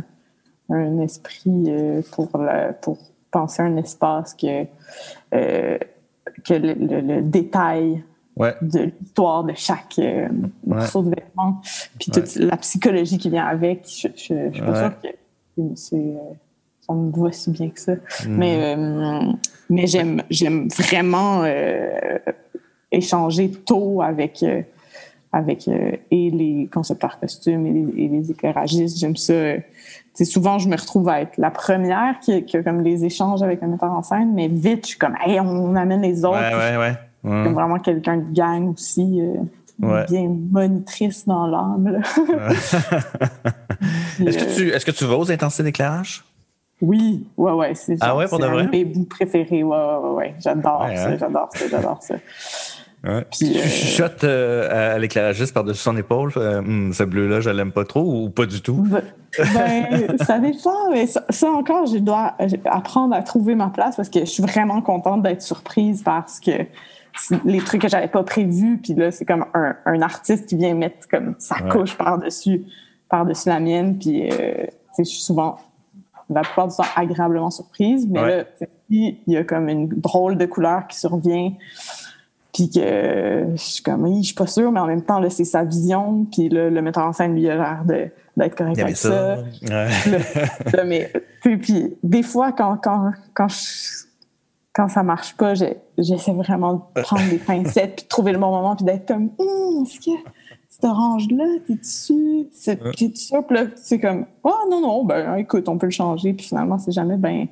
un 0.69 0.99
esprit 0.99 1.71
pour 2.11 2.37
la, 2.39 2.73
pour 2.73 2.97
penser 3.29 3.61
un 3.61 3.77
espace 3.77 4.33
que 4.33 4.65
que 6.43 6.53
le, 6.53 7.21
détail 7.21 8.03
de 8.61 8.91
l'histoire 8.99 9.43
de 9.43 9.53
chaque 9.55 9.99
morceau 10.65 11.03
de 11.03 11.09
vêtement, 11.09 11.61
puis 11.99 12.11
toute 12.11 12.35
la 12.35 12.57
psychologie 12.57 13.17
qui 13.17 13.29
vient 13.29 13.45
avec. 13.45 13.87
Je, 13.87 14.07
je, 14.15 14.51
suis 14.51 14.61
pas 14.61 14.89
sûre 14.89 15.01
que 15.01 15.63
c'est 15.75 16.15
on 16.87 16.95
me 16.95 17.11
voit 17.11 17.31
si 17.31 17.51
bien 17.51 17.69
que 17.69 17.79
ça. 17.79 17.93
Mhm. 17.93 18.37
Mais, 18.37 18.75
euh, 18.75 19.31
mais 19.69 19.87
j'aime, 19.87 20.23
j'aime 20.29 20.67
vraiment 20.69 21.43
euh, 21.43 22.17
échanger 22.91 23.51
tôt 23.51 24.01
avec, 24.01 24.41
euh, 24.43 24.61
avec 25.37 25.67
et 25.67 26.29
les 26.29 26.69
concepteurs 26.71 27.19
costumes 27.19 27.65
et 27.65 27.71
les, 27.71 28.03
et 28.03 28.07
les 28.07 28.31
éclairagistes. 28.31 28.97
J'aime 28.97 29.15
ça. 29.15 29.33
souvent, 30.23 30.59
je 30.59 30.67
me 30.67 30.75
retrouve 30.75 31.07
à 31.09 31.21
être 31.21 31.37
la 31.37 31.51
première 31.51 32.19
qui, 32.19 32.43
qui, 32.43 32.57
a 32.57 32.63
comme 32.63 32.81
les 32.81 33.05
échanges 33.05 33.43
avec 33.43 33.63
un 33.63 33.67
metteur 33.67 33.91
en 33.91 34.03
scène, 34.03 34.33
mais 34.33 34.47
vite, 34.47 34.83
je 34.83 34.89
suis 34.89 34.97
comme, 34.97 35.15
hey, 35.25 35.39
on 35.39 35.75
amène 35.75 36.01
les 36.01 36.25
autres. 36.25 36.37
Ouais, 36.37 36.55
ouais, 36.55 36.77
ouais. 36.77 36.93
Comme 37.23 37.53
vraiment 37.53 37.79
quelqu'un 37.79 38.17
de 38.17 38.31
gang 38.31 38.71
aussi. 38.73 39.21
bien 39.79 40.35
monitrice 40.51 41.25
dans 41.27 41.47
l'âme. 41.47 42.01
est-ce, 44.25 44.37
que 44.37 44.55
tu, 44.55 44.69
est-ce 44.69 44.85
que 44.85 44.91
tu 44.91 45.05
vas 45.05 45.17
aux 45.17 45.31
intensités 45.31 45.63
d'éclairage? 45.63 46.23
Oui, 46.81 47.27
ouais, 47.37 47.51
ouais. 47.53 47.75
C'est 47.75 47.97
ah 48.01 48.15
ouais, 48.15 48.27
pour 48.27 48.39
de 48.39 48.45
vrai? 48.45 48.67
mes 48.67 48.85
bouts 48.85 49.05
préférés. 49.05 49.63
Ouais, 49.63 49.77
ouais, 49.77 50.09
ouais. 50.09 50.35
J'adore 50.39 50.87
ça, 50.95 51.09
hein? 51.09 51.17
j'adore 51.19 51.49
ça, 51.51 51.67
j'adore 51.69 52.03
ça. 52.03 52.15
Tu 53.31 53.45
euh, 53.45 53.63
chuchotes 53.63 54.23
euh, 54.23 54.93
à 54.95 54.99
l'éclairagiste 54.99 55.53
par-dessus 55.53 55.81
son 55.81 55.97
épaule, 55.97 56.31
hum, 56.35 56.91
ce 56.93 57.03
bleu-là, 57.03 57.41
je 57.41 57.49
l'aime 57.49 57.71
pas 57.71 57.85
trop 57.85 58.01
ou 58.01 58.29
pas 58.29 58.45
du 58.45 58.61
tout? 58.61 58.85
Ben, 58.89 59.03
ben 59.53 60.17
ça 60.19 60.39
dépend, 60.39 60.91
mais 60.91 61.07
ça, 61.07 61.51
encore, 61.51 61.85
je 61.85 61.97
dois 61.97 62.35
apprendre 62.65 63.15
à 63.15 63.21
trouver 63.21 63.55
ma 63.55 63.69
place 63.69 63.95
parce 63.95 64.09
que 64.09 64.21
je 64.21 64.25
suis 64.25 64.43
vraiment 64.43 64.81
contente 64.81 65.21
d'être 65.23 65.41
surprise 65.41 66.01
parce 66.03 66.39
que 66.39 66.51
les 67.45 67.59
trucs 67.59 67.81
que 67.81 67.89
j'avais 67.89 68.07
pas 68.07 68.23
prévus, 68.23 68.79
puis 68.81 68.93
là, 68.93 69.11
c'est 69.11 69.25
comme 69.25 69.45
un, 69.53 70.01
artiste 70.01 70.47
qui 70.47 70.55
vient 70.55 70.73
mettre 70.73 71.07
comme 71.09 71.35
sa 71.39 71.59
couche 71.61 71.95
par-dessus 71.95 72.63
par-dessus 73.09 73.49
la 73.49 73.59
mienne, 73.59 73.97
puis 73.97 74.29
je 74.97 75.03
suis 75.03 75.21
souvent 75.21 75.57
la 76.29 76.41
plupart 76.41 76.67
du 76.67 76.75
temps 76.75 76.83
agréablement 76.95 77.49
surprise, 77.51 78.07
mais 78.09 78.21
là, 78.21 78.43
il 78.89 79.17
y 79.27 79.37
a 79.37 79.43
comme 79.43 79.69
une 79.69 79.87
drôle 79.87 80.37
de 80.37 80.45
couleur 80.45 80.87
qui 80.87 80.97
survient 80.97 81.53
puis 82.57 82.71
que 82.71 83.51
je 83.51 83.61
suis 83.61 83.83
comme, 83.83 84.07
je 84.17 84.23
suis 84.23 84.33
pas 84.33 84.47
sûre, 84.47 84.71
mais 84.71 84.79
en 84.79 84.87
même 84.87 85.03
temps, 85.03 85.21
c'est 85.29 85.45
sa 85.45 85.63
vision. 85.63 86.25
Puis 86.31 86.49
le 86.49 86.81
metteur 86.81 87.05
en 87.05 87.13
scène, 87.13 87.35
lui, 87.35 87.47
a 87.47 87.55
l'air 87.55 88.09
d'être 88.35 88.55
correct 88.55 88.79
avec 88.79 88.97
ça. 88.97 89.37
ça. 89.63 90.83
mais, 90.83 91.13
puis, 91.41 91.95
des 92.01 92.23
fois, 92.23 92.51
quand, 92.53 92.77
quand, 92.81 93.11
quand, 93.35 93.47
je, 93.47 94.07
quand 94.73 94.87
ça 94.87 95.03
marche 95.03 95.37
pas, 95.37 95.53
j'essaie 95.53 96.33
vraiment 96.33 96.89
de 96.95 97.01
prendre 97.03 97.29
des 97.29 97.37
pincettes, 97.37 97.97
puis 97.97 98.05
de 98.05 98.09
trouver 98.09 98.31
le 98.31 98.39
bon 98.39 98.49
moment, 98.49 98.75
puis 98.75 98.85
d'être 98.85 99.07
comme, 99.07 99.29
hum, 99.37 99.83
est-ce 99.83 99.99
que 99.99 100.17
cet 100.67 100.85
orange-là, 100.85 101.45
t'es 101.67 101.75
dessus? 101.75 102.47
T'es 102.65 103.11
sûr? 103.13 103.45
Puis 103.45 103.55
là, 103.55 103.65
c'est 103.75 103.99
comme, 103.99 104.25
oh 104.43 104.55
non, 104.71 104.81
non, 104.81 105.05
ben 105.05 105.35
écoute, 105.35 105.69
on 105.69 105.77
peut 105.77 105.85
le 105.85 105.91
changer. 105.91 106.33
Puis 106.33 106.47
finalement, 106.47 106.79
c'est 106.79 106.91
jamais, 106.91 107.17
ben, 107.17 107.45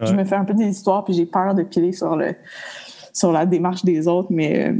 je 0.00 0.12
me 0.12 0.22
fais 0.22 0.36
un 0.36 0.44
peu 0.44 0.54
des 0.54 0.68
histoires, 0.68 1.02
puis 1.02 1.14
j'ai 1.14 1.26
peur 1.26 1.56
de 1.56 1.64
piler 1.64 1.90
sur 1.90 2.14
le 2.14 2.36
sur 3.12 3.32
la 3.32 3.46
démarche 3.46 3.84
des 3.84 4.08
autres, 4.08 4.28
mais, 4.30 4.74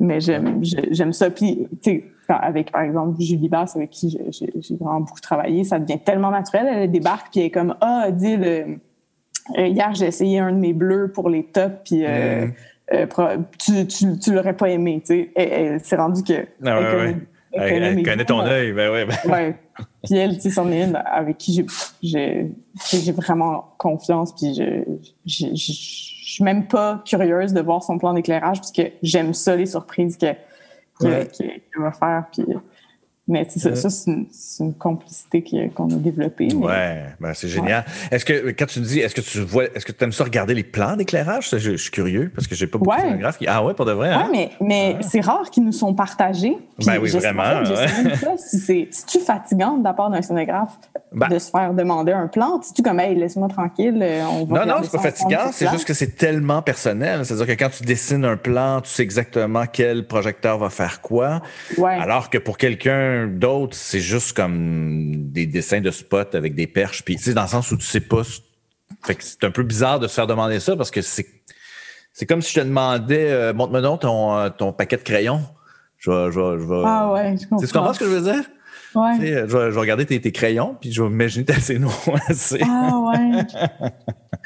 mais 0.00 0.20
j'aime, 0.20 0.60
j'aime 0.62 1.12
ça. 1.12 1.30
Puis, 1.30 1.66
tu 1.82 1.90
sais, 1.90 2.04
avec, 2.28 2.72
par 2.72 2.82
exemple, 2.82 3.20
Julie 3.20 3.48
Basse, 3.48 3.76
avec 3.76 3.90
qui 3.90 4.18
j'ai 4.30 4.76
vraiment 4.76 5.00
beaucoup 5.00 5.20
travaillé, 5.20 5.64
ça 5.64 5.78
devient 5.78 6.00
tellement 6.00 6.30
naturel. 6.30 6.66
Elle 6.68 6.90
débarque, 6.90 7.28
puis 7.30 7.40
elle 7.40 7.46
est 7.46 7.50
comme, 7.50 7.76
ah, 7.80 8.10
dis, 8.10 8.36
le, 8.36 8.78
euh, 9.58 9.66
hier, 9.66 9.94
j'ai 9.94 10.06
essayé 10.06 10.38
un 10.38 10.52
de 10.52 10.58
mes 10.58 10.72
bleus 10.72 11.12
pour 11.12 11.30
les 11.30 11.44
tops, 11.44 11.76
puis 11.84 12.04
euh, 12.04 12.48
euh, 12.92 13.06
tu, 13.58 13.86
tu, 13.86 14.18
tu 14.18 14.34
l'aurais 14.34 14.56
pas 14.56 14.70
aimé, 14.70 15.02
tu 15.06 15.30
sais. 15.34 15.78
C'est 15.82 15.96
rendu 15.96 16.22
que... 16.22 16.46
Ah, 16.64 16.80
ouais, 16.80 17.16
elle, 17.56 18.02
connaît, 18.02 18.24
ton 18.24 18.40
œil, 18.40 18.72
ben 18.72 18.90
ouais. 18.90 19.06
Ben. 19.06 19.30
ouais. 19.30 19.54
Puis 20.04 20.16
elle, 20.16 20.36
tu 20.36 20.42
sais, 20.42 20.50
c'en 20.50 20.70
est 20.70 20.84
une 20.84 20.96
avec 20.96 21.38
qui 21.38 21.66
j'ai 22.02 23.12
vraiment 23.12 23.74
confiance, 23.78 24.34
puis 24.34 24.54
je, 24.54 24.82
je, 25.24 25.46
je 25.54 26.32
suis 26.32 26.44
même 26.44 26.66
pas 26.66 27.02
curieuse 27.04 27.52
de 27.52 27.60
voir 27.60 27.82
son 27.82 27.98
plan 27.98 28.12
d'éclairage 28.12 28.58
parce 28.58 28.72
que 28.72 28.82
j'aime 29.02 29.32
ça, 29.32 29.56
les 29.56 29.66
surprises 29.66 30.16
qu'elle 30.16 30.36
va 31.00 31.92
faire. 31.92 32.24
Puis 32.32 32.44
mais 33.28 33.44
ça, 33.48 33.74
ça 33.74 33.90
c'est 33.90 34.10
une, 34.62 34.74
complicité 34.74 35.42
qu'on 35.74 35.90
a 35.90 35.96
développée. 35.96 36.52
Ouais, 36.54 37.06
ben 37.18 37.34
c'est 37.34 37.48
génial. 37.48 37.84
Est-ce 38.12 38.24
que 38.24 38.50
quand 38.52 38.66
tu 38.66 38.78
dis, 38.80 39.00
est-ce 39.00 39.16
que 39.16 39.20
tu 39.20 39.40
vois, 39.40 39.64
est-ce 39.74 39.84
que 39.84 39.90
tu 39.90 40.04
aimes 40.04 40.12
ça 40.12 40.22
regarder 40.22 40.54
les 40.54 40.62
plans 40.62 40.96
d'éclairage? 40.96 41.50
Je, 41.50 41.58
je, 41.58 41.76
suis 41.76 41.90
curieux 41.90 42.30
parce 42.32 42.46
que 42.46 42.54
j'ai 42.54 42.68
pas 42.68 42.78
beaucoup 42.78 42.96
de 42.96 43.02
photographes 43.02 43.38
qui. 43.38 43.46
Ah 43.48 43.64
ouais, 43.64 43.74
pour 43.74 43.84
de 43.84 43.92
vrai. 43.92 44.10
Hein? 44.10 44.28
mais, 44.30 44.50
mais 44.60 44.96
c'est 45.00 45.20
rare 45.20 45.50
qu'ils 45.50 45.64
nous 45.64 45.72
sont 45.72 45.92
partagés. 45.92 46.56
ben 46.84 46.98
oui, 47.00 47.10
vraiment. 47.10 47.64
Si 48.36 48.58
c'est 48.60 48.88
tu 49.06 49.18
fatigant 49.18 49.76
de 49.78 49.84
la 49.84 49.92
part 49.92 50.10
d'un 50.10 50.22
scénographe 50.22 50.78
ben 51.12 51.28
de 51.28 51.38
se 51.38 51.50
faire 51.50 51.72
demander 51.74 52.12
un 52.12 52.28
plan? 52.28 52.60
Tu 52.74 52.82
comme, 52.82 53.00
hey, 53.00 53.16
laisse-moi 53.16 53.48
tranquille. 53.48 53.98
Euh, 54.02 54.24
on 54.24 54.44
va 54.44 54.64
non, 54.64 54.76
non, 54.76 54.80
c'est 54.82 54.92
pas 54.92 55.10
fatigant. 55.10 55.50
C'est 55.52 55.68
juste 55.70 55.84
que 55.84 55.94
c'est 55.94 56.16
tellement 56.16 56.62
personnel. 56.62 57.24
C'est-à-dire 57.24 57.46
que 57.46 57.64
quand 57.64 57.70
tu 57.70 57.82
dessines 57.82 58.24
un 58.24 58.36
plan, 58.36 58.80
tu 58.82 58.90
sais 58.90 59.02
exactement 59.02 59.64
quel 59.70 60.06
projecteur 60.06 60.58
va 60.58 60.70
faire 60.70 61.00
quoi. 61.00 61.42
Ouais. 61.78 61.94
Alors 61.94 62.30
que 62.30 62.38
pour 62.38 62.56
quelqu'un 62.58 63.15
d'autres, 63.24 63.76
c'est 63.76 64.00
juste 64.00 64.36
comme 64.36 65.30
des 65.30 65.46
dessins 65.46 65.80
de 65.80 65.90
spots 65.90 66.34
avec 66.34 66.54
des 66.54 66.66
perches. 66.66 67.02
Puis, 67.02 67.16
tu 67.16 67.22
sais, 67.22 67.34
dans 67.34 67.42
le 67.42 67.48
sens 67.48 67.70
où 67.72 67.76
tu 67.76 67.86
sais 67.86 68.00
pas. 68.00 68.22
Fait 69.04 69.14
que 69.14 69.24
c'est 69.24 69.44
un 69.44 69.50
peu 69.50 69.62
bizarre 69.62 69.98
de 69.98 70.06
se 70.08 70.14
faire 70.14 70.26
demander 70.26 70.60
ça 70.60 70.76
parce 70.76 70.90
que 70.90 71.02
c'est 71.02 71.26
c'est 72.12 72.24
comme 72.24 72.40
si 72.40 72.54
je 72.54 72.60
te 72.60 72.64
demandais, 72.64 73.30
euh, 73.30 73.52
montre-moi 73.52 73.82
donc 73.82 74.00
ton, 74.00 74.34
euh, 74.38 74.48
ton 74.48 74.72
paquet 74.72 74.96
de 74.96 75.02
crayons. 75.02 75.42
Je 75.98 76.10
vais, 76.10 76.32
je 76.32 76.58
je 76.60 76.82
Ah 76.82 77.12
ouais, 77.12 77.36
je 77.36 77.46
comprends. 77.46 77.66
Tu 77.66 77.72
comprends 77.72 77.92
ce 77.92 77.98
que 77.98 78.06
je 78.06 78.10
veux 78.10 78.32
dire? 78.32 78.42
Ouais. 78.94 79.18
Tu 79.18 79.26
sais, 79.26 79.34
je, 79.46 79.56
vais, 79.56 79.66
je 79.66 79.74
vais 79.74 79.80
regarder 79.80 80.06
tes, 80.06 80.18
tes, 80.18 80.32
crayons, 80.32 80.78
puis 80.80 80.90
je 80.92 81.02
vais 81.02 81.10
m'imaginer 81.10 81.44
tes 81.44 81.52
assez 81.52 81.78
Ah 82.64 82.98
ouais. 82.98 83.42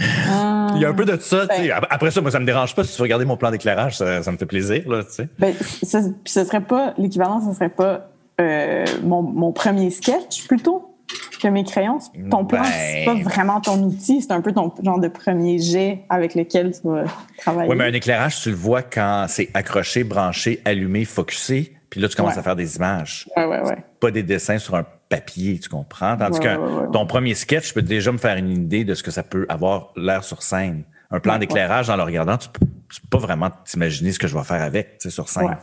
Il 0.75 0.81
y 0.81 0.85
a 0.85 0.89
un 0.89 0.95
peu 0.95 1.05
de 1.05 1.17
ça. 1.21 1.47
Ben, 1.47 1.71
après 1.91 2.11
ça, 2.11 2.21
moi, 2.21 2.33
ça 2.33 2.41
me 2.41 2.45
dérange 2.45 2.75
pas. 2.75 2.83
Si 2.83 2.93
tu 2.93 2.99
veux 2.99 3.05
regarder 3.05 3.25
mon 3.25 3.37
plan 3.37 3.53
d'éclairage, 3.53 3.99
ça, 3.99 4.21
ça, 4.25 4.33
me 4.33 4.37
fait 4.37 4.47
plaisir. 4.47 4.89
Là, 4.89 5.05
tu 5.05 5.13
sais. 5.13 5.29
Ben, 5.39 5.55
ça, 5.85 6.01
ce 6.25 6.45
serait 6.45 6.63
pas, 6.63 6.95
l'équivalent, 6.99 7.41
ce 7.47 7.55
serait 7.55 7.69
pas 7.69 8.11
euh, 8.41 8.85
mon, 9.03 9.23
mon, 9.23 9.53
premier 9.53 9.91
sketch 9.91 10.47
plutôt 10.47 10.97
que 11.43 11.49
mes 11.49 11.65
crayons. 11.65 11.99
Ton 12.31 12.45
plan, 12.45 12.63
c'est 12.65 13.05
pas 13.05 13.15
ben. 13.15 13.23
vraiment 13.23 13.61
ton 13.61 13.83
outil, 13.83 14.23
c'est 14.23 14.33
un 14.33 14.41
peu 14.41 14.53
ton 14.53 14.73
genre 14.83 15.01
de 15.01 15.09
premier 15.09 15.59
jet 15.59 16.05
avec 16.09 16.35
lequel 16.35 16.73
tu 16.73 16.87
vas 16.89 17.05
travailler. 17.39 17.71
Oui, 17.71 17.77
mais 17.77 17.85
un 17.85 17.93
éclairage, 17.93 18.41
tu 18.41 18.51
le 18.51 18.57
vois 18.57 18.83
quand 18.83 19.27
c'est 19.29 19.51
accroché, 19.55 20.05
branché, 20.05 20.61
allumé, 20.65 21.05
focusé, 21.05 21.75
puis 21.91 22.01
là, 22.01 22.09
tu 22.09 22.17
commences 22.17 22.39
à 22.39 22.43
faire 22.43 22.57
des 22.57 22.77
images. 22.77 23.29
Ouais, 23.37 23.47
ouais, 23.47 23.61
ouais. 23.63 23.79
Pas 23.99 24.11
des 24.11 24.23
dessins 24.23 24.59
sur 24.59 24.77
un 24.77 24.85
papier, 25.09 25.59
tu 25.59 25.69
comprends? 25.69 26.17
Tandis 26.17 26.39
que 26.39 26.91
ton 26.93 27.07
premier 27.07 27.35
sketch, 27.35 27.69
je 27.69 27.75
peux 27.75 27.83
déjà 27.83 28.13
me 28.13 28.19
faire 28.19 28.37
une 28.37 28.51
idée 28.51 28.85
de 28.85 28.95
ce 28.95 29.03
que 29.03 29.11
ça 29.11 29.25
peut 29.25 29.45
avoir 29.49 29.93
l'air 29.97 30.23
sur 30.23 30.43
scène. 30.43 30.85
Un 31.11 31.19
plan 31.19 31.39
d'éclairage, 31.39 31.91
en 31.91 31.97
le 31.97 32.05
regardant, 32.05 32.37
tu 32.39 32.49
peux, 32.49 32.65
peux 32.65 33.09
pas 33.11 33.19
vraiment 33.19 33.51
t'imaginer 33.65 34.13
ce 34.13 34.21
que 34.21 34.29
je 34.29 34.37
vais 34.37 34.45
faire 34.45 34.63
avec, 34.63 34.99
tu 34.99 35.09
sais, 35.09 35.11
sur 35.11 35.29
scène. 35.29 35.57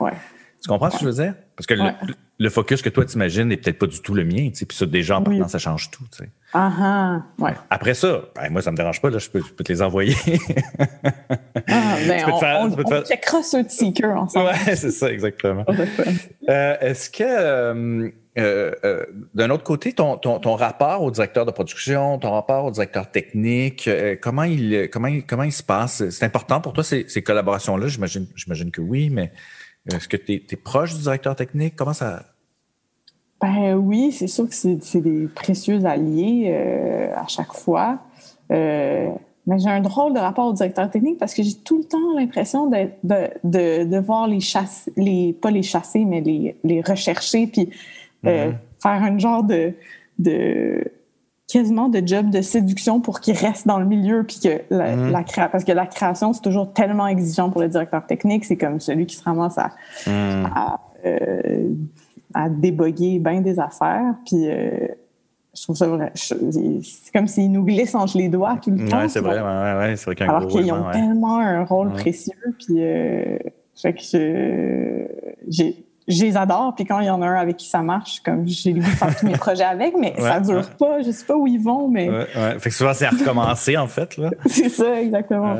Tu 0.62 0.70
comprends 0.70 0.90
ce 0.90 0.98
que 0.98 1.02
je 1.04 1.10
veux 1.10 1.24
dire? 1.24 1.34
Parce 1.56 1.68
que 1.68 1.76
le, 2.40 2.50
focus 2.50 2.82
que 2.82 2.90
toi 2.90 3.06
t'imagines 3.06 3.46
n'est 3.46 3.58
peut-être 3.58 3.80
pas 3.80 3.88
du 3.88 4.02
tout 4.02 4.14
le 4.14 4.24
mien, 4.24 4.50
tu 4.50 4.56
sais. 4.56 4.66
Puis 4.66 4.78
ça, 4.78 4.86
déjà, 4.86 5.18
en 5.18 5.24
partant, 5.24 5.48
ça 5.48 5.60
change 5.60 5.92
tout, 5.92 6.04
tu. 6.16 6.30
Ah, 6.54 6.72
ah 6.80 7.24
ouais. 7.40 7.54
Après 7.70 7.94
ça, 7.94 8.22
ben, 8.36 8.50
moi, 8.50 8.62
ça 8.62 8.72
me 8.72 8.78
dérange 8.78 9.02
pas, 9.02 9.10
là, 9.10 9.18
je 9.18 9.30
peux, 9.30 9.42
te 9.42 9.72
les 9.72 9.82
envoyer. 9.82 10.16
ah, 11.68 11.96
ben, 12.08 12.26
on, 12.32 12.40
faire, 12.40 12.60
on, 12.62 12.72
on 12.72 13.04
checkera 13.04 13.44
ceux 13.44 13.64
de 13.64 13.70
Seeker 13.70 14.16
ensemble. 14.16 14.50
Ouais, 14.50 14.76
c'est 14.76 14.92
ça, 14.92 15.12
exactement. 15.12 15.66
euh, 16.50 16.76
Est-ce 16.80 17.10
que, 17.10 17.24
euh, 17.24 18.10
euh, 18.38 18.72
euh, 18.84 19.04
d'un 19.34 19.50
autre 19.50 19.64
côté, 19.64 19.94
ton, 19.94 20.16
ton, 20.18 20.40
ton, 20.40 20.56
rapport 20.56 21.02
au 21.02 21.10
directeur 21.10 21.46
de 21.46 21.52
production, 21.52 22.20
ton 22.20 22.32
rapport 22.32 22.66
au 22.66 22.72
directeur 22.72 23.10
technique, 23.10 23.88
euh, 23.88 24.16
comment, 24.22 24.44
il, 24.44 24.90
comment, 24.92 25.08
il, 25.08 25.26
comment 25.26 25.44
il 25.44 25.52
se 25.52 25.64
passe? 25.64 26.08
C'est 26.10 26.26
important 26.26 26.62
pour 26.62 26.74
toi, 26.74 26.84
ces, 26.84 27.06
ces 27.08 27.24
collaborations-là? 27.24 27.88
J'imagine 27.88 28.72
que 28.72 28.82
oui, 28.82 29.10
mais 29.10 29.32
est-ce 29.94 30.08
que 30.08 30.18
tu 30.18 30.34
es, 30.34 30.56
proche 30.56 30.96
du 30.96 31.02
directeur 31.02 31.36
technique? 31.36 31.76
Comment 31.76 31.94
ça. 31.94 32.24
Ben 33.42 33.76
oui, 33.76 34.12
c'est 34.12 34.28
sûr 34.28 34.50
que 34.50 34.56
c'est 34.56 35.02
des 35.02 35.28
précieux 35.28 35.86
alliés 35.86 36.46
euh, 36.48 37.16
à 37.16 37.28
chaque 37.28 37.54
fois. 37.54 38.00
Euh, 38.52 39.10
mais 39.46 39.60
j'ai 39.60 39.70
un 39.70 39.80
drôle 39.80 40.14
de 40.14 40.20
rapport 40.20 40.48
au 40.48 40.54
directeur 40.54 40.90
technique 40.90 41.18
parce 41.20 41.34
que 41.34 41.44
j'ai 41.44 41.54
tout 41.54 41.78
le 41.78 41.84
temps 41.84 42.14
l'impression 42.16 42.68
de, 42.68 42.90
de, 43.04 43.84
de, 43.84 43.98
voir 44.00 44.28
les 44.28 44.40
chasser, 44.40 44.92
les, 44.98 45.34
pas 45.34 45.52
les 45.52 45.64
chasser, 45.64 46.04
mais 46.04 46.20
les, 46.22 46.58
les 46.64 46.82
rechercher, 46.82 47.48
puis 47.48 47.70
euh, 48.26 48.52
mm-hmm. 48.52 48.56
faire 48.82 49.04
un 49.04 49.18
genre 49.18 49.44
de, 49.44 49.74
de 50.20 50.84
quasiment 51.48 51.88
de 51.88 52.06
job 52.06 52.30
de 52.30 52.42
séduction 52.42 53.00
pour 53.00 53.22
qu'il 53.22 53.36
reste 53.36 53.68
dans 53.68 53.80
le 53.80 53.86
milieu 53.86 54.24
puis 54.24 54.40
que 54.44 54.62
la, 54.70 54.96
mm. 54.96 55.26
parce 55.52 55.64
que 55.64 55.72
la 55.72 55.86
création 55.86 56.34
c'est 56.34 56.42
toujours 56.42 56.74
tellement 56.74 57.08
exigeant 57.08 57.50
pour 57.50 57.62
le 57.62 57.70
directeur 57.70 58.06
technique 58.06 58.44
c'est 58.44 58.58
comme 58.58 58.82
celui 58.82 59.06
qui 59.06 59.16
se 59.16 59.24
ramasse 59.24 59.58
à, 59.58 59.72
mm. 60.06 60.46
euh, 61.06 61.70
à, 62.34 62.50
déboguer 62.50 63.20
bien 63.20 63.40
des 63.40 63.60
affaires 63.60 64.16
puis 64.26 64.50
euh, 64.50 64.88
je 65.56 65.64
trouve 65.64 65.78
ça 65.78 65.88
vrai 65.88 66.12
c'est 66.16 67.14
comme 67.14 67.28
s'il 67.28 67.50
nous 67.52 67.64
glisse 67.64 67.96
entre 67.96 68.18
les 68.18 68.28
doigts 68.28 68.58
tout 68.62 68.72
le 68.72 68.90
temps 68.90 69.00
ouais, 69.00 69.08
c'est 69.08 69.22
vrai 69.22 69.40
ouais, 69.40 69.78
ouais, 69.80 69.96
c'est 69.96 70.12
vrai 70.12 70.28
alors 70.28 70.48
qu'ils 70.48 70.72
ont 70.74 70.92
tellement 70.92 71.40
un 71.40 71.64
rôle 71.64 71.94
précieux 71.94 72.34
puis 72.60 72.76
euh, 72.80 73.38
fait 73.74 73.94
que 73.94 75.08
j'ai 75.48 75.87
je 76.08 76.24
les 76.24 76.38
adore. 76.38 76.74
Puis 76.76 76.86
quand 76.86 77.00
il 77.00 77.08
y 77.08 77.10
en 77.10 77.22
a 77.22 77.28
un 77.28 77.36
avec 77.36 77.58
qui 77.58 77.68
ça 77.68 77.82
marche, 77.82 78.22
comme 78.24 78.48
j'ai 78.48 78.74
le 78.74 78.82
faire 78.82 79.16
tous 79.16 79.26
mes 79.26 79.34
projets 79.34 79.64
avec, 79.64 79.94
mais 79.98 80.16
ça 80.18 80.40
dure 80.40 80.70
pas. 80.72 81.02
Je 81.02 81.12
sais 81.12 81.26
pas 81.26 81.36
où 81.36 81.48
ils 81.48 81.62
vont, 81.62 81.88
mais. 81.88 82.10
Ouais, 82.10 82.28
ouais. 82.36 82.60
Fait 82.60 82.70
que 82.70 82.76
souvent, 82.76 82.94
c'est 82.94 83.06
à 83.06 83.10
recommencer, 83.10 83.78
en 83.78 83.88
fait. 83.88 84.18
là. 84.18 84.32
c'est 84.46 84.70
ça, 84.70 85.02
exactement. 85.02 85.56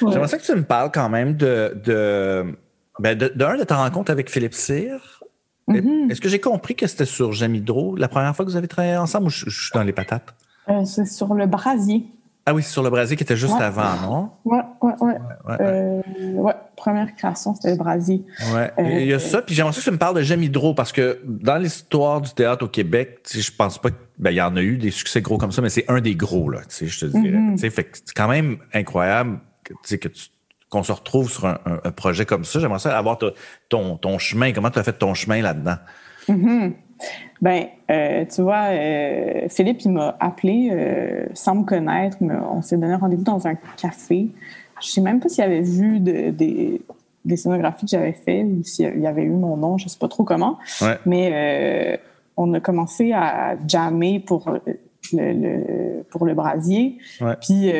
J'aimerais 0.00 0.28
ça 0.28 0.38
que 0.38 0.44
tu 0.44 0.54
me 0.54 0.62
parles 0.62 0.90
quand 0.92 1.08
même 1.08 1.34
de. 1.34 1.80
de 1.84 2.56
ben 2.98 3.16
de, 3.16 3.28
de, 3.28 3.58
de 3.58 3.64
ta 3.64 3.76
rencontre 3.76 4.10
avec 4.10 4.30
Philippe 4.30 4.52
Cyr. 4.52 5.22
Mm-hmm. 5.68 6.10
Est-ce 6.10 6.20
que 6.20 6.28
j'ai 6.28 6.40
compris 6.40 6.74
que 6.74 6.86
c'était 6.86 7.06
sur 7.06 7.32
Jamidro 7.32 7.96
la 7.96 8.08
première 8.08 8.36
fois 8.36 8.44
que 8.44 8.50
vous 8.50 8.56
avez 8.56 8.68
travaillé 8.68 8.96
ensemble 8.96 9.26
ou 9.26 9.30
je, 9.30 9.48
je 9.48 9.62
suis 9.62 9.70
dans 9.72 9.82
les 9.82 9.92
patates? 9.92 10.34
Euh, 10.68 10.84
c'est 10.84 11.06
sur 11.06 11.32
le 11.34 11.46
brasier. 11.46 12.04
Ah 12.50 12.54
oui, 12.54 12.64
c'est 12.64 12.72
sur 12.72 12.82
le 12.82 12.90
brasier 12.90 13.16
qui 13.16 13.22
était 13.22 13.36
juste 13.36 13.60
avant, 13.60 13.94
non? 14.02 14.30
Oui, 14.44 14.58
oui, 14.82 14.92
oui. 15.00 15.12
Ouais, 15.46 16.02
ouais, 16.34 16.52
première 16.74 17.14
création, 17.14 17.54
c'était 17.54 17.70
le 17.70 17.76
brasier. 17.76 18.24
Ouais. 18.52 18.72
Il 18.78 19.06
y 19.06 19.12
a 19.12 19.20
ça, 19.20 19.40
puis 19.40 19.54
j'aimerais 19.54 19.72
que 19.72 19.80
tu 19.80 19.90
me 19.92 19.98
parles 19.98 20.16
de 20.16 20.22
J'aime 20.22 20.42
Hydro, 20.42 20.74
parce 20.74 20.90
que 20.90 21.20
dans 21.24 21.58
l'histoire 21.58 22.20
du 22.20 22.30
théâtre 22.32 22.64
au 22.64 22.68
Québec, 22.68 23.20
je 23.32 23.50
pense 23.56 23.78
pas 23.78 23.90
ben, 24.18 24.32
il 24.32 24.36
y 24.36 24.42
en 24.42 24.56
a 24.56 24.62
eu 24.62 24.78
des 24.78 24.90
succès 24.90 25.22
gros 25.22 25.38
comme 25.38 25.52
ça, 25.52 25.62
mais 25.62 25.68
c'est 25.68 25.88
un 25.88 26.00
des 26.00 26.16
gros, 26.16 26.50
là, 26.50 26.62
je 26.68 26.98
te 26.98 27.06
dirais. 27.06 27.38
Mm-hmm. 27.38 27.70
Fait 27.70 27.88
c'est 28.04 28.14
quand 28.16 28.28
même 28.28 28.58
incroyable 28.74 29.38
que, 29.62 29.94
que 29.94 30.08
tu 30.08 30.24
qu'on 30.70 30.82
se 30.82 30.92
retrouve 30.92 31.30
sur 31.30 31.46
un, 31.46 31.56
projet 31.96 32.24
comme 32.24 32.44
ça. 32.44 32.58
J'aimerais 32.60 32.78
ça 32.78 32.96
avoir 32.96 33.18
ton, 33.68 33.96
ton 33.96 34.18
chemin. 34.18 34.52
Comment 34.52 34.70
tu 34.70 34.78
as 34.78 34.84
fait 34.84 34.92
ton 34.92 35.14
chemin 35.14 35.42
là-dedans? 35.42 35.76
Mm-hmm. 36.28 36.72
Ben, 37.40 37.66
euh, 37.90 38.24
tu 38.26 38.42
vois, 38.42 38.68
euh, 38.70 39.48
Philippe, 39.48 39.80
il 39.82 39.92
m'a 39.92 40.16
appelé 40.20 40.68
euh, 40.70 41.26
sans 41.34 41.54
me 41.54 41.64
connaître. 41.64 42.18
Mais 42.20 42.34
on 42.34 42.62
s'est 42.62 42.76
donné 42.76 42.94
rendez-vous 42.94 43.24
dans 43.24 43.46
un 43.46 43.54
café. 43.54 44.28
Je 44.80 44.88
sais 44.88 45.00
même 45.00 45.20
pas 45.20 45.28
s'il 45.28 45.44
avait 45.44 45.62
vu 45.62 46.00
des, 46.00 46.82
scénographies 47.36 47.86
que 47.86 47.90
j'avais 47.90 48.12
fait 48.12 48.44
ou 48.44 48.62
s'il 48.64 48.98
y 48.98 49.06
avait 49.06 49.22
eu 49.22 49.30
mon 49.30 49.56
nom, 49.56 49.78
je 49.78 49.88
sais 49.88 49.98
pas 49.98 50.08
trop 50.08 50.24
comment. 50.24 50.58
Mais 51.04 52.00
on 52.36 52.52
a 52.54 52.60
commencé 52.60 53.12
à 53.12 53.56
jammer 53.66 54.20
pour 54.20 54.50
le, 55.12 56.02
pour 56.10 56.24
le 56.24 56.34
brasier. 56.34 56.96
Puis 57.42 57.72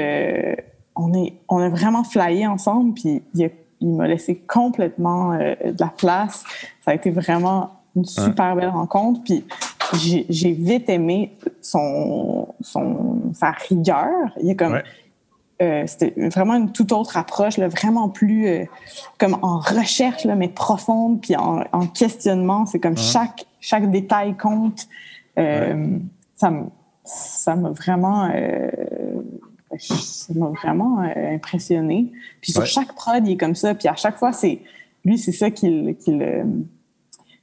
on, 0.94 1.14
est, 1.14 1.34
on 1.48 1.58
a 1.58 1.68
vraiment 1.70 2.04
flyé 2.04 2.46
ensemble. 2.46 2.94
Puis 2.94 3.22
il, 3.34 3.50
il 3.80 3.94
m'a 3.94 4.06
laissé 4.06 4.36
complètement 4.36 5.38
de 5.38 5.80
la 5.80 5.92
place. 5.96 6.44
Ça 6.84 6.90
a 6.90 6.94
été 6.94 7.10
vraiment 7.10 7.79
une 7.96 8.04
super 8.04 8.56
belle 8.56 8.68
rencontre. 8.68 9.22
Puis 9.24 9.44
j'ai 9.98 10.52
vite 10.52 10.88
aimé 10.88 11.36
son, 11.60 12.48
son, 12.60 13.32
sa 13.34 13.50
rigueur. 13.50 14.08
Il 14.42 14.50
est 14.50 14.56
comme. 14.56 14.80
Euh, 15.62 15.84
c'était 15.86 16.14
vraiment 16.30 16.54
une 16.54 16.72
toute 16.72 16.90
autre 16.90 17.18
approche, 17.18 17.58
là, 17.58 17.68
vraiment 17.68 18.08
plus 18.08 18.46
euh, 18.46 18.64
comme 19.18 19.36
en 19.42 19.58
recherche, 19.58 20.24
là, 20.24 20.34
mais 20.34 20.48
profonde, 20.48 21.20
puis 21.20 21.36
en, 21.36 21.62
en 21.72 21.86
questionnement. 21.86 22.64
C'est 22.64 22.80
comme 22.80 22.96
chaque, 22.96 23.44
chaque 23.60 23.90
détail 23.90 24.38
compte. 24.38 24.88
Euh, 25.38 25.98
ça 26.34 26.50
Ça 27.04 27.56
m'a 27.56 27.70
vraiment. 27.70 28.30
ça 29.78 30.32
m'a 30.34 30.46
vraiment 30.46 31.00
impressionné. 31.00 32.10
Puis 32.40 32.52
sur 32.52 32.64
chaque 32.64 32.94
prod, 32.94 33.26
il 33.26 33.32
est 33.32 33.36
comme 33.36 33.54
ça. 33.54 33.74
Puis 33.74 33.88
à 33.88 33.96
chaque 33.96 34.16
fois, 34.16 34.32
c'est 34.32 34.60
lui, 35.04 35.18
c'est 35.18 35.32
ça 35.32 35.50
qu'il 35.50 35.94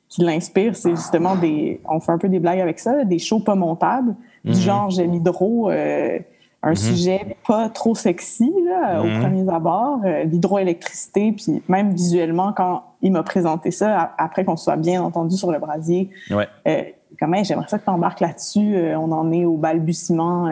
qui 0.10 0.24
l'inspire, 0.24 0.76
c'est 0.76 0.92
justement 0.92 1.36
des. 1.36 1.82
On 1.90 2.00
fait 2.00 2.12
un 2.12 2.18
peu 2.18 2.30
des 2.30 2.40
blagues 2.40 2.60
avec 2.60 2.80
ça, 2.80 3.04
des 3.04 3.20
shows 3.20 3.40
pas 3.40 3.56
montables, 3.56 4.16
du 4.44 4.52
mhm. 4.52 4.58
genre 4.58 4.90
j'ai 4.90 5.06
l'hydro, 5.06 5.70
euh, 5.70 6.20
un 6.64 6.70
mhm. 6.70 6.76
sujet 6.76 7.38
pas 7.46 7.70
trop 7.70 7.94
sexy 7.96 8.52
là, 8.66 9.02
au 9.02 9.22
premier 9.22 9.48
abord, 9.52 10.00
euh, 10.06 10.24
l'hydroélectricité, 10.24 11.32
puis 11.32 11.62
même 11.68 11.94
visuellement, 11.94 12.54
quand 12.54 12.84
il 13.02 13.12
m'a 13.12 13.24
présenté 13.24 13.72
ça, 13.72 14.14
après 14.18 14.44
qu'on 14.44 14.58
soit 14.58 14.76
bien 14.76 15.02
entendu 15.04 15.38
sur 15.38 15.52
le 15.52 15.60
brasier, 15.60 16.10
ouais. 16.32 16.48
euh, 16.68 16.84
comme 17.20 17.36
j'aimerais 17.44 17.68
ça 17.68 17.78
que 17.78 17.84
tu 17.84 17.90
embarques 17.90 18.22
là-dessus, 18.22 18.76
euh, 18.76 18.98
on 18.98 19.12
en 19.12 19.32
est 19.32 19.46
au 19.46 19.58
balbutiement. 19.58 20.52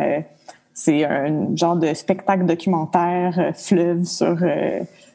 c'est 0.73 1.05
un 1.05 1.55
genre 1.55 1.75
de 1.75 1.93
spectacle 1.93 2.45
documentaire 2.45 3.53
fleuve 3.55 4.03
sur. 4.03 4.37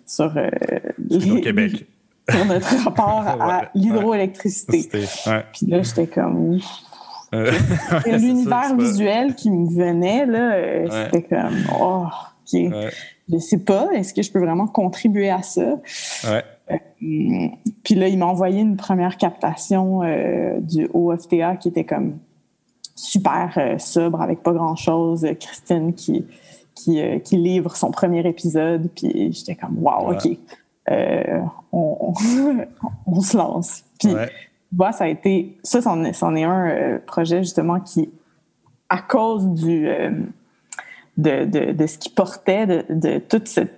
sur, 0.06 0.34
au 0.36 1.40
Québec 1.40 1.86
sur 2.30 2.44
notre 2.44 2.84
rapport 2.84 3.24
à 3.40 3.70
l'hydroélectricité. 3.74 4.88
Puis 5.52 5.66
là, 5.66 5.82
j'étais 5.82 6.06
comme... 6.06 6.58
Euh, 7.32 7.52
l'univers 8.06 8.76
visuel 8.76 9.34
qui 9.34 9.50
me 9.50 9.68
venait, 9.68 10.26
là, 10.26 10.52
euh, 10.52 10.88
c'était 10.90 11.22
comme, 11.22 11.56
oh, 11.80 12.06
OK, 12.52 12.72
je 13.32 13.38
sais 13.38 13.58
pas, 13.58 13.88
est-ce 13.94 14.12
que 14.12 14.22
je 14.22 14.32
peux 14.32 14.40
vraiment 14.40 14.66
contribuer 14.66 15.30
à 15.30 15.42
ça? 15.42 15.78
Euh, 16.24 16.40
puis 17.84 17.94
là, 17.94 18.08
il 18.08 18.18
m'a 18.18 18.26
envoyé 18.26 18.60
une 18.60 18.76
première 18.76 19.16
captation 19.16 20.00
du 20.60 20.88
OFTA 20.92 21.56
qui 21.56 21.68
était 21.68 21.84
comme 21.84 22.18
super 22.96 23.76
sobre, 23.78 24.20
avec 24.20 24.42
pas 24.42 24.52
grand-chose. 24.52 25.26
Christine 25.38 25.94
qui, 25.94 26.26
qui, 26.74 27.00
qui, 27.24 27.36
livre 27.36 27.76
son 27.76 27.90
premier 27.90 28.26
épisode, 28.26 28.90
puis 28.94 29.32
j'étais 29.32 29.54
comme, 29.54 29.78
wow, 29.78 30.12
OK. 30.12 30.36
Euh, 30.90 31.40
on, 31.72 32.14
on, 33.06 33.20
se 33.20 33.36
lance. 33.36 33.84
Puis, 33.98 34.10
ça 34.92 35.04
a 35.04 35.08
été, 35.08 35.56
ça, 35.62 35.80
c'en 35.80 36.04
est, 36.04 36.10
est, 36.10 36.44
un 36.44 36.68
euh, 36.68 36.98
projet 37.06 37.38
justement 37.38 37.80
qui, 37.80 38.10
à 38.88 38.98
cause 38.98 39.46
du, 39.50 39.88
euh, 39.88 40.10
de, 41.16 41.44
de, 41.44 41.72
de, 41.72 41.86
ce 41.86 41.98
qui 41.98 42.10
portait, 42.10 42.66
de, 42.66 42.84
de 42.88 43.18
toute 43.18 43.48
cette 43.48 43.76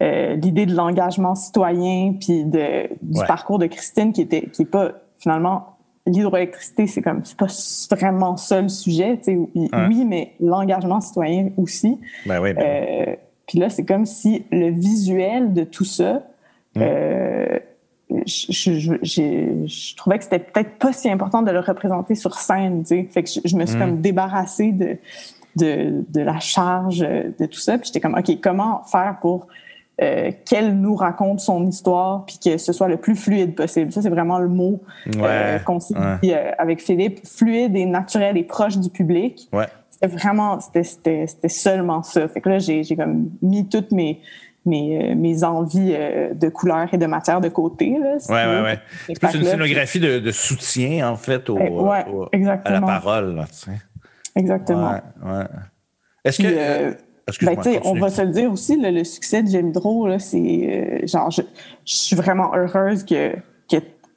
l'idée 0.00 0.66
de 0.66 0.74
l'engagement 0.74 1.34
citoyen, 1.34 2.12
puis 2.20 2.44
de, 2.44 2.90
du 3.00 3.24
parcours 3.26 3.58
de 3.58 3.64
Christine, 3.64 4.12
qui 4.12 4.20
était 4.20 4.42
qui 4.48 4.62
est 4.62 4.66
pas 4.66 4.92
finalement 5.18 5.76
l'hydroélectricité, 6.06 6.86
c'est 6.86 7.00
comme 7.00 7.24
c'est 7.24 7.38
pas 7.38 7.46
vraiment 7.96 8.36
ça 8.36 8.60
le 8.60 8.68
sujet, 8.68 9.16
tu 9.16 9.24
sais, 9.24 9.38
oui, 9.54 10.04
mais 10.04 10.34
l'engagement 10.40 11.00
citoyen 11.00 11.48
aussi. 11.56 11.98
Ben 12.26 12.38
oui, 12.38 12.52
ben 12.52 13.16
puis 13.46 13.58
là, 13.58 13.70
c'est 13.70 13.84
comme 13.84 14.06
si 14.06 14.44
le 14.50 14.70
visuel 14.70 15.52
de 15.54 15.64
tout 15.64 15.84
ça 15.84 16.22
Mm. 16.76 16.80
Euh, 16.82 17.58
je, 18.26 18.98
je, 19.02 19.96
trouvais 19.96 20.18
que 20.18 20.24
c'était 20.24 20.38
peut-être 20.38 20.78
pas 20.78 20.92
si 20.92 21.10
important 21.10 21.42
de 21.42 21.50
le 21.50 21.60
représenter 21.60 22.14
sur 22.14 22.34
scène, 22.34 22.82
tu 22.82 22.88
sais. 22.88 23.08
Fait 23.10 23.22
que 23.22 23.30
je, 23.44 23.56
me 23.56 23.66
suis 23.66 23.76
mm. 23.76 23.80
comme 23.80 24.00
débarrassée 24.00 24.72
de, 24.72 24.96
de, 25.56 26.04
de, 26.08 26.20
la 26.20 26.38
charge 26.38 27.00
de 27.00 27.46
tout 27.46 27.58
ça. 27.58 27.78
Puis 27.78 27.86
j'étais 27.86 28.00
comme, 28.00 28.14
OK, 28.14 28.40
comment 28.40 28.82
faire 28.84 29.18
pour 29.20 29.48
euh, 30.02 30.32
qu'elle 30.44 30.76
nous 30.76 30.96
raconte 30.96 31.38
son 31.38 31.68
histoire 31.68 32.24
puis 32.26 32.40
que 32.44 32.58
ce 32.58 32.72
soit 32.72 32.88
le 32.88 32.96
plus 32.96 33.14
fluide 33.14 33.54
possible? 33.54 33.92
Ça, 33.92 34.02
c'est 34.02 34.08
vraiment 34.08 34.40
le 34.40 34.48
mot 34.48 34.82
euh, 35.14 35.60
qu'on 35.60 35.78
s'est 35.78 35.94
dit 36.20 36.32
euh, 36.32 36.50
avec 36.58 36.82
Philippe. 36.82 37.24
Fluide 37.24 37.76
et 37.76 37.86
naturel 37.86 38.36
et 38.36 38.42
proche 38.42 38.76
du 38.76 38.90
public. 38.90 39.48
Ouais. 39.52 39.66
C'était 39.90 40.08
vraiment, 40.08 40.58
c'était 40.58 41.26
seulement 41.46 42.02
ça. 42.02 42.26
Fait 42.26 42.40
que 42.40 42.48
là, 42.48 42.58
j'ai 42.58 42.96
comme 42.96 43.30
mis 43.40 43.68
toutes 43.68 43.92
mes 43.92 44.20
mes, 44.66 45.12
euh, 45.12 45.14
mes 45.14 45.44
envies 45.44 45.94
euh, 45.94 46.34
de 46.34 46.48
couleurs 46.48 46.92
et 46.92 46.98
de 46.98 47.06
matière 47.06 47.40
de 47.40 47.48
côté. 47.48 47.96
Oui, 47.98 48.18
oui, 48.28 48.36
oui. 48.64 48.72
C'est 49.06 49.18
plus 49.18 49.34
une 49.34 49.44
scénographie 49.44 50.00
de, 50.00 50.18
de, 50.18 50.30
soutien, 50.30 51.10
en 51.10 51.16
fait, 51.16 51.48
au, 51.50 51.56
ouais, 51.56 52.04
exactement. 52.32 52.76
à 52.76 52.80
la 52.80 52.86
parole. 52.86 53.34
Là, 53.34 53.46
exactement. 54.36 54.92
Ouais, 55.24 55.44
Est-ce 56.24 56.42
que. 56.42 56.48
Euh, 56.48 56.92
ben, 57.40 57.56
on 57.84 57.94
va 57.94 58.10
se 58.10 58.20
le 58.20 58.28
dire 58.28 58.52
aussi, 58.52 58.76
le 58.78 59.02
succès 59.02 59.42
de 59.42 59.48
Gemidro, 59.48 60.18
c'est 60.18 61.06
genre, 61.06 61.30
je, 61.30 61.40
je, 61.86 61.94
suis 61.94 62.16
vraiment 62.16 62.54
heureuse 62.54 63.02
que, 63.02 63.34
que 63.66 63.76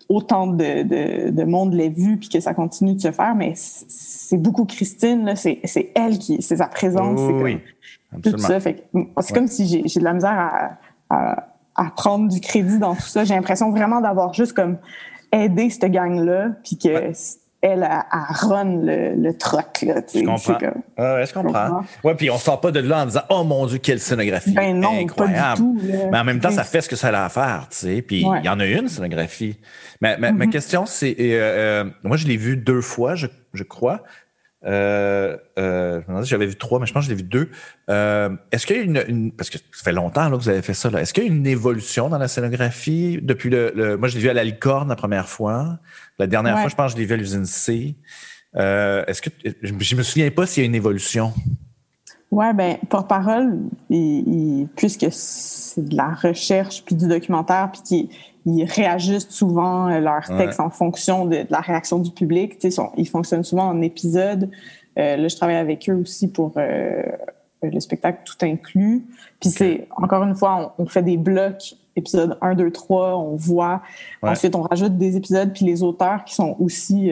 autant 0.09 0.47
de, 0.47 0.83
de, 0.83 1.29
de 1.29 1.43
monde 1.45 1.73
l'ait 1.73 1.87
vu 1.87 2.17
puis 2.17 2.27
que 2.27 2.41
ça 2.41 2.53
continue 2.53 2.95
de 2.95 3.01
se 3.01 3.13
faire, 3.13 3.33
mais 3.33 3.53
c'est 3.55 4.35
beaucoup 4.35 4.65
Christine, 4.65 5.33
c'est 5.35 5.61
elle 5.95 6.17
qui, 6.17 6.41
c'est 6.41 6.57
sa 6.57 6.67
présence. 6.67 7.17
oui, 7.41 7.59
c'est 8.23 9.33
comme 9.33 9.47
si 9.47 9.83
j'ai 9.85 9.99
de 9.99 10.03
la 10.03 10.13
misère 10.13 10.77
à, 11.09 11.47
à, 11.75 11.91
prendre 11.95 12.29
du 12.29 12.39
crédit 12.41 12.79
dans 12.79 12.95
tout 12.95 13.01
ça. 13.01 13.23
J'ai 13.23 13.35
l'impression 13.35 13.71
vraiment 13.71 14.01
d'avoir 14.01 14.33
juste 14.33 14.53
comme 14.53 14.77
aidé 15.31 15.69
cette 15.69 15.91
gang-là, 15.91 16.51
puis 16.63 16.77
que 16.77 17.11
elle, 17.61 17.83
a, 17.83 18.05
run 18.29 18.83
le, 18.83 19.15
le 19.15 19.33
troc. 19.35 19.81
Là, 19.81 20.01
je 20.13 20.23
comprends. 20.23 20.57
Comme, 20.57 20.83
ouais, 20.97 21.25
je 21.25 21.33
comprends. 21.33 21.81
Ouais, 22.03 22.15
puis 22.15 22.29
on 22.29 22.37
sort 22.37 22.61
pas 22.61 22.71
de 22.71 22.79
là 22.79 23.01
en 23.01 23.05
disant 23.07 23.23
Oh 23.29 23.43
mon 23.43 23.65
Dieu, 23.65 23.79
quelle 23.79 23.99
scénographie 23.99 24.53
ben 24.53 24.79
non, 24.79 24.99
incroyable. 24.99 25.61
Pas 25.61 25.81
du 25.81 25.91
tout, 25.91 26.09
Mais 26.11 26.19
en 26.19 26.23
même 26.23 26.39
temps, 26.39 26.51
ça 26.51 26.63
fait 26.63 26.81
ce 26.81 26.89
que 26.89 26.95
ça 26.95 27.09
a 27.09 27.25
à 27.25 27.29
faire, 27.29 27.67
tu 27.69 27.77
sais. 27.77 28.01
Puis 28.01 28.21
il 28.21 28.45
y 28.45 28.49
en 28.49 28.59
a 28.59 28.65
une 28.65 28.87
scénographie. 28.87 29.57
Mais, 30.01 30.17
Ma 30.17 30.31
mm-hmm. 30.31 30.49
question, 30.49 30.85
c'est 30.85 31.15
euh, 31.19 31.83
euh, 31.83 31.89
moi, 32.03 32.17
je 32.17 32.27
l'ai 32.27 32.37
vue 32.37 32.57
deux 32.57 32.81
fois, 32.81 33.15
je, 33.15 33.27
je 33.53 33.63
crois. 33.63 34.03
Euh, 34.65 35.37
euh, 35.59 36.01
je 36.07 36.11
me 36.11 36.23
si 36.23 36.29
j'avais 36.29 36.47
vu 36.47 36.55
trois, 36.55 36.79
mais 36.79 36.87
je 36.87 36.93
pense 36.93 37.05
que 37.05 37.11
je 37.11 37.15
l'ai 37.15 37.21
vu 37.21 37.27
deux. 37.27 37.49
Euh, 37.89 38.35
est-ce 38.51 38.65
qu'il 38.65 38.75
y 38.75 38.79
a 38.79 38.81
une, 38.81 39.03
une, 39.07 39.31
Parce 39.31 39.49
que 39.49 39.57
ça 39.57 39.83
fait 39.83 39.91
longtemps 39.91 40.29
là, 40.29 40.37
que 40.37 40.41
vous 40.41 40.49
avez 40.49 40.61
fait 40.61 40.73
ça. 40.73 40.89
Est-ce 40.89 41.13
qu'il 41.13 41.23
y 41.23 41.27
a 41.27 41.29
une 41.29 41.45
évolution 41.45 42.09
dans 42.09 42.17
la 42.17 42.27
scénographie 42.27 43.19
depuis 43.21 43.49
le. 43.49 43.97
moi, 43.97 44.07
je 44.07 44.15
l'ai 44.15 44.21
vu 44.21 44.29
à 44.29 44.33
la 44.33 44.43
licorne 44.43 44.89
la 44.89 44.95
première 44.95 45.29
fois. 45.29 45.79
La 46.19 46.27
dernière 46.27 46.59
fois, 46.59 46.69
je 46.69 46.75
pense 46.75 46.93
que 46.93 46.97
je 46.97 47.01
l'ai 47.01 47.07
vu 47.07 47.13
à 47.13 47.17
l'usine 47.17 47.45
C. 47.45 47.95
Euh, 48.55 49.03
est-ce 49.05 49.21
que. 49.21 49.29
Je 49.61 49.73
me 49.73 50.03
souviens 50.03 50.29
pas 50.31 50.45
s'il 50.47 50.63
y 50.63 50.65
a 50.65 50.67
une 50.67 50.75
évolution. 50.75 51.33
Oui, 52.29 52.45
ben 52.53 52.77
porte-parole, 52.89 53.57
puisque 54.75 55.07
c'est 55.11 55.87
de 55.87 55.95
la 55.95 56.09
recherche 56.09 56.83
puis 56.83 56.95
du 56.95 57.07
documentaire, 57.07 57.71
puis 57.71 58.09
ils 58.45 58.63
réajustent 58.65 59.31
souvent 59.31 59.89
euh, 59.89 59.99
leur 59.99 60.25
texte 60.37 60.59
en 60.59 60.69
fonction 60.69 61.25
de, 61.25 61.45
la 61.49 61.59
réaction 61.59 61.99
du 61.99 62.11
public. 62.11 62.57
ils 62.97 63.07
fonctionnent 63.07 63.43
souvent 63.43 63.67
en 63.67 63.81
épisodes. 63.81 64.49
Euh, 64.97 65.17
là, 65.17 65.27
je 65.27 65.35
travaille 65.35 65.57
avec 65.57 65.89
eux 65.89 65.95
aussi 65.95 66.29
pour 66.29 66.53
euh, 66.57 67.01
le 67.61 67.79
spectacle 67.79 68.19
tout 68.25 68.45
inclus. 68.45 69.05
Puis 69.39 69.49
c'est, 69.49 69.87
encore 69.95 70.23
une 70.23 70.35
fois, 70.35 70.75
on, 70.77 70.85
fait 70.85 71.03
des 71.03 71.17
blocs, 71.17 71.75
épisode 71.95 72.37
1, 72.41 72.55
2, 72.55 72.71
3, 72.71 73.17
on 73.17 73.35
voit. 73.35 73.81
Ensuite, 74.21 74.55
on 74.55 74.61
rajoute 74.61 74.97
des 74.97 75.17
épisodes, 75.17 75.51
puis 75.53 75.65
les 75.65 75.83
auteurs 75.83 76.23
qui 76.23 76.35
sont 76.35 76.55
aussi 76.59 77.11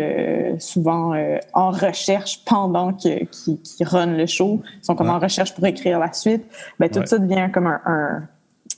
souvent 0.59 1.15
en 1.53 1.71
recherche 1.71 2.43
pendant 2.45 2.93
qu'ils 2.93 3.27
qui, 3.27 3.59
qui 3.61 3.83
run 3.83 4.17
le 4.17 4.25
show, 4.25 4.61
sont 4.81 4.95
comme 4.95 5.09
en 5.09 5.19
recherche 5.19 5.55
pour 5.55 5.65
écrire 5.65 5.99
la 5.99 6.13
suite. 6.13 6.45
Ben, 6.79 6.89
tout 6.89 7.01
ça 7.05 7.17
devient 7.17 7.49
comme 7.51 7.67
un 7.67 8.27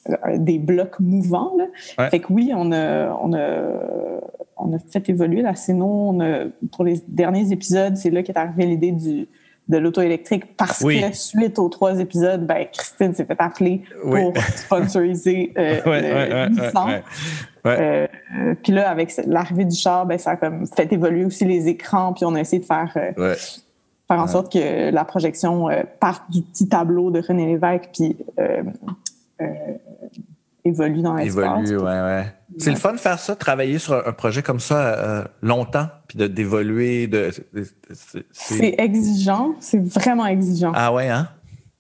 euh, 0.10 0.38
des 0.38 0.60
blocs 0.60 0.99
mouvants. 0.99 1.53
Là. 1.58 2.10
Fait 2.10 2.19
que 2.19 2.32
oui, 2.32 2.51
on 2.56 2.71
a, 2.71 3.10
on 3.21 3.34
a, 3.34 4.21
on 4.58 4.73
a 4.73 4.80
fait 4.80 5.10
évoluer 5.10 5.41
la 5.41 5.56
scéno. 5.56 5.86
On 5.86 6.19
a, 6.21 6.45
pour 6.71 6.86
les 6.86 7.01
derniers 7.08 7.51
épisodes, 7.51 7.95
c'est 7.97 8.10
là 8.10 8.23
qu'est 8.23 8.38
arrivée 8.38 8.65
l'idée 8.67 8.91
du, 8.91 9.27
de 9.69 9.77
l'auto 9.77 10.01
électrique 10.01 10.56
parce 10.56 10.84
que 10.84 11.13
suite 11.13 11.60
aux 11.60 11.69
trois 11.69 11.99
épisodes, 11.99 12.45
ben, 12.45 12.65
Christine 12.71 13.13
s'est 13.13 13.25
fait 13.25 13.39
appeler 13.39 13.84
pour 14.01 14.34
sponsoriser 14.56 15.53
euh, 15.58 16.47
euh, 17.65 18.56
puis 18.63 18.71
là, 18.71 18.89
avec 18.89 19.13
l'arrivée 19.25 19.65
du 19.65 19.75
char, 19.75 20.06
ben, 20.06 20.17
ça 20.17 20.32
a 20.32 20.36
comme 20.38 20.67
fait 20.67 20.91
évoluer 20.93 21.25
aussi 21.25 21.43
les 21.43 21.67
écrans, 21.67 22.13
puis 22.13 22.23
on 22.23 22.34
a 22.36 22.39
essayé 22.39 22.62
de 22.62 22.65
faire, 22.65 22.93
euh, 22.95 23.36
faire 24.08 24.19
en 24.19 24.27
sorte 24.27 24.53
que 24.53 24.89
la 24.89 25.03
projection 25.03 25.67
parte 25.99 26.23
du 26.30 26.41
petit 26.41 26.69
tableau 26.69 27.12
de 27.12 27.19
René 27.19 27.45
Lévesque, 27.47 27.89
puis 27.93 28.15
évolue 30.67 31.01
dans 31.01 31.15
l'espace. 31.15 31.69
Évolue, 31.69 31.84
ouais, 31.84 32.01
ouais. 32.01 32.25
C'est 32.58 32.71
le 32.71 32.77
fun 32.77 32.93
de 32.93 32.97
faire 32.97 33.19
ça, 33.19 33.36
travailler 33.36 33.77
sur 33.77 33.93
un 34.08 34.13
projet 34.13 34.41
comme 34.41 34.60
ça 34.60 34.77
euh, 34.77 35.23
longtemps, 35.41 35.88
puis 36.08 36.17
d'évoluer. 36.30 37.08
De, 37.08 37.30
c'est 38.32 38.75
exigeant, 38.77 39.56
c'est 39.60 39.86
vraiment 39.86 40.25
exigeant. 40.25 40.71
Ah 40.73 40.93
ouais, 40.93 41.10
hein? 41.10 41.27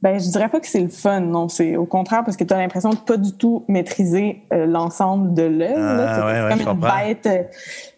Ben, 0.01 0.19
je 0.19 0.29
dirais 0.29 0.47
pas 0.49 0.59
que 0.59 0.67
c'est 0.67 0.81
le 0.81 0.89
fun, 0.89 1.21
non. 1.21 1.49
C'est 1.49 1.75
au 1.75 1.85
contraire 1.85 2.23
parce 2.23 2.37
que 2.37 2.43
tu 2.43 2.53
as 2.53 2.57
l'impression 2.57 2.91
de 2.91 2.97
pas 2.97 3.17
du 3.17 3.31
tout 3.31 3.65
maîtriser 3.67 4.43
euh, 4.53 4.67
l'ensemble 4.67 5.33
de 5.33 5.41
l'œuvre. 5.41 5.75
Ah, 5.79 6.49
c'est 6.49 6.63
comme 6.63 6.73
une 6.75 6.79
bête 6.79 7.49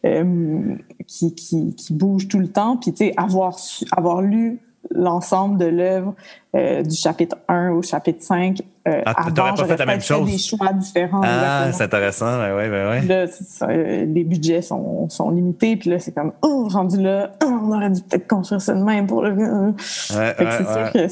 euh, 0.06 0.75
qui, 1.06 1.36
qui, 1.36 1.75
qui, 1.75 1.93
bouge 1.93 2.30
tout 2.30 2.39
le 2.39 2.47
temps. 2.47 2.78
Puis, 2.78 2.93
tu 2.93 3.08
sais, 3.08 3.13
avoir, 3.17 3.58
avoir 3.97 4.21
lu 4.21 4.62
l'ensemble 4.91 5.58
de 5.58 5.65
l'œuvre 5.65 6.13
euh, 6.56 6.82
du 6.82 6.95
chapitre 6.95 7.38
1 7.47 7.71
au 7.71 7.82
chapitre 7.82 8.23
5. 8.23 8.60
Euh, 8.88 9.02
ah, 9.06 9.13
pas 9.13 9.56
fait 9.67 9.78
la 9.78 9.86
même 9.86 10.02
chose? 10.02 10.30
des 10.32 10.38
choix 10.39 10.73
différents. 10.73 11.21
Ah, 11.23 11.71
c'est 11.71 11.84
intéressant. 11.84 12.39
Ouais, 12.39 12.52
ouais, 12.54 12.69
ouais. 12.69 13.02
Là, 13.02 13.25
euh, 13.63 14.06
les 14.06 14.23
budgets 14.23 14.63
sont, 14.63 15.08
sont, 15.10 15.30
limités. 15.30 15.75
Puis 15.75 15.91
là, 15.91 15.99
c'est 15.99 16.12
comme, 16.12 16.34
oh, 16.41 16.67
rendu 16.69 16.99
là, 16.99 17.34
oh, 17.43 17.60
on 17.63 17.71
aurait 17.71 17.91
dû 17.91 18.02
peut-être 18.02 18.28
construire 18.28 18.62
ça 18.62 18.73
de 18.73 18.82
même 18.82 19.06
pour 19.06 19.21
le... 19.21 19.32
Ouais, 19.32 19.73
c'est 20.10 20.65
sûr 20.65 20.91
que 20.91 21.08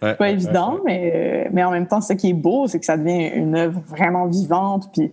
c'est 0.00 0.16
pas 0.18 0.30
évident, 0.30 0.78
mais, 0.84 1.48
mais 1.52 1.64
en 1.64 1.72
même 1.72 1.88
temps, 1.88 2.00
ce 2.00 2.12
qui 2.12 2.30
est 2.30 2.34
beau, 2.34 2.68
c'est 2.68 2.78
que 2.78 2.86
ça 2.86 2.96
devient 2.96 3.30
une 3.34 3.56
œuvre 3.56 3.80
vraiment 3.88 4.26
vivante. 4.26 4.90
Puis 4.92 5.10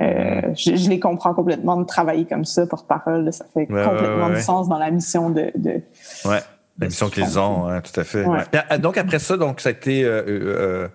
euh, 0.00 0.54
je, 0.56 0.88
les 0.88 0.98
comprends 0.98 1.34
complètement 1.34 1.76
de 1.76 1.84
travailler 1.84 2.24
comme 2.24 2.44
ça, 2.44 2.66
porte-parole. 2.66 3.32
Ça 3.32 3.44
fait 3.52 3.66
complètement 3.66 4.30
du 4.30 4.40
sens 4.40 4.68
dans 4.68 4.78
la 4.78 4.90
mission 4.90 5.30
de. 5.30 5.52
de 5.54 5.82
ouais, 6.24 6.40
la 6.78 6.86
mission 6.86 7.08
qu'ils 7.08 7.38
ont, 7.38 7.68
hein, 7.68 7.80
tout 7.80 8.00
à 8.00 8.04
fait. 8.04 8.24
Euh, 8.26 8.78
donc, 8.78 8.98
après 8.98 9.20
ça, 9.20 9.36
donc, 9.36 9.60
ça 9.60 9.68
a 9.68 9.72
été. 9.72 10.02
Euh, 10.04 10.88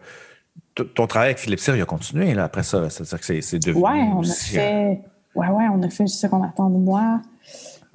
ton 0.96 1.08
travail 1.08 1.30
avec 1.30 1.40
Philippe 1.40 1.60
Cyr, 1.60 1.76
il 1.76 1.82
a 1.82 1.86
continué 1.86 2.34
là, 2.34 2.46
après 2.46 2.64
ça. 2.64 2.90
C'est-à-dire 2.90 3.20
que 3.20 3.42
c'est 3.42 3.60
devenu. 3.60 3.84
Ouais, 3.84 4.10
on 4.16 4.22
a 4.22 4.34
fait. 4.34 5.02
Ouais, 5.36 5.48
ouais, 5.48 5.66
on 5.74 5.82
a 5.82 5.90
fait 5.90 6.08
ce 6.08 6.28
qu'on 6.28 6.44
attend 6.44 6.70
de 6.70 6.78
moi. 6.78 7.22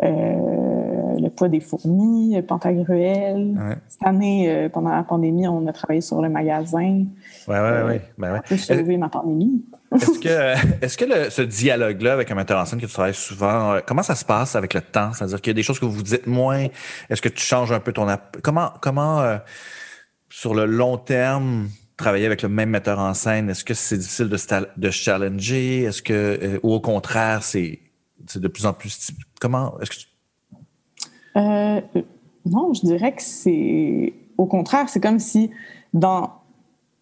le 0.01 1.29
poids 1.29 1.49
des 1.49 1.61
fourmis, 1.61 2.40
Pantagruel. 2.43 3.55
Cette 3.88 4.07
année, 4.07 4.69
pendant 4.73 4.90
la 4.90 5.03
pandémie, 5.03 5.47
on 5.49 5.67
a 5.67 5.73
travaillé 5.73 6.01
sur 6.01 6.23
le 6.23 6.31
magasin. 6.31 6.79
Oui, 6.79 7.07
oui, 7.49 7.57
oui. 7.87 8.01
Ben 8.17 8.33
ouais. 8.33 8.97
Ma 8.97 9.09
pandémie. 9.09 9.64
Est-ce 9.94 10.18
que, 10.18 10.85
est-ce 10.85 10.96
que 10.96 11.30
ce 11.30 11.42
dialogue-là 11.42 12.12
avec 12.12 12.30
un 12.30 12.35
metteur 12.35 12.59
en 12.61 12.64
scène 12.64 12.80
que 12.80 12.87
tu 12.87 12.92
travailles 12.92 13.14
souvent, 13.14 13.74
euh, 13.74 13.80
comment 13.87 14.02
ça 14.02 14.14
se 14.14 14.24
passe 14.24 14.57
avec 14.57 14.74
le 14.74 14.80
temps? 14.80 15.12
C'est-à-dire 15.12 15.40
qu'il 15.40 15.50
y 15.50 15.52
a 15.52 15.54
des 15.54 15.62
choses 15.62 15.78
que 15.78 15.85
vous 15.87 16.02
dites 16.02 16.26
moins. 16.26 16.66
Est-ce 17.09 17.22
que 17.22 17.28
tu 17.28 17.42
changes 17.42 17.72
un 17.72 17.80
peu 17.80 17.92
ton... 17.92 18.07
Comment, 18.42 18.72
comment 18.80 19.20
euh, 19.20 19.38
sur 20.28 20.54
le 20.54 20.66
long 20.66 20.96
terme, 20.96 21.68
travailler 21.96 22.26
avec 22.26 22.42
le 22.42 22.48
même 22.48 22.70
metteur 22.70 22.98
en 22.98 23.14
scène, 23.14 23.50
est-ce 23.50 23.64
que 23.64 23.74
c'est 23.74 23.98
difficile 23.98 24.28
de, 24.28 24.38
de 24.76 24.90
challenger? 24.90 25.83
Est-ce 25.85 26.02
que, 26.02 26.12
euh, 26.12 26.59
ou 26.62 26.72
au 26.72 26.80
contraire, 26.80 27.42
c'est, 27.42 27.78
de 28.35 28.48
plus 28.48 28.66
en 28.66 28.72
plus... 28.72 29.12
Comment... 29.40 29.78
Est-ce 29.80 29.90
que 29.90 29.96
non, 32.46 32.74
je 32.74 32.80
dirais 32.87 33.14
que 33.14 33.22
c'est... 33.22 34.12
Au 34.37 34.46
contraire, 34.46 34.88
c'est 34.88 35.00
comme 35.00 35.18
si 35.18 35.50
dans 35.92 36.43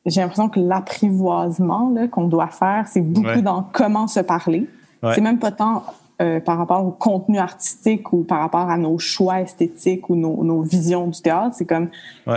j'ai 0.06 0.20
l'impression 0.20 0.48
que 0.48 0.60
l'apprivoisement 0.60 1.94
qu'on 2.10 2.28
doit 2.28 2.48
faire, 2.48 2.86
c'est 2.88 3.00
beaucoup 3.00 3.40
dans 3.40 3.64
comment 3.72 4.06
se 4.06 4.20
parler. 4.20 4.68
C'est 5.14 5.20
même 5.20 5.38
pas 5.38 5.50
tant 5.50 5.82
euh, 6.22 6.38
par 6.38 6.58
rapport 6.58 6.84
au 6.84 6.92
contenu 6.92 7.38
artistique 7.38 8.12
ou 8.12 8.22
par 8.22 8.38
rapport 8.38 8.70
à 8.70 8.76
nos 8.76 8.96
choix 8.98 9.40
esthétiques 9.40 10.08
ou 10.08 10.14
nos, 10.14 10.44
nos 10.44 10.62
visions 10.62 11.08
du 11.08 11.20
théâtre. 11.20 11.56
C'est 11.56 11.64
comme 11.64 11.88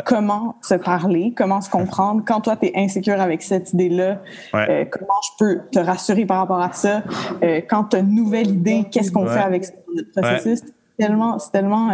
comment 0.05 0.55
se 0.61 0.73
parler, 0.73 1.33
comment 1.37 1.61
se 1.61 1.69
comprendre. 1.69 2.23
Quand 2.25 2.41
toi, 2.41 2.55
tu 2.55 2.67
es 2.67 2.73
insécure 2.75 3.21
avec 3.21 3.43
cette 3.43 3.73
idée-là, 3.73 4.21
euh, 4.55 4.85
comment 4.89 5.19
je 5.23 5.29
peux 5.37 5.59
te 5.71 5.77
rassurer 5.77 6.25
par 6.25 6.39
rapport 6.39 6.61
à 6.61 6.71
ça? 6.71 7.03
Euh, 7.43 7.61
quand 7.69 7.83
tu 7.85 7.97
as 7.97 7.99
une 7.99 8.15
nouvelle 8.15 8.49
idée, 8.49 8.85
qu'est-ce 8.89 9.11
qu'on 9.11 9.27
fait 9.27 9.41
avec 9.41 9.65
notre 9.93 10.11
processus? 10.11 10.61
C'est 10.65 11.05
tellement, 11.05 11.37
tellement 11.51 11.91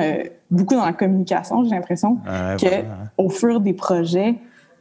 beaucoup 0.49 0.75
dans 0.75 0.85
la 0.85 0.93
communication, 0.93 1.63
j'ai 1.65 1.71
l'impression, 1.71 2.19
qu'au 3.17 3.29
fur 3.29 3.59
des 3.59 3.73
projets, 3.73 4.35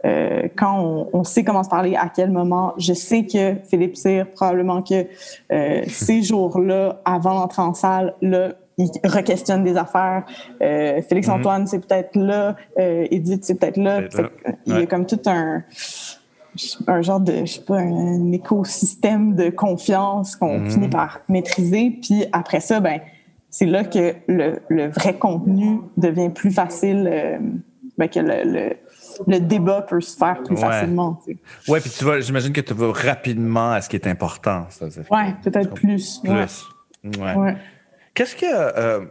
euh, 0.06 0.48
quand 0.56 1.08
on, 1.12 1.24
sait 1.24 1.44
comment 1.44 1.62
se 1.62 1.68
parler, 1.68 1.94
à 1.94 2.08
quel 2.14 2.30
moment. 2.30 2.72
Je 2.78 2.94
sais 2.94 3.26
que 3.26 3.56
Philippe 3.68 3.96
Cyr, 3.96 4.30
probablement 4.30 4.82
que 4.82 5.06
euh, 5.52 5.82
ces 5.88 6.22
jours-là, 6.22 7.00
avant 7.04 7.34
d'entrer 7.34 7.62
en 7.62 7.74
salle, 7.74 8.14
là, 8.22 8.52
il 8.78 8.90
requestionne 9.04 9.62
des 9.62 9.76
affaires. 9.76 10.24
Euh, 10.62 11.02
Félix-Antoine, 11.02 11.62
mhm. 11.62 11.66
c'est 11.66 11.86
peut-être 11.86 12.16
là. 12.16 12.56
Edith, 12.76 13.44
c'est 13.44 13.56
peut-être 13.56 13.76
là. 13.76 14.00
Il 14.64 14.74
y 14.74 14.78
a 14.78 14.86
comme 14.86 15.06
tout 15.06 15.20
un 15.26 15.64
un 16.88 17.00
genre 17.00 17.20
de, 17.20 17.44
je 17.44 17.52
sais 17.52 17.60
pas, 17.60 17.78
un 17.78 18.32
écosystème 18.32 19.36
de 19.36 19.50
confiance 19.50 20.34
qu'on 20.34 20.58
mhm. 20.58 20.70
finit 20.70 20.88
par 20.88 21.20
maîtriser. 21.28 21.98
Puis 22.02 22.24
après 22.32 22.58
ça, 22.58 22.80
ben, 22.80 23.00
c'est 23.50 23.66
là 23.66 23.84
que 23.84 24.14
le, 24.26 24.58
le, 24.68 24.88
vrai 24.88 25.16
contenu 25.16 25.78
devient 25.96 26.30
plus 26.30 26.50
facile, 26.50 27.38
ben, 27.98 28.08
que 28.08 28.18
le, 28.18 28.42
le 28.44 28.76
débat 29.26 29.82
peut 29.82 30.00
se 30.00 30.16
faire 30.16 30.42
plus 30.42 30.56
facilement. 30.56 31.20
Oui, 31.68 31.80
puis 31.80 31.90
tu 31.90 32.04
vas, 32.04 32.20
j'imagine 32.20 32.52
que 32.52 32.60
tu 32.60 32.74
vas 32.74 32.92
rapidement 32.92 33.72
à 33.72 33.80
ce 33.80 33.88
qui 33.88 33.96
est 33.96 34.06
important. 34.06 34.66
Oui, 35.10 35.22
peut-être 35.42 35.74
plus. 35.74 36.20
Plus. 36.20 36.66
Ouais. 37.04 37.56
Qu'est-ce 38.14 38.36
que. 38.36 38.46
Euh, 38.46 39.06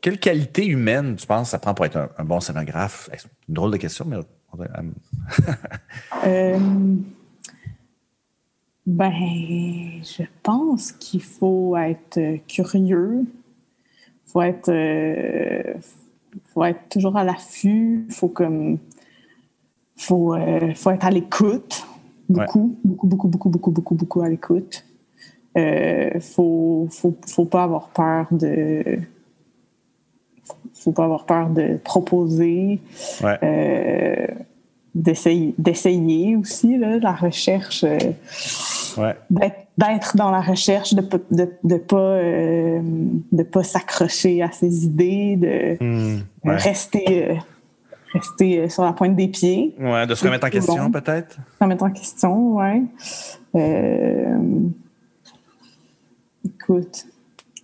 quelle 0.00 0.18
qualité 0.18 0.66
humaine, 0.66 1.16
tu 1.16 1.26
penses, 1.26 1.50
ça 1.50 1.58
prend 1.58 1.74
pour 1.74 1.84
être 1.84 2.10
un, 2.16 2.24
bon 2.24 2.40
scénographe? 2.40 3.08
C'est 3.12 3.28
une 3.48 3.54
drôle 3.54 3.72
de 3.72 3.76
question, 3.76 4.04
mais. 4.04 4.18
euh, 6.26 6.58
ben, 8.86 9.12
je 10.02 10.22
pense 10.42 10.92
qu'il 10.92 11.22
faut 11.22 11.76
être 11.76 12.20
curieux. 12.46 13.24
Il 13.24 14.30
faut 14.30 14.42
être. 14.42 14.70
Euh, 14.70 15.74
faut 16.44 16.64
être 16.64 16.88
toujours 16.88 17.16
à 17.16 17.24
l'affût, 17.24 18.06
faut 18.10 18.28
comme 18.28 18.78
faut 19.96 20.34
euh, 20.34 20.74
faut 20.74 20.90
être 20.90 21.06
à 21.06 21.10
l'écoute 21.10 21.86
beaucoup, 22.28 22.76
beaucoup 22.84 23.06
beaucoup 23.06 23.28
beaucoup 23.28 23.48
beaucoup 23.50 23.70
beaucoup 23.70 23.94
beaucoup 23.94 24.20
à 24.22 24.28
l'écoute. 24.28 24.84
Euh, 25.56 26.20
faut, 26.20 26.86
faut 26.90 27.16
faut 27.26 27.46
pas 27.46 27.64
avoir 27.64 27.88
peur 27.88 28.26
de 28.30 28.98
faut 30.74 30.92
pas 30.92 31.04
avoir 31.04 31.24
peur 31.24 31.48
de 31.50 31.78
proposer. 31.82 32.80
Euh, 33.42 34.26
d'essayer 34.94 36.36
aussi 36.36 36.78
là, 36.78 36.98
la 36.98 37.12
recherche 37.12 37.84
euh, 37.84 39.12
d'être 39.28 40.16
dans 40.16 40.30
la 40.30 40.40
recherche 40.40 40.94
de 40.94 41.02
de, 41.30 41.52
de 41.64 41.76
pas 41.76 41.96
euh, 41.96 42.80
de 43.30 43.42
pas 43.42 43.62
s'accrocher 43.62 44.42
à 44.42 44.50
ses 44.52 44.86
idées 44.86 45.36
de 45.36 45.84
hmm, 45.84 46.22
rester 46.44 47.38
sur 48.68 48.84
la 48.84 48.92
pointe 48.92 49.16
des 49.16 49.28
pieds 49.28 49.74
ouais 49.78 50.06
de 50.06 50.14
se 50.14 50.24
remettre 50.24 50.46
en 50.46 50.50
question 50.50 50.90
peut-être? 50.90 51.34
Se 51.34 51.64
remettre 51.64 51.84
en 51.84 51.90
question 51.90 52.56
ouais 52.56 52.82
écoute 56.44 57.06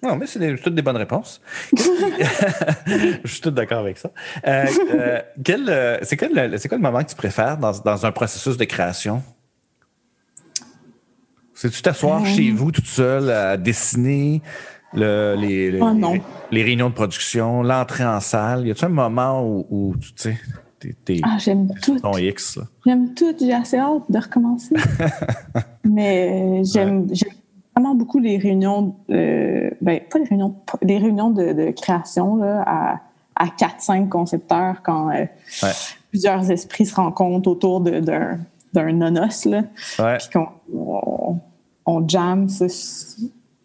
non, 0.02 0.16
mais 0.16 0.26
c'est 0.26 0.56
toutes 0.56 0.74
des 0.74 0.82
bonnes 0.82 0.96
réponses. 0.96 1.40
Je 1.76 3.18
suis 3.24 3.40
tout 3.40 3.52
d'accord 3.52 3.78
avec 3.78 3.98
ça. 3.98 4.10
Euh, 4.44 4.66
euh, 4.94 5.20
euh, 5.48 5.98
c'est 6.02 6.16
quoi, 6.16 6.28
le 6.28 6.78
moment 6.78 7.04
que 7.04 7.10
tu 7.10 7.14
préfères 7.14 7.56
dans, 7.56 8.06
un 8.06 8.10
processus 8.10 8.56
de 8.56 8.64
création? 8.64 9.22
C'est-tu 11.54 11.82
t'asseoir 11.82 12.26
chez 12.26 12.50
vous 12.50 12.72
toute 12.72 12.86
seule 12.88 13.30
à 13.30 13.56
dessiner 13.56 14.42
le, 14.94 15.34
les, 15.38 15.80
oh, 15.80 15.90
les, 16.50 16.62
réunions 16.62 16.90
de 16.90 16.94
production, 16.94 17.62
l'entrée 17.62 18.04
en 18.04 18.20
salle? 18.20 18.66
Y 18.66 18.70
a-tu 18.72 18.84
un 18.84 18.88
moment 18.88 19.42
où, 19.42 19.94
tu 20.00 20.12
sais, 20.16 20.38
t'es, 21.04 21.20
ah, 21.22 21.36
j'aime 21.38 21.68
tout. 21.82 21.98
ton 21.98 22.16
X? 22.18 22.58
J'aime 22.84 23.14
tout. 23.14 23.34
J'ai 23.38 23.52
assez 23.52 23.78
hâte 23.78 24.10
de 24.10 24.18
recommencer. 24.18 24.74
Mais 25.84 26.62
j'aime 26.64 27.08
vraiment 27.74 27.94
beaucoup 27.94 28.18
les 28.18 28.38
réunions, 28.38 28.96
euh, 29.10 29.70
ben, 29.80 30.00
pas 30.10 30.18
les 30.18 30.26
réunions, 30.26 30.56
les 30.82 30.98
réunions 30.98 31.30
de, 31.30 31.70
création 31.70 32.36
là, 32.36 32.62
à, 32.66 33.00
à 33.36 33.46
4-5 33.46 34.08
concepteurs 34.08 34.82
quand 34.82 35.10
euh, 35.10 35.26
plusieurs 36.10 36.50
esprits 36.50 36.86
se 36.86 36.94
rencontrent 36.94 37.50
autour 37.50 37.80
d'un, 37.80 38.38
d'un 38.72 38.92
nonos, 38.92 39.46
là, 39.46 39.62
puis 40.18 40.28
qu'on 40.32 40.48
on, 40.74 41.38
on 41.86 42.08
jam. 42.08 42.48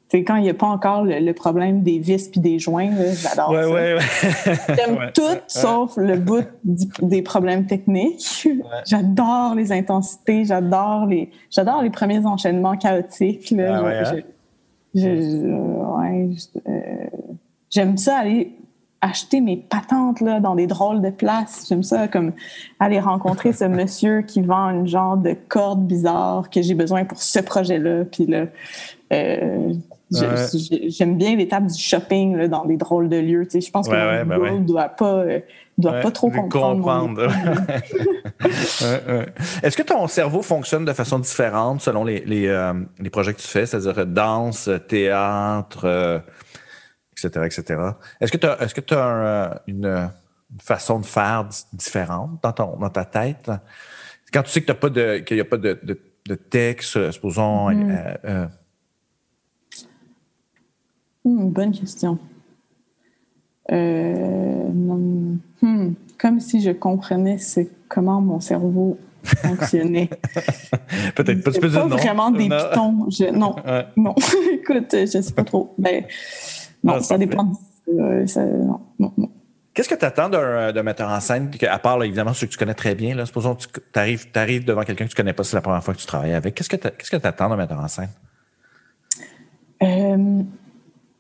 C'est 0.09 0.23
quand 0.23 0.37
il 0.37 0.43
n'y 0.43 0.49
a 0.49 0.53
pas 0.53 0.67
encore 0.67 1.03
le, 1.03 1.31
problème 1.33 1.83
des 1.83 1.99
vis 1.99 2.29
puis 2.29 2.39
des 2.39 2.59
joints, 2.59 2.91
j'adore 3.21 3.51
ouais, 3.51 3.63
ça. 3.63 3.69
Ouais, 3.69 3.93
ouais. 3.95 4.75
J'aime 4.75 5.11
tout 5.13 5.41
sauf 5.47 5.97
le 5.97 6.17
bout 6.17 6.47
des 6.63 7.21
problèmes 7.21 7.65
techniques. 7.65 8.47
J'adore 8.85 9.55
les 9.55 9.71
intensités, 9.71 10.45
j'adore 10.45 11.07
les, 11.07 11.29
j'adore 11.49 11.81
les 11.81 11.89
premiers 11.89 12.25
enchaînements 12.25 12.77
chaotiques. 12.77 13.51
Là. 13.51 13.83
Ah 13.83 14.13
euh, 14.95 15.37
j'aime 17.69 17.97
ça 17.97 18.17
aller 18.19 18.57
acheter 19.01 19.41
mes 19.41 19.57
patentes 19.57 20.21
là, 20.21 20.39
dans 20.39 20.55
des 20.55 20.67
drôles 20.67 21.01
de 21.01 21.09
places. 21.09 21.65
J'aime 21.67 21.83
ça 21.83 22.07
comme 22.07 22.31
aller 22.79 22.99
rencontrer 22.99 23.53
ce 23.53 23.63
monsieur 23.65 24.21
qui 24.21 24.41
vend 24.41 24.69
une 24.69 24.87
genre 24.87 25.17
de 25.17 25.35
corde 25.49 25.85
bizarre 25.85 26.49
que 26.49 26.61
j'ai 26.61 26.73
besoin 26.75 27.05
pour 27.05 27.21
ce 27.21 27.39
projet-là. 27.39 28.05
Puis 28.05 28.25
là, 28.25 28.45
euh, 29.13 29.73
J'aime 30.09 31.17
bien 31.17 31.35
l'étape 31.35 31.65
du 31.65 31.77
shopping 31.77 32.37
là, 32.37 32.47
dans 32.47 32.65
des 32.65 32.77
drôles 32.77 33.09
de 33.09 33.17
lieux. 33.17 33.45
je 33.51 33.71
pense 33.71 33.89
que 33.89 33.93
le 33.93 34.23
ben 34.23 34.59
ne 34.59 34.65
doit 34.65 34.87
pas, 34.89 35.15
euh, 35.19 35.39
doit 35.77 35.99
pas 35.99 36.11
trop 36.11 36.29
comprendre. 36.29 37.27
Est-ce 39.63 39.75
que 39.75 39.83
ton 39.83 40.07
cerveau 40.07 40.41
fonctionne 40.41 40.85
de 40.85 40.93
façon 40.93 41.19
différente 41.19 41.81
selon 41.81 42.05
les, 42.05 42.21
les, 42.21 42.47
euh, 42.47 42.73
les 42.99 43.09
projets 43.09 43.33
que 43.33 43.41
tu 43.41 43.47
fais, 43.47 43.65
c'est-à-dire 43.65 44.05
danse, 44.05 44.69
théâtre, 44.87 46.23
etc., 47.11 47.45
etc. 47.45 47.81
Est-ce 48.21 48.31
que 48.31 48.37
tu 48.37 48.47
as, 48.47 48.61
est-ce 48.61 48.73
que 48.73 48.95
as 48.95 49.61
une, 49.67 50.09
façon 50.61 51.01
de 51.01 51.05
faire 51.05 51.49
différente 51.73 52.39
dans, 52.41 52.53
ton, 52.53 52.77
dans 52.77 52.89
ta 52.89 53.03
tête? 53.03 53.51
Quand 54.31 54.43
tu 54.43 54.51
sais 54.51 54.61
que 54.61 54.71
pas 54.71 54.89
de, 54.89 55.17
qu'il 55.17 55.35
n'y 55.35 55.41
a 55.41 55.45
pas 55.45 55.57
de, 55.57 55.77
de, 55.83 56.35
texte, 56.35 57.11
supposons... 57.11 57.69
Mm-hmm. 57.71 58.47
Hmm, 61.27 61.49
bonne 61.49 61.73
question. 61.73 62.17
Euh, 63.69 64.69
hmm, 65.61 65.89
comme 66.17 66.39
si 66.39 66.61
je 66.61 66.71
comprenais 66.71 67.35
comment 67.89 68.21
mon 68.21 68.39
cerveau 68.39 68.97
fonctionnait. 69.23 70.09
Peut-être 71.15 71.43
pas. 71.43 71.51
Tu 71.51 71.59
peux 71.59 71.69
pas 71.69 71.85
vraiment 71.85 72.31
des 72.31 72.47
pitons. 72.47 73.09
non, 73.33 73.55
non. 73.97 74.15
Écoute, 74.53 74.87
je 74.91 75.17
ne 75.17 75.21
sais 75.21 75.33
pas 75.33 75.43
trop. 75.43 75.73
Ben, 75.77 76.05
non, 76.81 77.01
ça 77.01 77.17
dépend. 77.17 77.51
Euh, 77.89 78.25
Qu'est-ce 79.73 79.89
que 79.89 79.95
tu 79.95 80.05
attends 80.05 80.29
d'un 80.29 80.83
metteur 80.83 81.09
en 81.09 81.19
scène, 81.19 81.51
à 81.69 81.79
part 81.79 82.01
évidemment 82.05 82.33
ceux 82.33 82.47
que 82.47 82.53
tu 82.53 82.57
connais 82.57 82.73
très 82.73 82.95
bien? 82.95 83.15
Là, 83.15 83.25
supposons 83.25 83.55
que 83.55 83.81
tu 83.81 83.99
arrives, 83.99 84.27
arrives, 84.33 84.63
devant 84.63 84.83
quelqu'un 84.83 85.03
que 85.03 85.09
tu 85.09 85.15
connais 85.17 85.33
pas, 85.33 85.43
c'est 85.43 85.57
la 85.57 85.61
première 85.61 85.83
fois 85.83 85.93
que 85.93 85.99
tu 85.99 86.07
travailles 86.07 86.33
avec. 86.33 86.55
Qu'est-ce 86.55 86.69
que 86.69 87.17
tu 87.17 87.27
attends 87.27 87.49
d'un 87.49 87.57
metteur 87.57 87.81
en 87.81 87.87
scène? 87.89 88.09
Euh, 89.83 90.43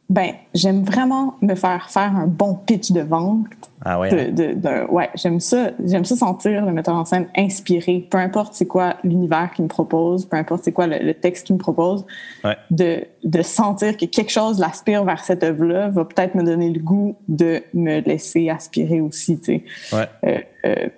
ben, 0.09 0.31
j'aime 0.53 0.83
vraiment 0.83 1.35
me 1.41 1.53
faire 1.53 1.89
faire 1.89 2.15
un 2.15 2.27
bon 2.27 2.55
pitch 2.55 2.91
de 2.91 3.01
vente. 3.01 3.45
Ah 3.83 3.99
ouais. 3.99 4.31
De, 4.31 4.55
hein? 4.65 4.85
ouais, 4.89 5.09
j'aime 5.15 5.41
ça. 5.41 5.71
J'aime 5.83 6.05
ça 6.05 6.15
sentir 6.15 6.65
le 6.65 6.71
metteur 6.71 6.95
en 6.95 7.03
scène 7.03 7.27
inspiré. 7.35 8.07
Peu 8.09 8.17
importe 8.17 8.53
c'est 8.53 8.67
quoi 8.67 8.95
l'univers 9.03 9.51
qu'il 9.53 9.65
me 9.65 9.69
propose, 9.69 10.25
peu 10.25 10.37
importe 10.37 10.63
c'est 10.63 10.71
quoi 10.71 10.87
le, 10.87 11.13
texte 11.13 11.47
qu'il 11.47 11.55
me 11.55 11.59
propose, 11.59 12.05
ouais. 12.45 12.55
de, 12.71 13.03
de 13.25 13.41
sentir 13.41 13.97
que 13.97 14.05
quelque 14.05 14.31
chose 14.31 14.59
l'aspire 14.59 15.03
vers 15.03 15.23
cette 15.23 15.43
œuvre-là 15.43 15.89
va 15.89 16.05
peut-être 16.05 16.35
me 16.35 16.43
donner 16.43 16.69
le 16.69 16.79
goût 16.79 17.17
de 17.27 17.61
me 17.73 17.99
laisser 17.99 18.49
aspirer 18.49 19.01
aussi. 19.01 19.39
Tu 19.39 19.45
sais. 19.45 19.95
Ouais. 19.95 20.07
Euh, 20.23 20.39
euh, 20.65 20.89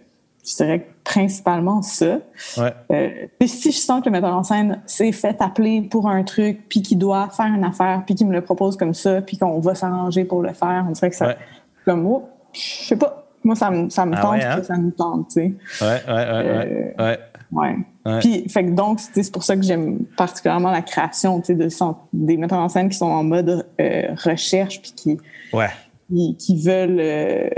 je 0.45 0.55
dirais 0.55 0.87
principalement 1.09 1.81
ça. 1.81 2.19
Ouais. 2.57 2.73
Euh, 2.91 3.09
si 3.47 3.71
je 3.71 3.77
sens 3.77 4.01
que 4.01 4.05
le 4.05 4.11
metteur 4.11 4.35
en 4.35 4.43
scène 4.43 4.79
s'est 4.85 5.11
fait 5.11 5.41
appeler 5.41 5.81
pour 5.81 6.07
un 6.07 6.23
truc, 6.23 6.69
puis 6.69 6.83
qu'il 6.83 6.99
doit 6.99 7.29
faire 7.29 7.47
une 7.47 7.63
affaire, 7.63 8.03
puis 8.05 8.13
qu'il 8.13 8.27
me 8.27 8.33
le 8.33 8.41
propose 8.41 8.77
comme 8.77 8.93
ça, 8.93 9.19
puis 9.19 9.35
qu'on 9.35 9.59
va 9.59 9.73
s'arranger 9.73 10.23
pour 10.23 10.43
le 10.43 10.53
faire, 10.53 10.85
on 10.87 10.91
dirait 10.91 11.09
que 11.09 11.15
ça, 11.15 11.29
ouais. 11.29 11.37
comme 11.83 12.05
oh, 12.05 12.29
je 12.53 12.59
sais 12.59 12.95
pas, 12.95 13.27
moi 13.43 13.55
ça 13.55 13.71
me, 13.71 13.89
ça 13.89 14.05
me 14.05 14.15
ah 14.15 14.21
tente, 14.21 14.43
hein? 14.43 14.61
ça 14.61 14.77
me 14.77 14.91
tente, 14.91 15.29
tu 15.29 15.33
sais. 15.33 15.53
Ouais, 15.81 16.01
ouais, 16.07 16.13
ouais, 16.13 16.93
euh, 16.99 17.17
ouais. 17.53 17.75
ouais. 18.05 18.19
Puis, 18.19 18.47
fait 18.47 18.65
que 18.65 18.71
donc, 18.71 18.99
c'est 18.99 19.31
pour 19.31 19.41
ça 19.41 19.55
que 19.55 19.63
j'aime 19.63 20.05
particulièrement 20.15 20.69
la 20.69 20.83
création, 20.83 21.41
tu 21.41 21.47
sais, 21.47 21.55
de 21.55 21.69
des 22.13 22.37
metteurs 22.37 22.59
en 22.59 22.69
scène 22.69 22.87
qui 22.87 22.97
sont 22.97 23.07
en 23.07 23.23
mode 23.23 23.65
euh, 23.81 24.15
recherche, 24.23 24.79
puis 24.79 24.91
qui, 24.95 25.17
ouais. 25.53 25.69
qui, 26.07 26.35
qui 26.37 26.61
veulent 26.61 26.99
euh, 26.99 27.49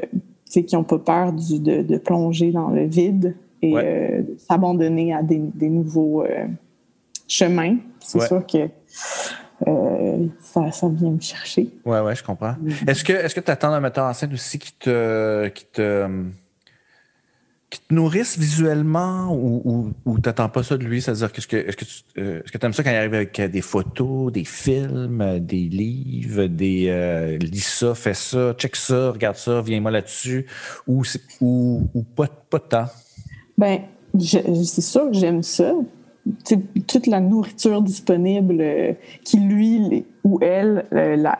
qui 0.60 0.76
n'ont 0.76 0.84
pas 0.84 0.99
peur 0.99 1.34
de, 1.34 1.82
de, 1.82 1.97
plonger 1.97 2.52
dans 2.52 2.70
le 2.70 2.86
vide 2.86 3.36
et 3.62 3.78
euh, 3.78 4.24
s'abandonner 4.38 5.14
à 5.14 5.22
des, 5.22 5.38
des 5.38 5.70
nouveaux 5.70 6.24
euh, 6.24 6.47
chemins. 7.28 7.78
C'est 7.99 8.22
sûr 8.22 8.45
que 8.45 8.70
euh, 9.68 10.28
ça, 10.39 10.72
ça, 10.72 10.89
vient 10.89 11.12
me 11.12 11.20
chercher. 11.20 11.70
Oui, 11.86 11.97
oui, 12.03 12.16
je 12.16 12.24
comprends. 12.24 12.55
Est-ce 12.88 13.03
que 13.03 13.14
est-ce 13.14 13.36
que 13.36 13.39
tu 13.39 13.51
attends 13.51 13.72
un 13.72 13.80
metteur 13.80 14.05
en 14.05 14.14
scène 14.14 14.34
aussi 14.34 14.57
qui 14.57 14.74
te 14.74 15.47
qui 15.49 15.66
te 15.66 16.07
qui 17.70 17.80
te 17.80 17.93
nourrissent 17.93 18.38
visuellement 18.38 19.34
ou, 19.34 19.62
ou, 19.64 19.93
ou 20.03 20.20
tu 20.20 20.28
n'attends 20.28 20.49
pas 20.49 20.64
ça 20.64 20.76
de 20.76 20.84
lui? 20.84 21.01
C'est-à-dire, 21.01 21.30
est-ce 21.34 21.47
que, 21.47 21.55
est-ce 21.55 21.78
que 21.78 21.86
tu 21.86 22.01
euh, 22.18 22.41
est-ce 22.43 22.51
que 22.51 22.66
aimes 22.66 22.74
ça 22.74 22.84
quand 22.84 22.89
il 22.89 22.95
arrive 22.95 23.14
avec 23.14 23.39
des 23.39 23.62
photos, 23.62 24.30
des 24.32 24.43
films, 24.43 25.39
des 25.39 25.70
livres, 25.70 26.47
des 26.47 27.38
lis 27.39 27.59
ça, 27.59 27.93
fais 27.93 28.16
ça, 28.16 28.53
check 28.55 28.76
ça, 28.76 29.12
regarde 29.12 29.38
ça, 29.38 29.62
viens-moi 29.62 29.91
là-dessus, 29.91 30.47
ou, 30.88 31.03
ou, 31.39 31.88
ou 31.93 32.03
pas, 32.03 32.28
pas 32.28 32.57
de 32.57 32.64
temps? 32.64 32.88
Ben, 33.62 33.80
c'est 34.20 34.82
sûr 34.82 35.09
que 35.09 35.14
j'aime 35.14 35.41
ça. 35.41 35.74
toute 36.88 37.07
la 37.07 37.20
nourriture 37.22 37.82
disponible 37.82 38.97
qui, 39.24 39.38
lui 39.38 40.05
ou 40.24 40.39
elle, 40.41 40.86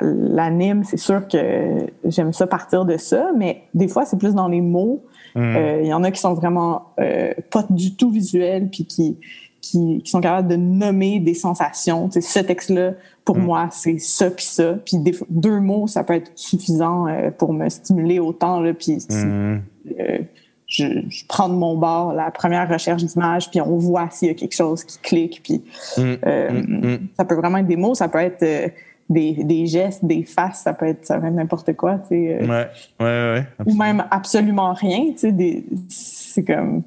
l'anime, 0.02 0.84
c'est 0.86 0.98
sûr 0.98 1.28
que 1.28 1.88
j'aime 2.06 2.32
ça 2.32 2.48
partir 2.48 2.86
de 2.86 2.96
ça, 2.98 3.32
mais 3.36 3.64
des 3.74 3.90
fois, 3.90 4.06
c'est 4.06 4.18
plus 4.18 4.34
dans 4.34 4.48
les 4.48 4.62
mots 4.62 5.04
il 5.36 5.42
mm. 5.42 5.56
euh, 5.56 5.84
y 5.84 5.94
en 5.94 6.04
a 6.04 6.12
qui 6.12 6.20
sont 6.20 6.34
vraiment 6.34 6.94
euh, 7.00 7.34
pas 7.50 7.66
du 7.70 7.96
tout 7.96 8.12
visuels, 8.12 8.70
puis 8.70 8.86
qui, 8.86 9.18
qui, 9.62 10.02
sont 10.06 10.22
capables 10.22 10.48
de 10.48 10.56
nommer 10.56 11.20
des 11.20 11.34
sensations. 11.34 12.10
sais, 12.12 12.22
ce 12.22 12.40
texte-là, 12.40 12.94
pour 13.24 13.38
mm. 13.38 13.44
moi, 13.44 13.70
c'est 13.72 14.00
ça 14.00 14.30
puis 14.30 14.46
ça. 14.46 14.74
Puis 14.86 14.98
deux 15.30 15.60
mots, 15.60 15.88
ça 15.88 16.04
peut 16.04 16.16
être 16.16 16.32
suffisant 16.36 17.08
euh, 17.08 17.32
pour 17.32 17.54
me 17.54 17.70
stimuler 17.70 18.20
autant. 18.20 18.64
Puis 18.74 18.98
mm. 19.10 19.60
Je, 20.72 20.86
je, 21.10 21.26
prends 21.28 21.50
de 21.50 21.54
mon 21.54 21.78
bord 21.78 22.14
la 22.14 22.32
première 22.32 22.70
recherche 22.70 23.04
d'image, 23.04 23.50
puis 23.52 23.60
on 23.60 23.78
voit 23.78 24.08
s'il 24.10 24.30
y 24.30 24.32
a 24.32 24.34
quelque 24.34 24.56
chose 24.56 24.84
qui 24.84 24.98
clique. 25.00 25.42
Puis 25.44 25.62
ça 25.96 27.26
peut 27.26 27.36
vraiment 27.36 27.58
être 27.58 27.68
des 27.68 27.76
mots, 27.76 27.94
ça 27.94 28.08
peut 28.08 28.20
être 28.20 28.72
des, 29.12 29.66
gestes, 29.68 30.06
des 30.06 30.24
faces, 30.24 30.62
ça 30.62 30.74
peut 30.74 30.88
être, 30.88 31.06
ça 31.06 31.20
n'importe 31.20 31.74
quoi, 31.74 32.00
tu 32.00 32.10
sais. 32.10 32.40
Euh. 32.42 32.48
ouais, 32.48 32.68
ouais, 33.00 33.34
ouais. 33.34 33.46
Ou 33.66 33.76
même 33.76 34.06
absolument 34.12 34.74
rien, 34.74 35.12
tu 35.12 35.30
sais. 35.30 35.64
C'est 35.90 36.44
comme. 36.44 36.84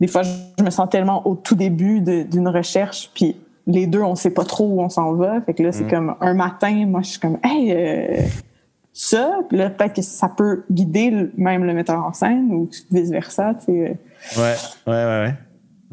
Des 0.00 0.08
fois, 0.08 0.22
je 0.22 0.62
me 0.62 0.70
sens 0.70 0.90
tellement 0.90 1.26
au 1.26 1.36
tout 1.36 1.54
début 1.54 2.00
d'une 2.00 2.48
recherche, 2.48 3.10
puis 3.14 3.36
les 3.66 3.86
deux, 3.86 4.02
on 4.02 4.14
sait 4.14 4.30
pas 4.30 4.44
trop 4.44 4.66
où 4.66 4.80
on 4.80 4.88
s'en 4.88 5.14
va. 5.14 5.40
Fait 5.40 5.54
que 5.54 5.62
là, 5.62 5.72
c'est 5.72 5.84
mm. 5.84 5.90
comme 5.90 6.14
un 6.20 6.34
matin, 6.34 6.84
moi, 6.86 7.00
je 7.02 7.10
suis 7.10 7.20
comme, 7.20 7.38
hey, 7.42 7.72
euh, 7.72 8.20
ça, 8.98 9.40
puis 9.46 9.58
là, 9.58 9.68
peut-être 9.68 9.94
que 9.96 10.00
ça 10.00 10.26
peut 10.26 10.64
guider 10.70 11.28
même 11.36 11.64
le 11.64 11.74
metteur 11.74 12.02
en 12.02 12.14
scène 12.14 12.50
ou 12.50 12.70
vice-versa, 12.90 13.54
tu 13.58 13.66
sais. 13.66 13.98
Euh. 14.38 14.40
Ouais, 14.40 14.56
ouais, 14.86 15.34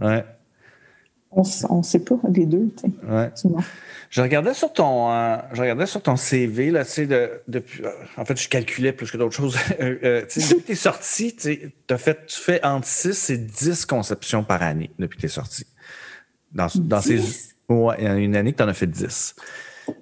ouais, 0.02 0.08
ouais. 0.08 0.26
On 1.70 1.78
ne 1.80 1.84
sait 1.84 2.00
pas, 2.00 2.16
les 2.30 2.46
deux, 2.46 2.74
tu 2.78 2.90
sais. 2.90 3.06
Ouais. 3.06 3.30
Je 4.10 4.22
regardais 4.22 4.54
sur 4.54 4.72
ton, 4.72 5.12
euh, 5.12 5.36
je 5.52 5.60
regardais 5.60 5.86
sur 5.86 6.02
ton 6.02 6.16
CV, 6.16 6.72
là, 6.72 6.86
tu 6.86 6.92
sais, 6.92 7.06
de, 7.06 7.30
depuis, 7.50 7.84
euh, 7.84 7.90
en 8.16 8.24
fait, 8.24 8.40
je 8.40 8.48
calculais 8.48 8.94
plus 8.94 9.12
que 9.12 9.18
d'autres 9.18 9.36
choses. 9.36 9.58
euh, 9.82 10.26
tu 10.30 10.40
sais, 10.40 10.54
depuis 10.54 10.62
que 10.62 10.68
tu 10.68 10.72
es 10.72 10.76
sorti, 10.76 11.36
tu 11.36 11.74
as 11.90 11.98
fait, 11.98 12.26
tu 12.28 12.40
fais 12.40 12.64
entre 12.64 12.88
6 12.88 13.32
et 13.32 13.38
10 13.38 13.86
conceptions 13.86 14.46
par 14.46 14.62
année 14.62 14.92
depuis 14.98 15.18
que 15.18 15.22
tu 15.22 15.26
es 15.26 15.30
sorti. 15.30 15.66
Dans, 16.54 16.68
dans 16.76 17.02
ces, 17.02 17.20
ouais, 17.68 17.96
il 17.98 18.04
y 18.06 18.08
a 18.08 18.16
une 18.16 18.38
année 18.38 18.54
que 18.54 18.58
tu 18.60 18.64
en 18.64 18.70
as 18.70 18.74
fait 18.74 18.88
10. 18.88 19.36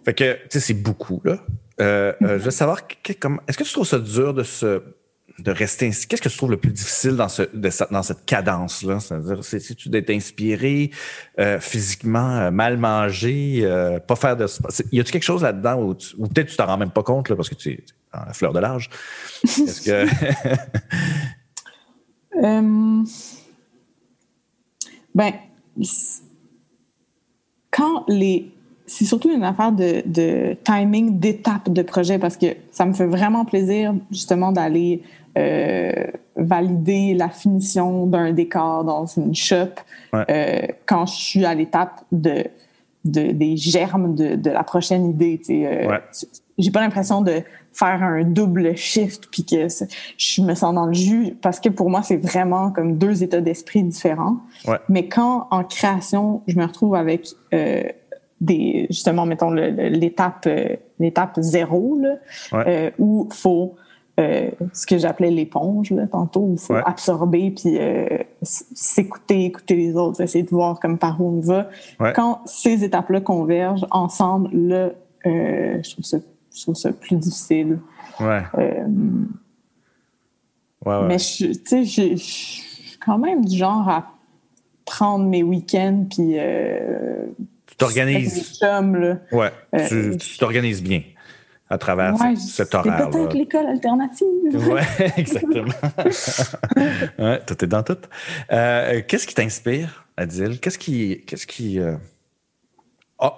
Fait 0.06 0.14
que, 0.14 0.34
tu 0.34 0.40
sais, 0.52 0.60
c'est 0.60 0.74
beaucoup, 0.76 1.20
là. 1.24 1.40
Euh, 1.82 2.14
je 2.22 2.44
veux 2.44 2.52
savoir, 2.52 2.82
est-ce 3.08 3.58
que 3.58 3.64
tu 3.64 3.74
trouves 3.74 3.88
ça 3.88 4.00
dur 4.00 4.34
de 4.34 5.52
rester 5.52 5.88
ainsi? 5.88 6.08
Qu'est-ce 6.08 6.22
que 6.22 6.30
tu 6.30 6.38
trouves 6.38 6.52
le 6.52 6.58
plus 6.58 6.72
difficile 6.72 7.16
dans, 7.16 7.30
ce, 7.30 7.44
dans 7.92 8.04
cette 8.04 8.26
cadence-là? 8.26 9.00
C'est-à-dire, 9.00 9.44
c'est 9.44 9.90
d'être 9.90 10.10
inspiré 10.10 10.92
euh, 11.40 11.60
physiquement, 11.60 12.38
euh, 12.38 12.52
mal 12.52 12.78
manger, 12.78 13.62
euh, 13.64 14.00
pas 14.00 14.16
faire 14.16 14.38
de. 14.38 14.46
Y 14.92 15.00
a-tu 15.00 15.12
quelque 15.12 15.24
chose 15.24 15.44
là-dedans 15.44 15.82
où, 15.82 15.96
peut-être 16.28 16.50
tu 16.50 16.56
t'en 16.56 16.68
rends 16.68 16.78
même 16.78 16.92
pas 16.92 17.04
compte 17.04 17.34
parce 17.34 17.50
que 17.50 17.56
tu 17.56 17.72
es 17.72 17.84
dans 18.14 18.26
la 18.26 18.34
fleur 18.34 18.54
de 18.54 18.60
l'âge? 18.60 18.90
Est-ce 19.44 20.06
ben, 25.16 25.34
quand 27.70 28.06
les 28.08 28.54
c'est 28.92 29.06
surtout 29.06 29.32
une 29.32 29.44
affaire 29.44 29.72
de, 29.72 30.04
de 30.06 30.58
timing, 30.66 31.18
d'étape 31.18 31.70
de 31.70 31.82
projet, 31.82 32.20
parce 32.20 32.36
que 32.36 32.48
ça 32.72 32.86
me 32.86 32.92
fait 32.92 33.06
vraiment 33.06 33.46
plaisir 33.46 33.94
justement 34.12 34.52
d'aller 34.52 35.02
euh, 35.38 35.94
valider 36.36 37.14
la 37.14 37.30
finition 37.30 38.06
d'un 38.06 38.34
décor 38.34 38.84
dans 38.84 39.06
une 39.06 39.34
shop 39.34 39.80
euh, 40.14 40.62
quand 40.86 41.06
je 41.06 41.16
suis 41.16 41.46
à 41.46 41.56
l'étape 41.56 42.04
de 42.12 42.44
des 43.04 43.58
germes 43.58 44.14
de, 44.14 44.50
la 44.52 44.64
prochaine 44.64 45.10
idée. 45.10 45.42
Euh, 45.50 45.98
J'ai 46.60 46.70
pas 46.70 46.82
l'impression 46.82 47.22
de 47.22 47.42
faire 47.74 48.04
un 48.04 48.24
double 48.24 48.78
shift 48.78 49.28
puis 49.32 49.44
que 49.44 49.68
je 50.18 50.42
me 50.44 50.54
sens 50.54 50.76
dans 50.76 50.86
le 50.86 50.94
jus 50.94 51.36
parce 51.42 51.60
que 51.60 51.70
pour 51.70 51.90
moi 51.90 52.04
c'est 52.04 52.18
vraiment 52.18 52.70
comme 52.70 53.00
deux 53.00 53.24
états 53.24 53.42
d'esprit 53.42 53.82
différents. 53.82 54.38
Mais 54.88 55.08
quand 55.08 55.48
en 55.50 55.64
création 55.64 56.44
je 56.46 56.56
me 56.58 56.66
retrouve 56.66 56.94
avec 56.94 57.30
des 58.42 58.88
justement 58.90 59.26
mettons 59.26 59.52
l'étape 59.52 60.46
euh, 60.48 60.76
l'étape 61.00 61.40
zéro 61.40 61.98
là, 62.00 62.16
euh, 62.68 62.90
où 63.00 63.30
faut 63.32 63.76
euh, 64.20 64.52
ce 64.74 64.86
que 64.86 64.98
j'appelais 64.98 65.32
l'éponge 65.32 65.94
tantôt, 66.12 66.42
où 66.42 66.54
il 66.54 66.60
faut 66.60 66.76
absorber 66.76 67.52
puis 67.52 67.78
euh, 67.80 68.06
s'écouter, 68.42 69.46
écouter 69.46 69.76
les 69.76 69.96
autres, 69.96 70.20
essayer 70.22 70.44
de 70.44 70.50
voir 70.50 70.80
comme 70.80 70.98
par 70.98 71.22
où 71.22 71.38
on 71.38 71.40
va. 71.40 71.70
Quand 72.14 72.42
ces 72.46 72.84
étapes-là 72.84 73.22
convergent 73.22 73.88
ensemble, 73.90 74.50
là, 74.54 74.90
euh, 75.26 75.82
je, 75.82 75.92
trouve 75.92 76.06
ça, 76.06 76.18
je, 76.54 76.62
trouve 76.62 76.76
ça, 76.76 76.92
plus 76.92 77.16
difficile. 77.16 77.80
Ouais. 78.20 78.44
mais 80.86 81.18
tu 81.18 81.54
sais, 81.66 81.86
je 81.86 82.16
suis 82.16 82.98
quand 83.04 83.18
même 83.18 83.46
du 83.46 83.56
genre 83.56 83.88
à 83.88 84.12
prendre 84.86 85.26
mes 85.26 85.42
week-ends 85.42 86.06
puis. 86.10 86.36
Tu 87.72 87.78
t'organises. 87.78 88.62
Ouais. 89.32 89.52
tu 90.20 90.38
t'organises 90.38 90.84
bien 90.84 91.02
à 91.72 91.78
travers 91.78 92.16
cet 92.38 92.76
horaire. 92.76 93.10
C'est 93.12 93.18
peut-être 93.18 93.34
l'école 93.34 93.66
alternative. 93.66 94.28
Oui, 94.54 94.82
exactement. 95.18 95.74
ouais, 97.20 97.40
tout 97.46 97.64
est 97.64 97.68
dans 97.68 97.82
tout. 97.82 97.98
Euh, 98.52 99.02
qu'est-ce 99.08 99.26
qui 99.26 99.34
t'inspire, 99.34 100.06
Adil? 100.18 100.60
Qu'est-ce 100.60 100.78
qui. 100.78 101.24
Qu'est-ce 101.26 101.48
qui 101.48 101.80
euh, 101.80 101.96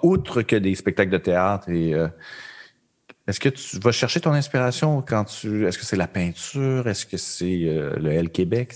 outre 0.02 0.42
que 0.42 0.56
des 0.56 0.74
spectacles 0.74 1.12
de 1.12 1.18
théâtre 1.18 1.68
et 1.70 1.94
euh, 1.94 2.08
est-ce 3.26 3.40
que 3.40 3.48
tu 3.48 3.78
vas 3.78 3.90
chercher 3.90 4.20
ton 4.20 4.32
inspiration 4.32 5.02
quand 5.06 5.24
tu. 5.24 5.66
Est-ce 5.66 5.78
que 5.78 5.86
c'est 5.86 5.96
la 5.96 6.06
peinture? 6.06 6.86
Est-ce 6.86 7.06
que 7.06 7.16
c'est 7.16 7.62
euh, 7.64 7.96
le 7.96 8.12
L 8.12 8.28
Québec? 8.28 8.74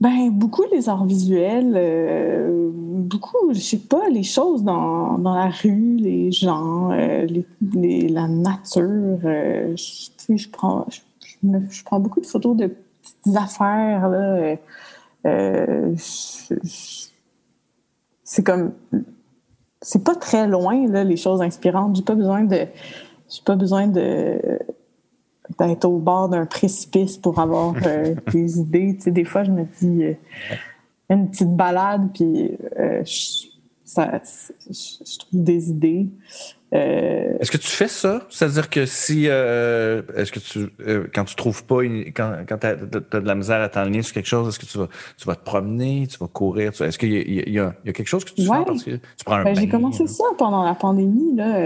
Ben, 0.00 0.30
beaucoup 0.30 0.62
les 0.72 0.88
arts 0.88 1.04
visuels, 1.04 1.72
euh, 1.74 2.70
beaucoup, 2.72 3.52
je 3.52 3.58
sais 3.58 3.78
pas, 3.78 4.08
les 4.10 4.22
choses 4.22 4.62
dans, 4.62 5.18
dans 5.18 5.34
la 5.34 5.48
rue, 5.48 5.96
les 5.96 6.30
gens, 6.30 6.92
euh, 6.92 7.26
la 7.60 8.28
nature. 8.28 9.18
je, 9.24 9.74
je, 10.36 10.48
prends, 10.50 10.86
prends 11.84 11.98
beaucoup 11.98 12.20
de 12.20 12.26
photos 12.26 12.56
de 12.56 12.68
petites 12.68 13.36
affaires. 13.36 14.08
Là, 14.08 14.54
c'est 18.22 18.44
comme. 18.44 18.72
C'est 19.80 20.02
pas 20.02 20.16
très 20.16 20.48
loin, 20.48 20.88
là, 20.88 21.02
les 21.04 21.16
choses 21.16 21.40
inspirantes. 21.40 21.94
J'ai 21.96 22.02
pas 22.02 22.16
besoin 22.16 22.42
de 22.42 22.66
j'ai 23.28 23.42
pas 23.44 23.56
besoin 23.56 23.86
de 23.86 24.58
d'être 25.58 25.86
au 25.86 25.98
bord 25.98 26.28
d'un 26.28 26.46
précipice 26.46 27.16
pour 27.16 27.38
avoir 27.38 27.74
euh, 27.86 28.14
des 28.32 28.58
idées. 28.58 28.96
Tu 28.96 29.04
sais, 29.04 29.10
des 29.10 29.24
fois, 29.24 29.44
je 29.44 29.50
me 29.50 29.64
dis 29.64 30.04
euh, 30.04 30.14
une 31.08 31.30
petite 31.30 31.56
balade, 31.56 32.10
puis 32.12 32.56
euh, 32.78 33.02
ça, 33.84 34.20
je 34.70 35.18
trouve 35.18 35.42
des 35.42 35.70
idées. 35.70 36.08
Euh, 36.74 37.38
est-ce 37.40 37.50
que 37.50 37.56
tu 37.56 37.68
fais 37.68 37.88
ça? 37.88 38.22
C'est-à-dire 38.28 38.68
que 38.68 38.84
si, 38.84 39.24
euh, 39.26 40.02
est-ce 40.14 40.30
que 40.30 40.38
tu, 40.38 40.68
euh, 40.86 41.06
quand 41.14 41.24
tu 41.24 41.34
trouves 41.34 41.64
pas, 41.64 41.82
quand, 42.14 42.36
quand 42.46 42.58
tu 42.58 42.66
as, 42.66 42.76
de 42.76 43.18
la 43.26 43.34
misère 43.34 43.62
à 43.62 43.68
t'enligner 43.70 44.02
sur 44.02 44.12
quelque 44.12 44.26
chose, 44.26 44.48
est-ce 44.48 44.58
que 44.58 44.66
tu 44.66 44.76
vas, 44.76 44.88
tu 45.16 45.26
vas 45.26 45.34
te 45.34 45.44
promener, 45.44 46.06
tu 46.06 46.18
vas 46.18 46.26
courir? 46.26 46.72
est-ce 46.78 46.98
qu'il 46.98 47.12
y, 47.12 47.50
y, 47.52 47.58
a 47.58 47.72
quelque 47.84 48.06
chose 48.06 48.24
que 48.24 48.32
tu 48.32 48.42
fais 48.42 48.64
parce 48.66 48.84
que 48.84 48.90
tu 48.90 49.24
prends 49.24 49.36
un 49.36 49.44
ben, 49.44 49.56
J'ai 49.56 49.68
commencé 49.68 50.06
ça 50.06 50.24
pendant 50.36 50.62
la 50.62 50.74
pandémie, 50.74 51.34
là, 51.36 51.58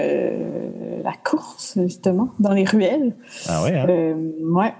la 1.02 1.14
course, 1.24 1.78
justement, 1.82 2.32
dans 2.38 2.52
les 2.52 2.64
ruelles. 2.64 3.14
Ah 3.48 3.62
oui, 3.64 3.70
hein? 3.70 3.86
ouais. 3.86 4.74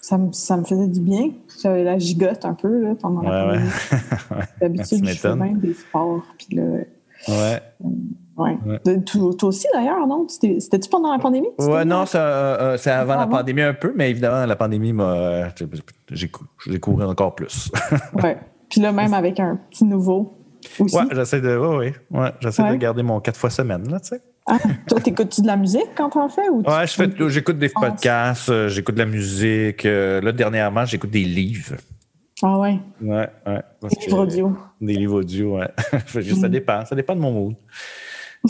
Ça 0.00 0.18
me, 0.18 0.32
ça 0.32 0.58
me 0.58 0.64
faisait 0.64 0.88
du 0.88 1.00
bien. 1.00 1.30
J'avais 1.62 1.82
la 1.82 1.98
gigote 1.98 2.44
un 2.44 2.52
peu 2.52 2.82
là, 2.82 2.94
pendant 2.94 3.22
la 3.22 3.44
pandémie. 3.44 3.70
Ouais. 4.30 4.44
D'habitude, 4.60 5.06
je 5.06 5.14
fais 5.14 5.36
même 5.36 5.58
des 5.58 5.74
sports. 5.74 6.24
Puis 6.38 6.56
là, 6.56 6.62
ouais. 7.28 7.62
Ouais. 8.36 8.58
Toi, 9.04 9.48
aussi, 9.48 9.66
d'ailleurs, 9.72 10.06
non? 10.06 10.26
C'était-tu 10.28 10.88
pendant 10.88 11.12
la 11.12 11.18
pandémie? 11.18 11.48
Ouais, 11.58 11.84
non, 11.84 12.04
c'est 12.06 12.18
euh, 12.18 12.76
avant, 12.86 13.16
la 13.16 13.26
pandémie 13.26 13.62
un 13.62 13.74
peu, 13.74 13.92
mais 13.94 14.10
évidemment, 14.10 14.44
la 14.44 14.56
pandémie 14.56 14.92
m'a. 14.92 15.50
J'ai 16.10 16.80
couru 16.80 17.04
encore 17.04 17.34
plus. 17.34 17.70
ouais. 18.22 18.38
Puis 18.68 18.80
là, 18.80 18.92
même 18.92 19.14
avec 19.14 19.38
un 19.38 19.56
petit 19.70 19.84
nouveau. 19.84 20.38
Aussi. 20.80 20.96
Ouais, 20.96 21.04
j'essaie 21.12 21.40
de. 21.40 21.56
Ouais, 21.56 21.94
ouais. 22.10 22.32
j'essaie 22.40 22.68
de 22.68 22.76
garder 22.76 23.02
mon 23.02 23.20
quatre 23.20 23.38
fois 23.38 23.50
semaine, 23.50 23.88
là, 23.88 24.00
tu 24.00 24.08
sais. 24.08 24.22
Ah, 24.46 24.58
toi, 24.88 25.00
t'écoutes-tu 25.00 25.40
de 25.40 25.46
la 25.46 25.56
musique 25.56 25.88
quand 25.96 26.10
t'en 26.10 26.28
fais? 26.28 26.48
Ou 26.50 26.62
ouais, 26.62 27.28
j'écoute 27.28 27.58
des 27.58 27.70
podcasts, 27.70 28.50
euh, 28.50 28.68
j'écoute 28.68 28.94
de 28.94 29.00
la 29.00 29.06
musique. 29.06 29.86
Euh, 29.86 30.20
là, 30.20 30.32
dernièrement, 30.32 30.84
j'écoute 30.84 31.10
des 31.10 31.24
livres. 31.24 31.76
Ah 32.42 32.58
ouais? 32.58 32.78
Ouais, 33.00 33.28
ouais. 33.46 33.62
Des 33.88 34.06
livres 34.06 34.18
audio. 34.18 34.56
Des 34.80 34.94
livres 34.94 35.20
audio, 35.20 35.58
ouais. 35.58 35.68
ça 36.06 36.20
mm. 36.20 36.50
dépend. 36.50 36.84
Ça 36.84 36.94
dépend 36.94 37.16
de 37.16 37.20
mon 37.20 37.32
mood. 37.32 37.54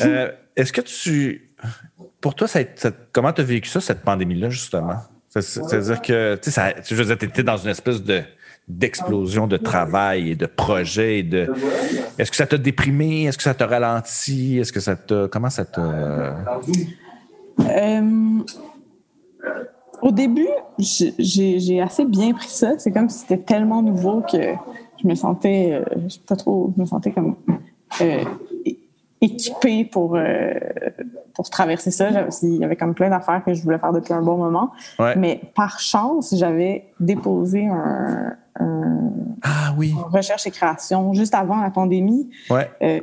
Euh, 0.03 0.33
est-ce 0.57 0.73
que 0.73 0.81
tu. 0.81 1.51
Pour 2.21 2.35
toi, 2.35 2.49
comment 3.13 3.33
tu 3.33 3.41
as 3.41 3.45
vécu 3.45 3.69
ça, 3.69 3.81
cette 3.81 4.03
pandémie-là, 4.03 4.51
justement? 4.51 4.97
C'est-à-dire 5.29 6.01
que, 6.01 6.37
tu 6.37 6.51
sais, 6.51 6.75
tu 6.83 7.25
étais 7.25 7.43
dans 7.43 7.57
une 7.57 7.71
espèce 7.71 8.03
de 8.03 8.23
d'explosion 8.67 9.47
de 9.47 9.57
travail 9.57 10.31
et 10.31 10.37
de 10.37 10.47
projets. 10.47 11.27
Est-ce 12.19 12.31
que 12.31 12.37
ça 12.37 12.47
t'a 12.47 12.57
déprimé? 12.57 13.25
Est-ce 13.25 13.37
que 13.37 13.43
ça 13.43 13.55
t'a 13.55 13.67
ralenti? 13.67 14.59
Est-ce 14.59 14.73
que 14.73 14.81
ça 14.81 14.97
t'a... 14.97 15.29
Comment 15.31 15.51
ça 15.51 15.65
t'a... 15.67 16.35
Euh, 17.61 18.39
au 20.03 20.11
début, 20.11 20.49
j'ai 20.79 21.81
assez 21.81 22.05
bien 22.07 22.33
pris 22.33 22.49
ça. 22.49 22.79
C'est 22.79 22.91
comme 22.91 23.09
si 23.11 23.19
c'était 23.19 23.39
tellement 23.39 23.83
nouveau 23.83 24.23
que 24.23 24.55
je 25.03 25.09
me 25.09 25.15
sentais... 25.15 25.83
Euh, 25.83 26.09
pas 26.27 26.37
trop... 26.37 26.73
Je 26.75 26.81
me 26.81 26.87
sentais 26.87 27.13
comme 27.13 27.37
équipée 29.25 29.85
pour, 29.85 30.17
euh, 30.17 30.55
pour 31.35 31.49
traverser 31.51 31.91
ça. 31.91 32.09
Il 32.43 32.57
y 32.57 32.65
avait 32.65 32.77
comme 32.77 32.95
plein 32.95 33.11
d'affaires 33.11 33.43
que 33.45 33.55
je 33.55 33.63
voulais 33.63 33.79
faire 33.79 33.93
depuis 33.93 34.13
un 34.13 34.23
bon 34.23 34.37
moment. 34.37 34.73
Mais 35.17 35.41
par 35.55 35.81
chance, 35.81 36.35
j'avais 36.37 36.87
déposé 37.01 37.67
un, 37.67 38.37
ah, 39.43 39.75
oui. 39.77 39.95
recherche 40.11 40.47
et 40.47 40.51
création 40.51 41.13
juste 41.13 41.35
avant 41.35 41.61
la 41.61 41.71
pandémie. 41.71 42.31
Ouais. 42.51 42.71
Euh, 42.83 43.01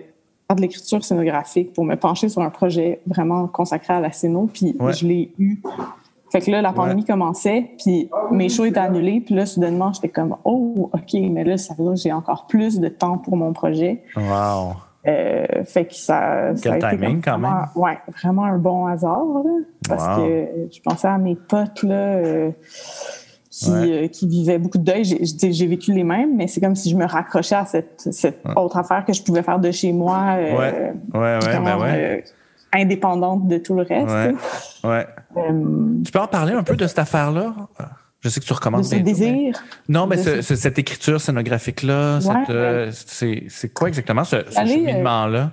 de 0.55 0.61
l'écriture 0.61 1.01
scénographique 1.01 1.71
pour 1.71 1.85
me 1.85 1.95
pencher 1.95 2.27
sur 2.27 2.41
un 2.41 2.49
projet 2.49 2.99
vraiment 3.05 3.47
consacré 3.47 3.93
à 3.93 4.01
la 4.01 4.11
scéno. 4.11 4.49
Puis 4.51 4.75
je 4.91 5.07
l'ai 5.07 5.33
eu. 5.39 5.61
Fait 6.31 6.39
que 6.39 6.49
là, 6.49 6.61
la 6.61 6.71
pandémie 6.71 7.03
commençait, 7.03 7.71
puis 7.77 8.09
mes 8.31 8.47
shows 8.47 8.65
étaient 8.65 8.79
annulés. 8.79 9.21
Puis 9.21 9.35
là, 9.35 9.45
soudainement, 9.45 9.91
j'étais 9.93 10.09
comme, 10.09 10.37
oh, 10.45 10.89
OK, 10.93 11.13
mais 11.13 11.43
là, 11.43 11.57
ça 11.57 11.73
veut 11.73 11.83
dire 11.83 11.93
que 11.93 11.99
j'ai 11.99 12.13
encore 12.13 12.47
plus 12.47 12.79
de 12.79 12.87
temps 12.87 13.17
pour 13.17 13.35
mon 13.35 13.51
projet. 13.51 14.03
Wow. 14.15 14.75
Euh, 15.07 15.63
fait 15.65 15.85
que 15.85 15.95
ça, 15.95 16.51
Quel 16.61 16.79
ça 16.79 16.87
a 16.87 16.91
timing, 16.91 17.17
été 17.17 17.21
quand 17.31 17.39
même. 17.39 17.65
Ouais, 17.75 17.97
vraiment 18.21 18.45
un 18.45 18.57
bon 18.57 18.85
hasard. 18.85 19.25
parce 19.87 20.19
que 20.19 20.47
je 20.71 20.79
pensais 20.81 21.07
à 21.07 21.17
mes 21.17 21.35
potes 21.35 21.81
là, 21.81 21.95
euh, 21.95 22.51
qui, 23.49 23.71
euh, 23.71 24.07
qui, 24.07 24.27
vivaient 24.27 24.59
beaucoup 24.59 24.77
de 24.77 24.83
deuil. 24.83 25.03
J'ai 25.03 25.67
vécu 25.67 25.91
les 25.91 26.03
mêmes, 26.03 26.37
mais 26.37 26.45
c'est 26.47 26.61
comme 26.61 26.75
si 26.75 26.91
je 26.91 26.95
me 26.95 27.05
raccrochais 27.05 27.55
à 27.55 27.65
cette, 27.65 28.07
cette 28.11 28.43
autre 28.55 28.77
affaire 28.77 29.03
que 29.03 29.13
je 29.13 29.23
pouvais 29.23 29.41
faire 29.41 29.59
de 29.59 29.71
chez 29.71 29.91
moi. 29.91 30.35
ouais, 30.37 30.93
ouais, 31.13 31.39
ben 31.39 31.79
ouais. 31.79 32.23
indépendante 32.71 33.47
de 33.47 33.57
tout 33.57 33.73
le 33.73 33.81
reste. 33.81 34.37
Ouais. 34.83 35.07
tu 36.05 36.11
peux 36.11 36.19
en 36.19 36.27
parler 36.27 36.53
un 36.53 36.63
peu 36.63 36.75
de 36.75 36.85
cette 36.85 36.99
affaire-là? 36.99 37.55
Je 38.21 38.29
sais 38.29 38.39
que 38.39 38.45
tu 38.45 38.53
recommences. 38.53 38.89
Ce 38.89 38.95
désir. 38.95 39.61
Non, 39.89 40.07
mais 40.07 40.17
cette 40.17 40.79
écriture 40.79 41.19
scénographique-là, 41.19 42.19
euh, 42.49 42.91
c'est 42.91 43.73
quoi 43.73 43.87
exactement 43.87 44.23
ce, 44.23 44.37
ce 44.49 44.65
cheminement-là? 44.65 45.51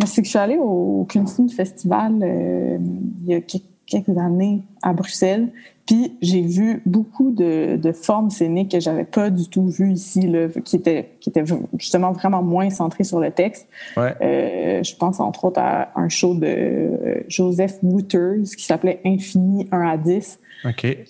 Euh, 0.00 0.06
c'est 0.06 0.22
que 0.22 0.26
je 0.26 0.30
suis 0.30 0.38
allée 0.38 0.58
au 0.58 1.06
Kunstfilm 1.08 1.48
Festival 1.48 2.18
euh, 2.22 2.78
il 3.20 3.26
y 3.26 3.34
a 3.34 3.40
quelques 3.40 4.16
années 4.18 4.62
à 4.82 4.92
Bruxelles. 4.92 5.48
Puis 5.86 6.16
j'ai 6.22 6.42
vu 6.42 6.80
beaucoup 6.86 7.32
de, 7.32 7.76
de, 7.76 7.92
formes 7.92 8.30
scéniques 8.30 8.70
que 8.70 8.80
j'avais 8.80 9.04
pas 9.04 9.30
du 9.30 9.48
tout 9.48 9.66
vues 9.66 9.92
ici, 9.92 10.22
là, 10.28 10.46
qui 10.64 10.76
étaient 10.76 11.10
qui 11.20 11.28
étaient 11.28 11.42
justement 11.76 12.12
vraiment 12.12 12.42
moins 12.42 12.70
centrées 12.70 13.02
sur 13.02 13.18
le 13.18 13.32
texte. 13.32 13.68
Ouais. 13.96 14.14
Euh, 14.22 14.82
je 14.82 14.94
pense 14.94 15.18
entre 15.18 15.46
autres 15.46 15.60
à 15.60 15.90
un 15.96 16.08
show 16.08 16.34
de 16.34 17.24
Joseph 17.28 17.78
Wouters 17.82 18.44
qui 18.56 18.64
s'appelait 18.64 19.00
Infini 19.04 19.68
1 19.72 19.80
à 19.80 19.96
10, 19.96 20.38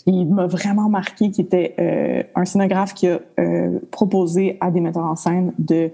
il 0.07 0.27
m'a 0.27 0.47
vraiment 0.47 0.89
marqué, 0.89 1.31
qui 1.31 1.41
était 1.41 1.75
euh, 1.79 2.23
un 2.35 2.45
scénographe 2.45 2.95
qui 2.95 3.09
a 3.09 3.21
euh, 3.39 3.79
proposé 3.91 4.57
à 4.61 4.71
des 4.71 4.81
metteurs 4.81 5.05
en 5.05 5.17
scène 5.17 5.53
de, 5.59 5.91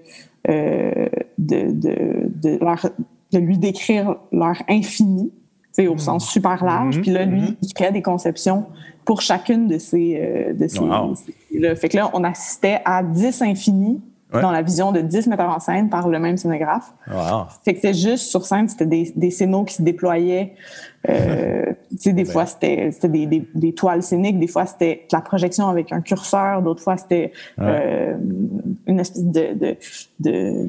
euh, 0.48 1.08
de, 1.38 1.70
de, 1.72 2.30
de, 2.34 2.58
leur, 2.60 2.86
de, 3.32 3.38
lui 3.38 3.58
décrire 3.58 4.16
leur 4.32 4.62
infini, 4.68 5.32
au 5.78 5.94
mm. 5.94 5.98
sens 5.98 6.28
super 6.28 6.64
large. 6.64 6.98
Mm-hmm. 6.98 7.02
Puis 7.02 7.10
là, 7.10 7.24
lui, 7.24 7.40
mm-hmm. 7.40 7.56
il 7.62 7.74
créait 7.74 7.92
des 7.92 8.02
conceptions 8.02 8.66
pour 9.04 9.22
chacune 9.22 9.68
de 9.68 9.78
ces... 9.78 10.52
de 10.54 10.68
ces, 10.68 11.76
fait 11.76 11.88
que 11.88 11.96
là, 11.96 12.10
on 12.12 12.24
assistait 12.24 12.80
à 12.84 13.02
10 13.02 13.42
infinis 13.42 14.00
dans 14.32 14.50
la 14.50 14.62
vision 14.62 14.92
de 14.92 15.00
10 15.00 15.26
metteurs 15.28 15.50
en 15.50 15.58
scène 15.58 15.88
par 15.88 16.08
le 16.08 16.18
même 16.18 16.36
scénographe. 16.36 16.92
Wow. 17.10 17.46
Fait 17.64 17.74
que 17.74 17.80
c'était 17.80 17.94
juste 17.94 18.28
sur 18.28 18.44
scène, 18.44 18.68
c'était 18.68 18.86
des, 18.86 19.12
des 19.16 19.30
scénos 19.30 19.64
qui 19.66 19.74
se 19.74 19.82
déployaient. 19.82 20.54
Euh, 21.08 21.72
tu 21.90 21.96
sais, 21.98 22.12
des 22.12 22.26
fois, 22.26 22.44
c'était 22.44 22.90
des, 23.04 23.26
des, 23.26 23.48
des, 23.54 23.72
toiles 23.72 24.02
scéniques, 24.02 24.38
des 24.38 24.46
fois, 24.46 24.66
c'était 24.66 25.06
de 25.10 25.16
la 25.16 25.22
projection 25.22 25.68
avec 25.68 25.92
un 25.92 26.02
curseur, 26.02 26.62
d'autres 26.62 26.82
fois, 26.82 26.98
c'était 26.98 27.32
euh, 27.58 28.16
une 28.86 29.00
espèce 29.00 29.24
de, 29.24 29.54
de, 29.54 29.76
de 30.20 30.68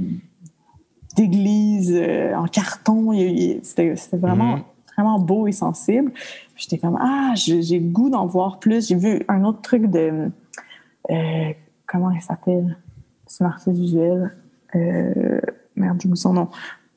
d'église 1.18 1.94
euh, 1.94 2.34
en 2.36 2.46
carton. 2.46 3.12
C'était 3.64 3.94
vraiment, 4.14 4.58
mm-hmm. 4.58 4.94
vraiment 4.96 5.20
beau 5.20 5.48
et 5.48 5.52
sensible. 5.52 6.14
J'étais 6.56 6.78
comme, 6.78 6.98
ah, 7.02 7.34
j'ai 7.36 7.80
le 7.80 7.90
goût 7.90 8.10
d'en 8.10 8.26
voir 8.26 8.60
plus. 8.60 8.88
J'ai 8.88 8.96
vu 8.96 9.24
un 9.28 9.44
autre 9.44 9.62
truc 9.62 9.88
de... 9.88 10.32
Comment 11.88 12.12
il 12.12 12.22
s'appelle? 12.22 12.78
C'est 13.30 13.44
artiste 13.44 13.78
visuel. 13.78 14.32
Euh, 14.76 15.40
merde, 15.76 16.02
j'oublie 16.02 16.18
son 16.18 16.34
nom. 16.34 16.50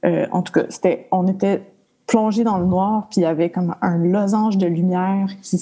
Euh, 0.05 0.27
en 0.33 0.43
tout 0.43 0.53
cas, 0.53 0.65
c'était, 0.71 1.07
on 1.13 1.29
était 1.29 1.63
plongé 2.07 2.43
dans 2.43 2.59
le 2.59 2.67
noir, 2.67 3.07
puis 3.11 3.21
il 3.21 3.25
y 3.25 3.27
avait 3.27 3.51
comme 3.51 3.77
un 3.81 3.99
losange 3.99 4.59
de 4.59 4.67
lumière 4.67 5.29
qui, 5.43 5.61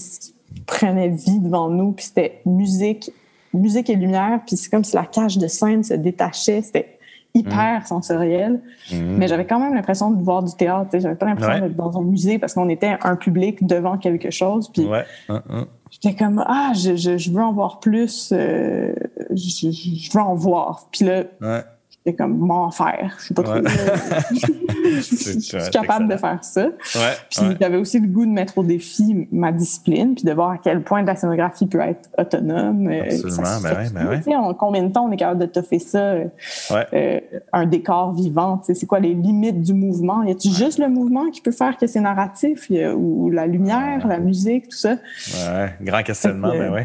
prenait 0.66 1.09
vie 1.09 1.39
devant 1.39 1.68
nous, 1.68 1.93
puis 1.93 2.07
c'était 2.07 2.41
musique, 2.45 3.12
musique 3.55 3.89
et 3.89 3.95
lumière, 3.95 4.41
puis 4.45 4.57
c'est 4.57 4.68
comme 4.68 4.83
si 4.83 4.97
la 4.97 5.05
cage 5.05 5.39
de 5.39 5.47
scène 5.47 5.85
se 5.85 5.95
détachait. 5.95 6.62
C'était 6.62 6.99
hyper 7.35 7.83
mm. 7.83 7.85
sensoriel, 7.87 8.61
mm. 8.91 8.97
mais 9.16 9.29
j'avais 9.29 9.47
quand 9.47 9.61
même 9.61 9.75
l'impression 9.75 10.11
de 10.11 10.23
voir 10.23 10.43
du 10.43 10.53
théâtre. 10.55 10.91
J'avais 10.99 11.14
pas 11.14 11.27
l'impression 11.27 11.61
d'être 11.61 11.77
dans 11.77 11.97
un 11.99 12.03
musée 12.03 12.39
parce 12.39 12.55
qu'on 12.55 12.68
était 12.68 12.97
un 13.03 13.14
public 13.14 13.64
devant 13.64 13.97
quelque 13.99 14.31
chose. 14.31 14.68
Puis 14.73 14.87
ouais. 14.87 15.05
J'étais 15.91 16.14
comme 16.14 16.45
ah, 16.47 16.72
je, 16.74 16.97
je, 16.97 17.18
je, 17.18 17.30
veux 17.30 17.43
en 17.43 17.53
voir 17.53 17.80
plus, 17.80 18.32
euh, 18.32 18.93
je, 19.30 19.70
je, 19.70 20.12
veux 20.12 20.22
en 20.22 20.34
voir. 20.34 20.88
Puis 20.93 21.05
là, 21.05 21.24
comme 22.14 22.38
m'en 22.38 22.70
faire. 22.70 23.14
Je 23.18 23.24
suis 23.24 23.34
pas 23.34 23.42
trop. 23.42 23.54
je 24.82 25.00
suis 25.00 25.70
capable 25.70 26.08
de 26.08 26.16
faire 26.16 26.42
ça. 26.42 26.66
Ouais, 26.66 27.14
puis 27.30 27.56
j'avais 27.61 27.76
aussi 27.76 28.00
le 28.00 28.08
goût 28.08 28.24
de 28.24 28.30
mettre 28.30 28.58
au 28.58 28.62
défi 28.62 29.28
ma 29.32 29.52
discipline, 29.52 30.14
puis 30.14 30.24
de 30.24 30.32
voir 30.32 30.52
à 30.52 30.58
quel 30.58 30.82
point 30.82 31.02
la 31.02 31.16
scénographie 31.16 31.66
peut 31.66 31.80
être 31.80 32.08
autonome. 32.18 32.88
Euh, 32.88 33.02
Absolument, 33.04 33.61
ben 33.62 33.76
oui, 33.78 33.88
ben 33.92 34.08
ouais. 34.08 34.36
En 34.36 34.54
combien 34.54 34.82
de 34.82 34.92
temps 34.92 35.06
on 35.06 35.12
est 35.12 35.16
capable 35.16 35.40
de 35.40 35.46
toffer 35.46 35.78
ça, 35.78 35.98
euh, 35.98 36.26
euh, 36.92 37.20
un 37.52 37.66
décor 37.66 38.12
vivant? 38.12 38.61
C'est 38.62 38.86
quoi 38.86 39.00
les 39.00 39.14
limites 39.14 39.61
du 39.61 39.74
mouvement? 39.74 40.22
Y 40.22 40.32
a-t-il 40.32 40.54
juste 40.54 40.78
le 40.78 40.88
mouvement 40.88 41.30
qui 41.30 41.40
peut 41.40 41.52
faire 41.52 41.76
que 41.76 41.86
c'est 41.86 42.00
narratif? 42.00 42.70
ou 42.70 43.30
la 43.30 43.46
lumière, 43.46 44.06
la 44.06 44.18
musique, 44.18 44.68
tout 44.68 44.76
ça? 44.76 44.96
Ouais, 45.34 45.74
grand 45.82 46.02
questionnement, 46.02 46.50
ben 46.50 46.72
oui. 46.72 46.82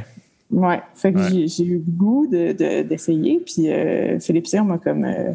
Ouais, 0.52 0.82
fait 0.94 1.12
que 1.12 1.20
j'ai 1.48 1.66
eu 1.66 1.84
le 1.86 1.92
goût 1.92 2.28
d'essayer. 2.28 3.40
De, 3.40 3.44
puis 3.44 3.70
euh, 3.70 4.20
Philippe 4.20 4.48
Cyr 4.48 4.64
m'a 4.64 4.78
comme 4.78 5.04
euh, 5.04 5.34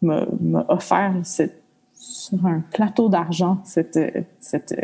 m'a 0.00 0.64
offert 0.68 1.14
cette, 1.24 1.60
sur 1.92 2.46
un 2.46 2.62
plateau 2.72 3.08
d'argent 3.08 3.58
cette, 3.64 3.98
cette 4.38 4.74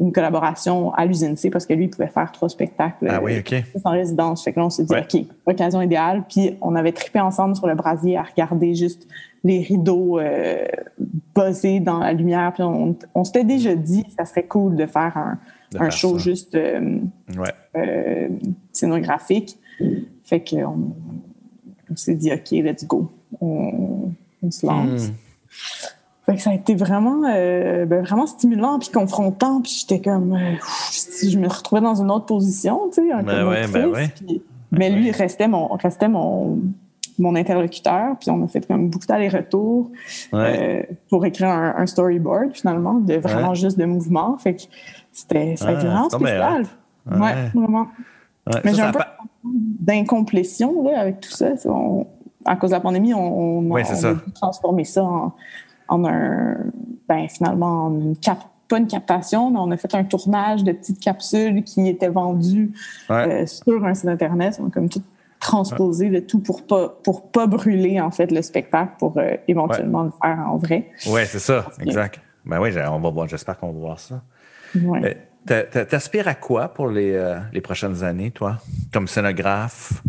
une 0.00 0.12
collaboration 0.12 0.92
à 0.94 1.04
l'usine 1.04 1.36
C 1.36 1.50
parce 1.50 1.66
que 1.66 1.74
lui 1.74 1.86
il 1.86 1.90
pouvait 1.90 2.08
faire 2.08 2.30
trois 2.30 2.48
spectacles 2.48 3.08
ah 3.08 3.20
oui, 3.22 3.42
en 3.84 3.90
résidence. 3.90 4.44
Fait 4.44 4.52
que 4.52 4.60
là, 4.60 4.66
on 4.66 4.70
s'est 4.70 4.84
dit 4.84 4.94
OK, 4.94 5.24
occasion 5.46 5.82
idéale. 5.82 6.24
Puis 6.28 6.56
on 6.60 6.76
avait 6.76 6.92
trippé 6.92 7.20
ensemble 7.20 7.56
sur 7.56 7.66
le 7.66 7.74
brasier 7.74 8.16
à 8.16 8.22
regarder 8.22 8.74
juste 8.74 9.08
les 9.44 9.60
rideaux 9.60 10.18
euh, 10.18 10.64
dans 11.34 11.98
la 11.98 12.12
lumière. 12.12 12.52
Puis 12.54 12.62
on, 12.62 12.96
on 13.14 13.24
s'était 13.24 13.44
déjà 13.44 13.74
dit 13.74 14.04
que 14.04 14.12
ça 14.12 14.24
serait 14.24 14.46
cool 14.46 14.76
de 14.76 14.86
faire 14.86 15.16
un 15.16 15.38
un 15.78 15.90
show 15.90 16.18
juste 16.18 16.54
euh, 16.54 16.98
euh, 17.76 18.28
scénographique. 18.72 19.58
Fait 20.24 20.42
qu'on 20.42 20.92
on, 21.90 21.96
s'est 21.96 22.14
dit, 22.14 22.32
OK, 22.32 22.50
let's 22.50 22.84
go. 22.84 23.10
On, 23.40 24.10
se 24.50 24.66
lance. 24.66 25.08
Hmm. 25.08 25.14
Fait 26.26 26.36
que 26.36 26.42
ça 26.42 26.50
a 26.50 26.54
été 26.54 26.74
vraiment, 26.74 27.24
euh, 27.24 27.86
ben, 27.86 28.04
vraiment 28.04 28.26
stimulant 28.26 28.78
puis 28.78 28.90
confrontant. 28.90 29.60
Puis 29.60 29.80
j'étais 29.80 30.00
comme, 30.00 30.38
je 31.22 31.38
me 31.38 31.48
retrouvais 31.48 31.80
dans 31.80 32.00
une 32.00 32.10
autre 32.10 32.26
position, 32.26 32.88
tu 32.88 33.02
sais, 33.02 33.12
un 33.12 33.22
ben 33.22 33.48
ouais, 33.48 33.66
ben 33.66 33.86
ouais. 33.86 34.10
mais 34.70 34.90
lui, 34.90 35.08
il 35.08 35.12
restait 35.12 35.48
mon, 35.48 35.68
restait 35.68 36.08
mon, 36.08 36.58
mon 37.18 37.34
interlocuteur, 37.34 38.16
puis 38.18 38.30
on 38.30 38.44
a 38.44 38.48
fait 38.48 38.66
comme 38.66 38.88
beaucoup 38.88 39.06
d'allers-retours 39.06 39.90
pour 41.08 41.26
écrire 41.26 41.48
un, 41.48 41.86
storyboard 41.86 42.54
finalement, 42.54 42.94
de 42.94 43.14
vraiment 43.14 43.54
juste 43.54 43.78
de 43.78 43.84
mouvement. 43.84 44.36
Fait 44.38 44.54
que 44.54 44.62
c'était, 45.12 45.56
ça 45.56 45.68
a 45.68 45.72
été 45.72 45.82
ah, 45.86 45.90
vraiment 45.90 46.10
spécial. 46.10 46.66
Ouais. 47.10 47.50
vraiment. 47.54 47.88
Mais 48.64 48.74
j'ai 48.74 48.82
un 48.82 48.92
peu 48.92 49.00
d'incomplétion 49.44 50.86
avec 50.96 51.20
tout 51.20 51.30
ça. 51.30 51.50
à 52.44 52.56
cause 52.56 52.70
de 52.70 52.74
la 52.74 52.80
pandémie, 52.80 53.14
on, 53.14 53.74
a 53.74 54.14
transformé 54.34 54.84
ça 54.84 55.04
en, 55.88 56.04
un, 56.04 56.56
ben, 57.08 57.28
finalement, 57.28 57.86
en 57.86 58.00
une 58.00 58.16
cap, 58.16 58.38
pas 58.68 58.78
une 58.78 58.86
captation, 58.86 59.50
mais 59.50 59.58
on 59.58 59.70
a 59.70 59.76
fait 59.76 59.94
un 59.94 60.04
tournage 60.04 60.62
de 60.62 60.72
petites 60.72 61.00
capsules 61.00 61.64
qui 61.64 61.88
étaient 61.88 62.08
vendues 62.08 62.72
euh, 63.10 63.46
sur 63.46 63.84
un 63.84 63.94
site 63.94 64.08
Internet. 64.08 64.60
Comme 64.72 64.88
tout 64.88 65.02
transposé 65.48 66.08
le 66.08 66.26
tout 66.26 66.40
pour 66.40 66.66
pas 66.66 66.88
pour 67.02 67.30
pas 67.30 67.46
brûler 67.46 68.00
en 68.00 68.10
fait 68.10 68.30
le 68.30 68.42
spectacle 68.42 68.92
pour 68.98 69.16
euh, 69.16 69.36
éventuellement 69.48 70.02
le 70.02 70.12
faire 70.22 70.38
en 70.46 70.58
vrai. 70.58 70.90
Oui, 71.06 71.22
c'est 71.24 71.38
ça, 71.38 71.66
exact. 71.80 72.20
Ben 72.44 72.60
oui, 72.60 72.70
on 72.90 73.00
va 73.00 73.10
voir, 73.10 73.28
j'espère 73.28 73.58
qu'on 73.58 73.72
va 73.72 73.78
voir 73.78 74.00
ça. 74.00 74.22
Ouais. 74.74 75.16
Euh, 75.50 75.84
t'aspires 75.84 76.28
à 76.28 76.34
quoi 76.34 76.68
pour 76.68 76.88
les, 76.88 77.12
euh, 77.12 77.38
les, 77.52 77.62
prochaines 77.62 78.04
années, 78.04 78.30
toi, 78.30 78.58
comme 78.92 79.08
scénographe? 79.08 80.02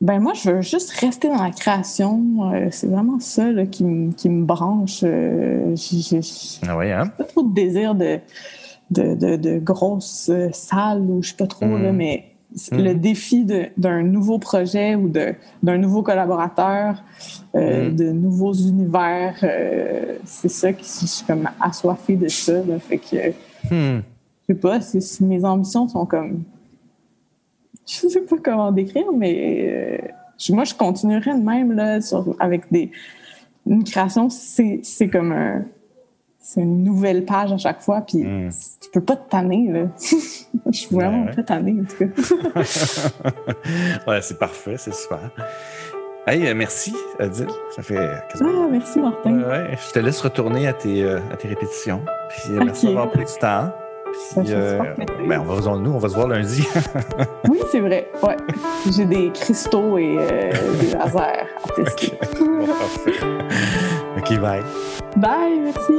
Ben 0.00 0.20
moi, 0.20 0.34
je 0.34 0.50
veux 0.50 0.60
juste 0.60 0.90
rester 1.00 1.28
dans 1.28 1.42
la 1.42 1.50
création. 1.50 2.52
Euh, 2.52 2.68
c'est 2.70 2.88
vraiment 2.88 3.20
ça 3.20 3.46
qui, 3.70 3.84
me 3.84 4.44
branche. 4.44 5.00
j'ai 5.00 6.20
ah 6.68 6.76
oui, 6.76 6.92
hein? 6.92 7.06
pas 7.06 7.24
trop 7.24 7.42
de 7.42 7.54
désir 7.54 7.94
de, 7.94 8.20
de, 8.90 9.36
de, 9.36 9.58
grosses 9.58 10.30
salles 10.52 11.02
ou 11.02 11.22
je 11.22 11.30
sais 11.30 11.36
pas 11.36 11.46
trop, 11.46 11.78
là, 11.78 11.92
hmm. 11.92 11.96
Mais 12.72 12.82
le 12.82 12.94
défi 12.94 13.46
d'un 13.76 14.02
nouveau 14.02 14.38
projet 14.38 14.94
ou 14.94 15.08
d'un 15.08 15.78
nouveau 15.78 16.02
collaborateur, 16.02 17.02
hmm. 17.54 17.94
de 17.94 18.12
nouveaux 18.12 18.52
univers, 18.54 19.34
c'est 20.24 20.48
ça 20.48 20.72
qui 20.72 20.84
je 20.84 21.06
suis 21.06 21.26
comme 21.26 21.48
assoiffée 21.60 22.16
de 22.16 22.28
ça. 22.28 22.54
fait 22.80 22.98
que 22.98 23.32
Hmm. 23.70 24.00
Je 24.48 24.54
sais 24.54 24.60
pas 24.60 24.80
si, 24.80 25.24
mes 25.24 25.44
ambitions 25.44 25.88
sont 25.88 26.06
comme. 26.06 26.44
Je 27.86 28.08
sais 28.08 28.20
pas 28.22 28.36
comment 28.42 28.72
décrire, 28.72 29.12
mais 29.12 29.66
euh, 29.68 30.54
moi, 30.54 30.64
je 30.64 30.74
continuerai 30.74 31.32
de 31.32 31.42
même 31.42 31.72
là, 31.72 31.98
avec 32.38 32.70
des. 32.70 32.90
Une 33.66 33.84
création, 33.84 34.28
c'est 34.28 35.08
comme 35.10 35.32
un. 35.32 35.64
C'est 36.46 36.60
une 36.60 36.84
nouvelle 36.84 37.24
page 37.24 37.52
à 37.52 37.56
chaque 37.56 37.80
fois, 37.80 38.02
puis 38.02 38.22
hmm. 38.22 38.50
tu 38.78 38.90
peux 38.90 39.00
pas 39.00 39.16
te 39.16 39.30
tanner. 39.30 39.66
Là. 39.72 39.86
je 39.98 40.78
suis 40.78 40.94
vraiment 40.94 41.24
pas 41.34 41.42
tannée, 41.42 41.74
en 41.80 41.84
tout 41.84 41.96
cas. 41.96 42.60
ouais, 44.06 44.20
c'est 44.20 44.38
parfait, 44.38 44.76
c'est 44.76 44.92
super. 44.94 45.30
Hey, 46.26 46.46
euh, 46.46 46.54
merci, 46.54 46.94
Adil. 47.18 47.46
Ça 47.74 47.82
fait 47.82 47.96
Ah, 47.96 48.66
merci, 48.70 49.00
Martin. 49.00 49.38
ouais, 49.38 49.78
je 49.86 49.92
te 49.92 49.98
laisse 50.00 50.20
retourner 50.20 50.68
à 50.68 50.74
tes, 50.74 51.02
euh, 51.02 51.18
à 51.32 51.36
tes 51.38 51.48
répétitions. 51.48 52.02
Puis 52.28 52.52
euh, 52.52 52.60
merci 52.62 52.86
d'avoir 52.88 53.10
pris 53.10 53.24
du 53.24 53.38
temps. 53.40 53.72
Puis, 54.36 54.52
ben, 55.26 55.40
on 55.40 55.44
va, 55.44 55.76
nous, 55.78 55.92
on 55.92 55.98
va 55.98 56.08
se 56.10 56.14
voir 56.14 56.28
lundi. 56.28 56.68
oui, 57.48 57.58
c'est 57.72 57.80
vrai. 57.80 58.10
Ouais. 58.22 58.36
J'ai 58.94 59.06
des 59.06 59.30
cristaux 59.32 59.96
et 59.96 60.18
des 60.80 60.90
lasers 60.92 61.46
à 61.64 61.72
tester. 61.74 62.12
OK, 64.18 64.40
bye. 64.40 64.62
Bye, 65.16 65.60
merci. 65.60 65.94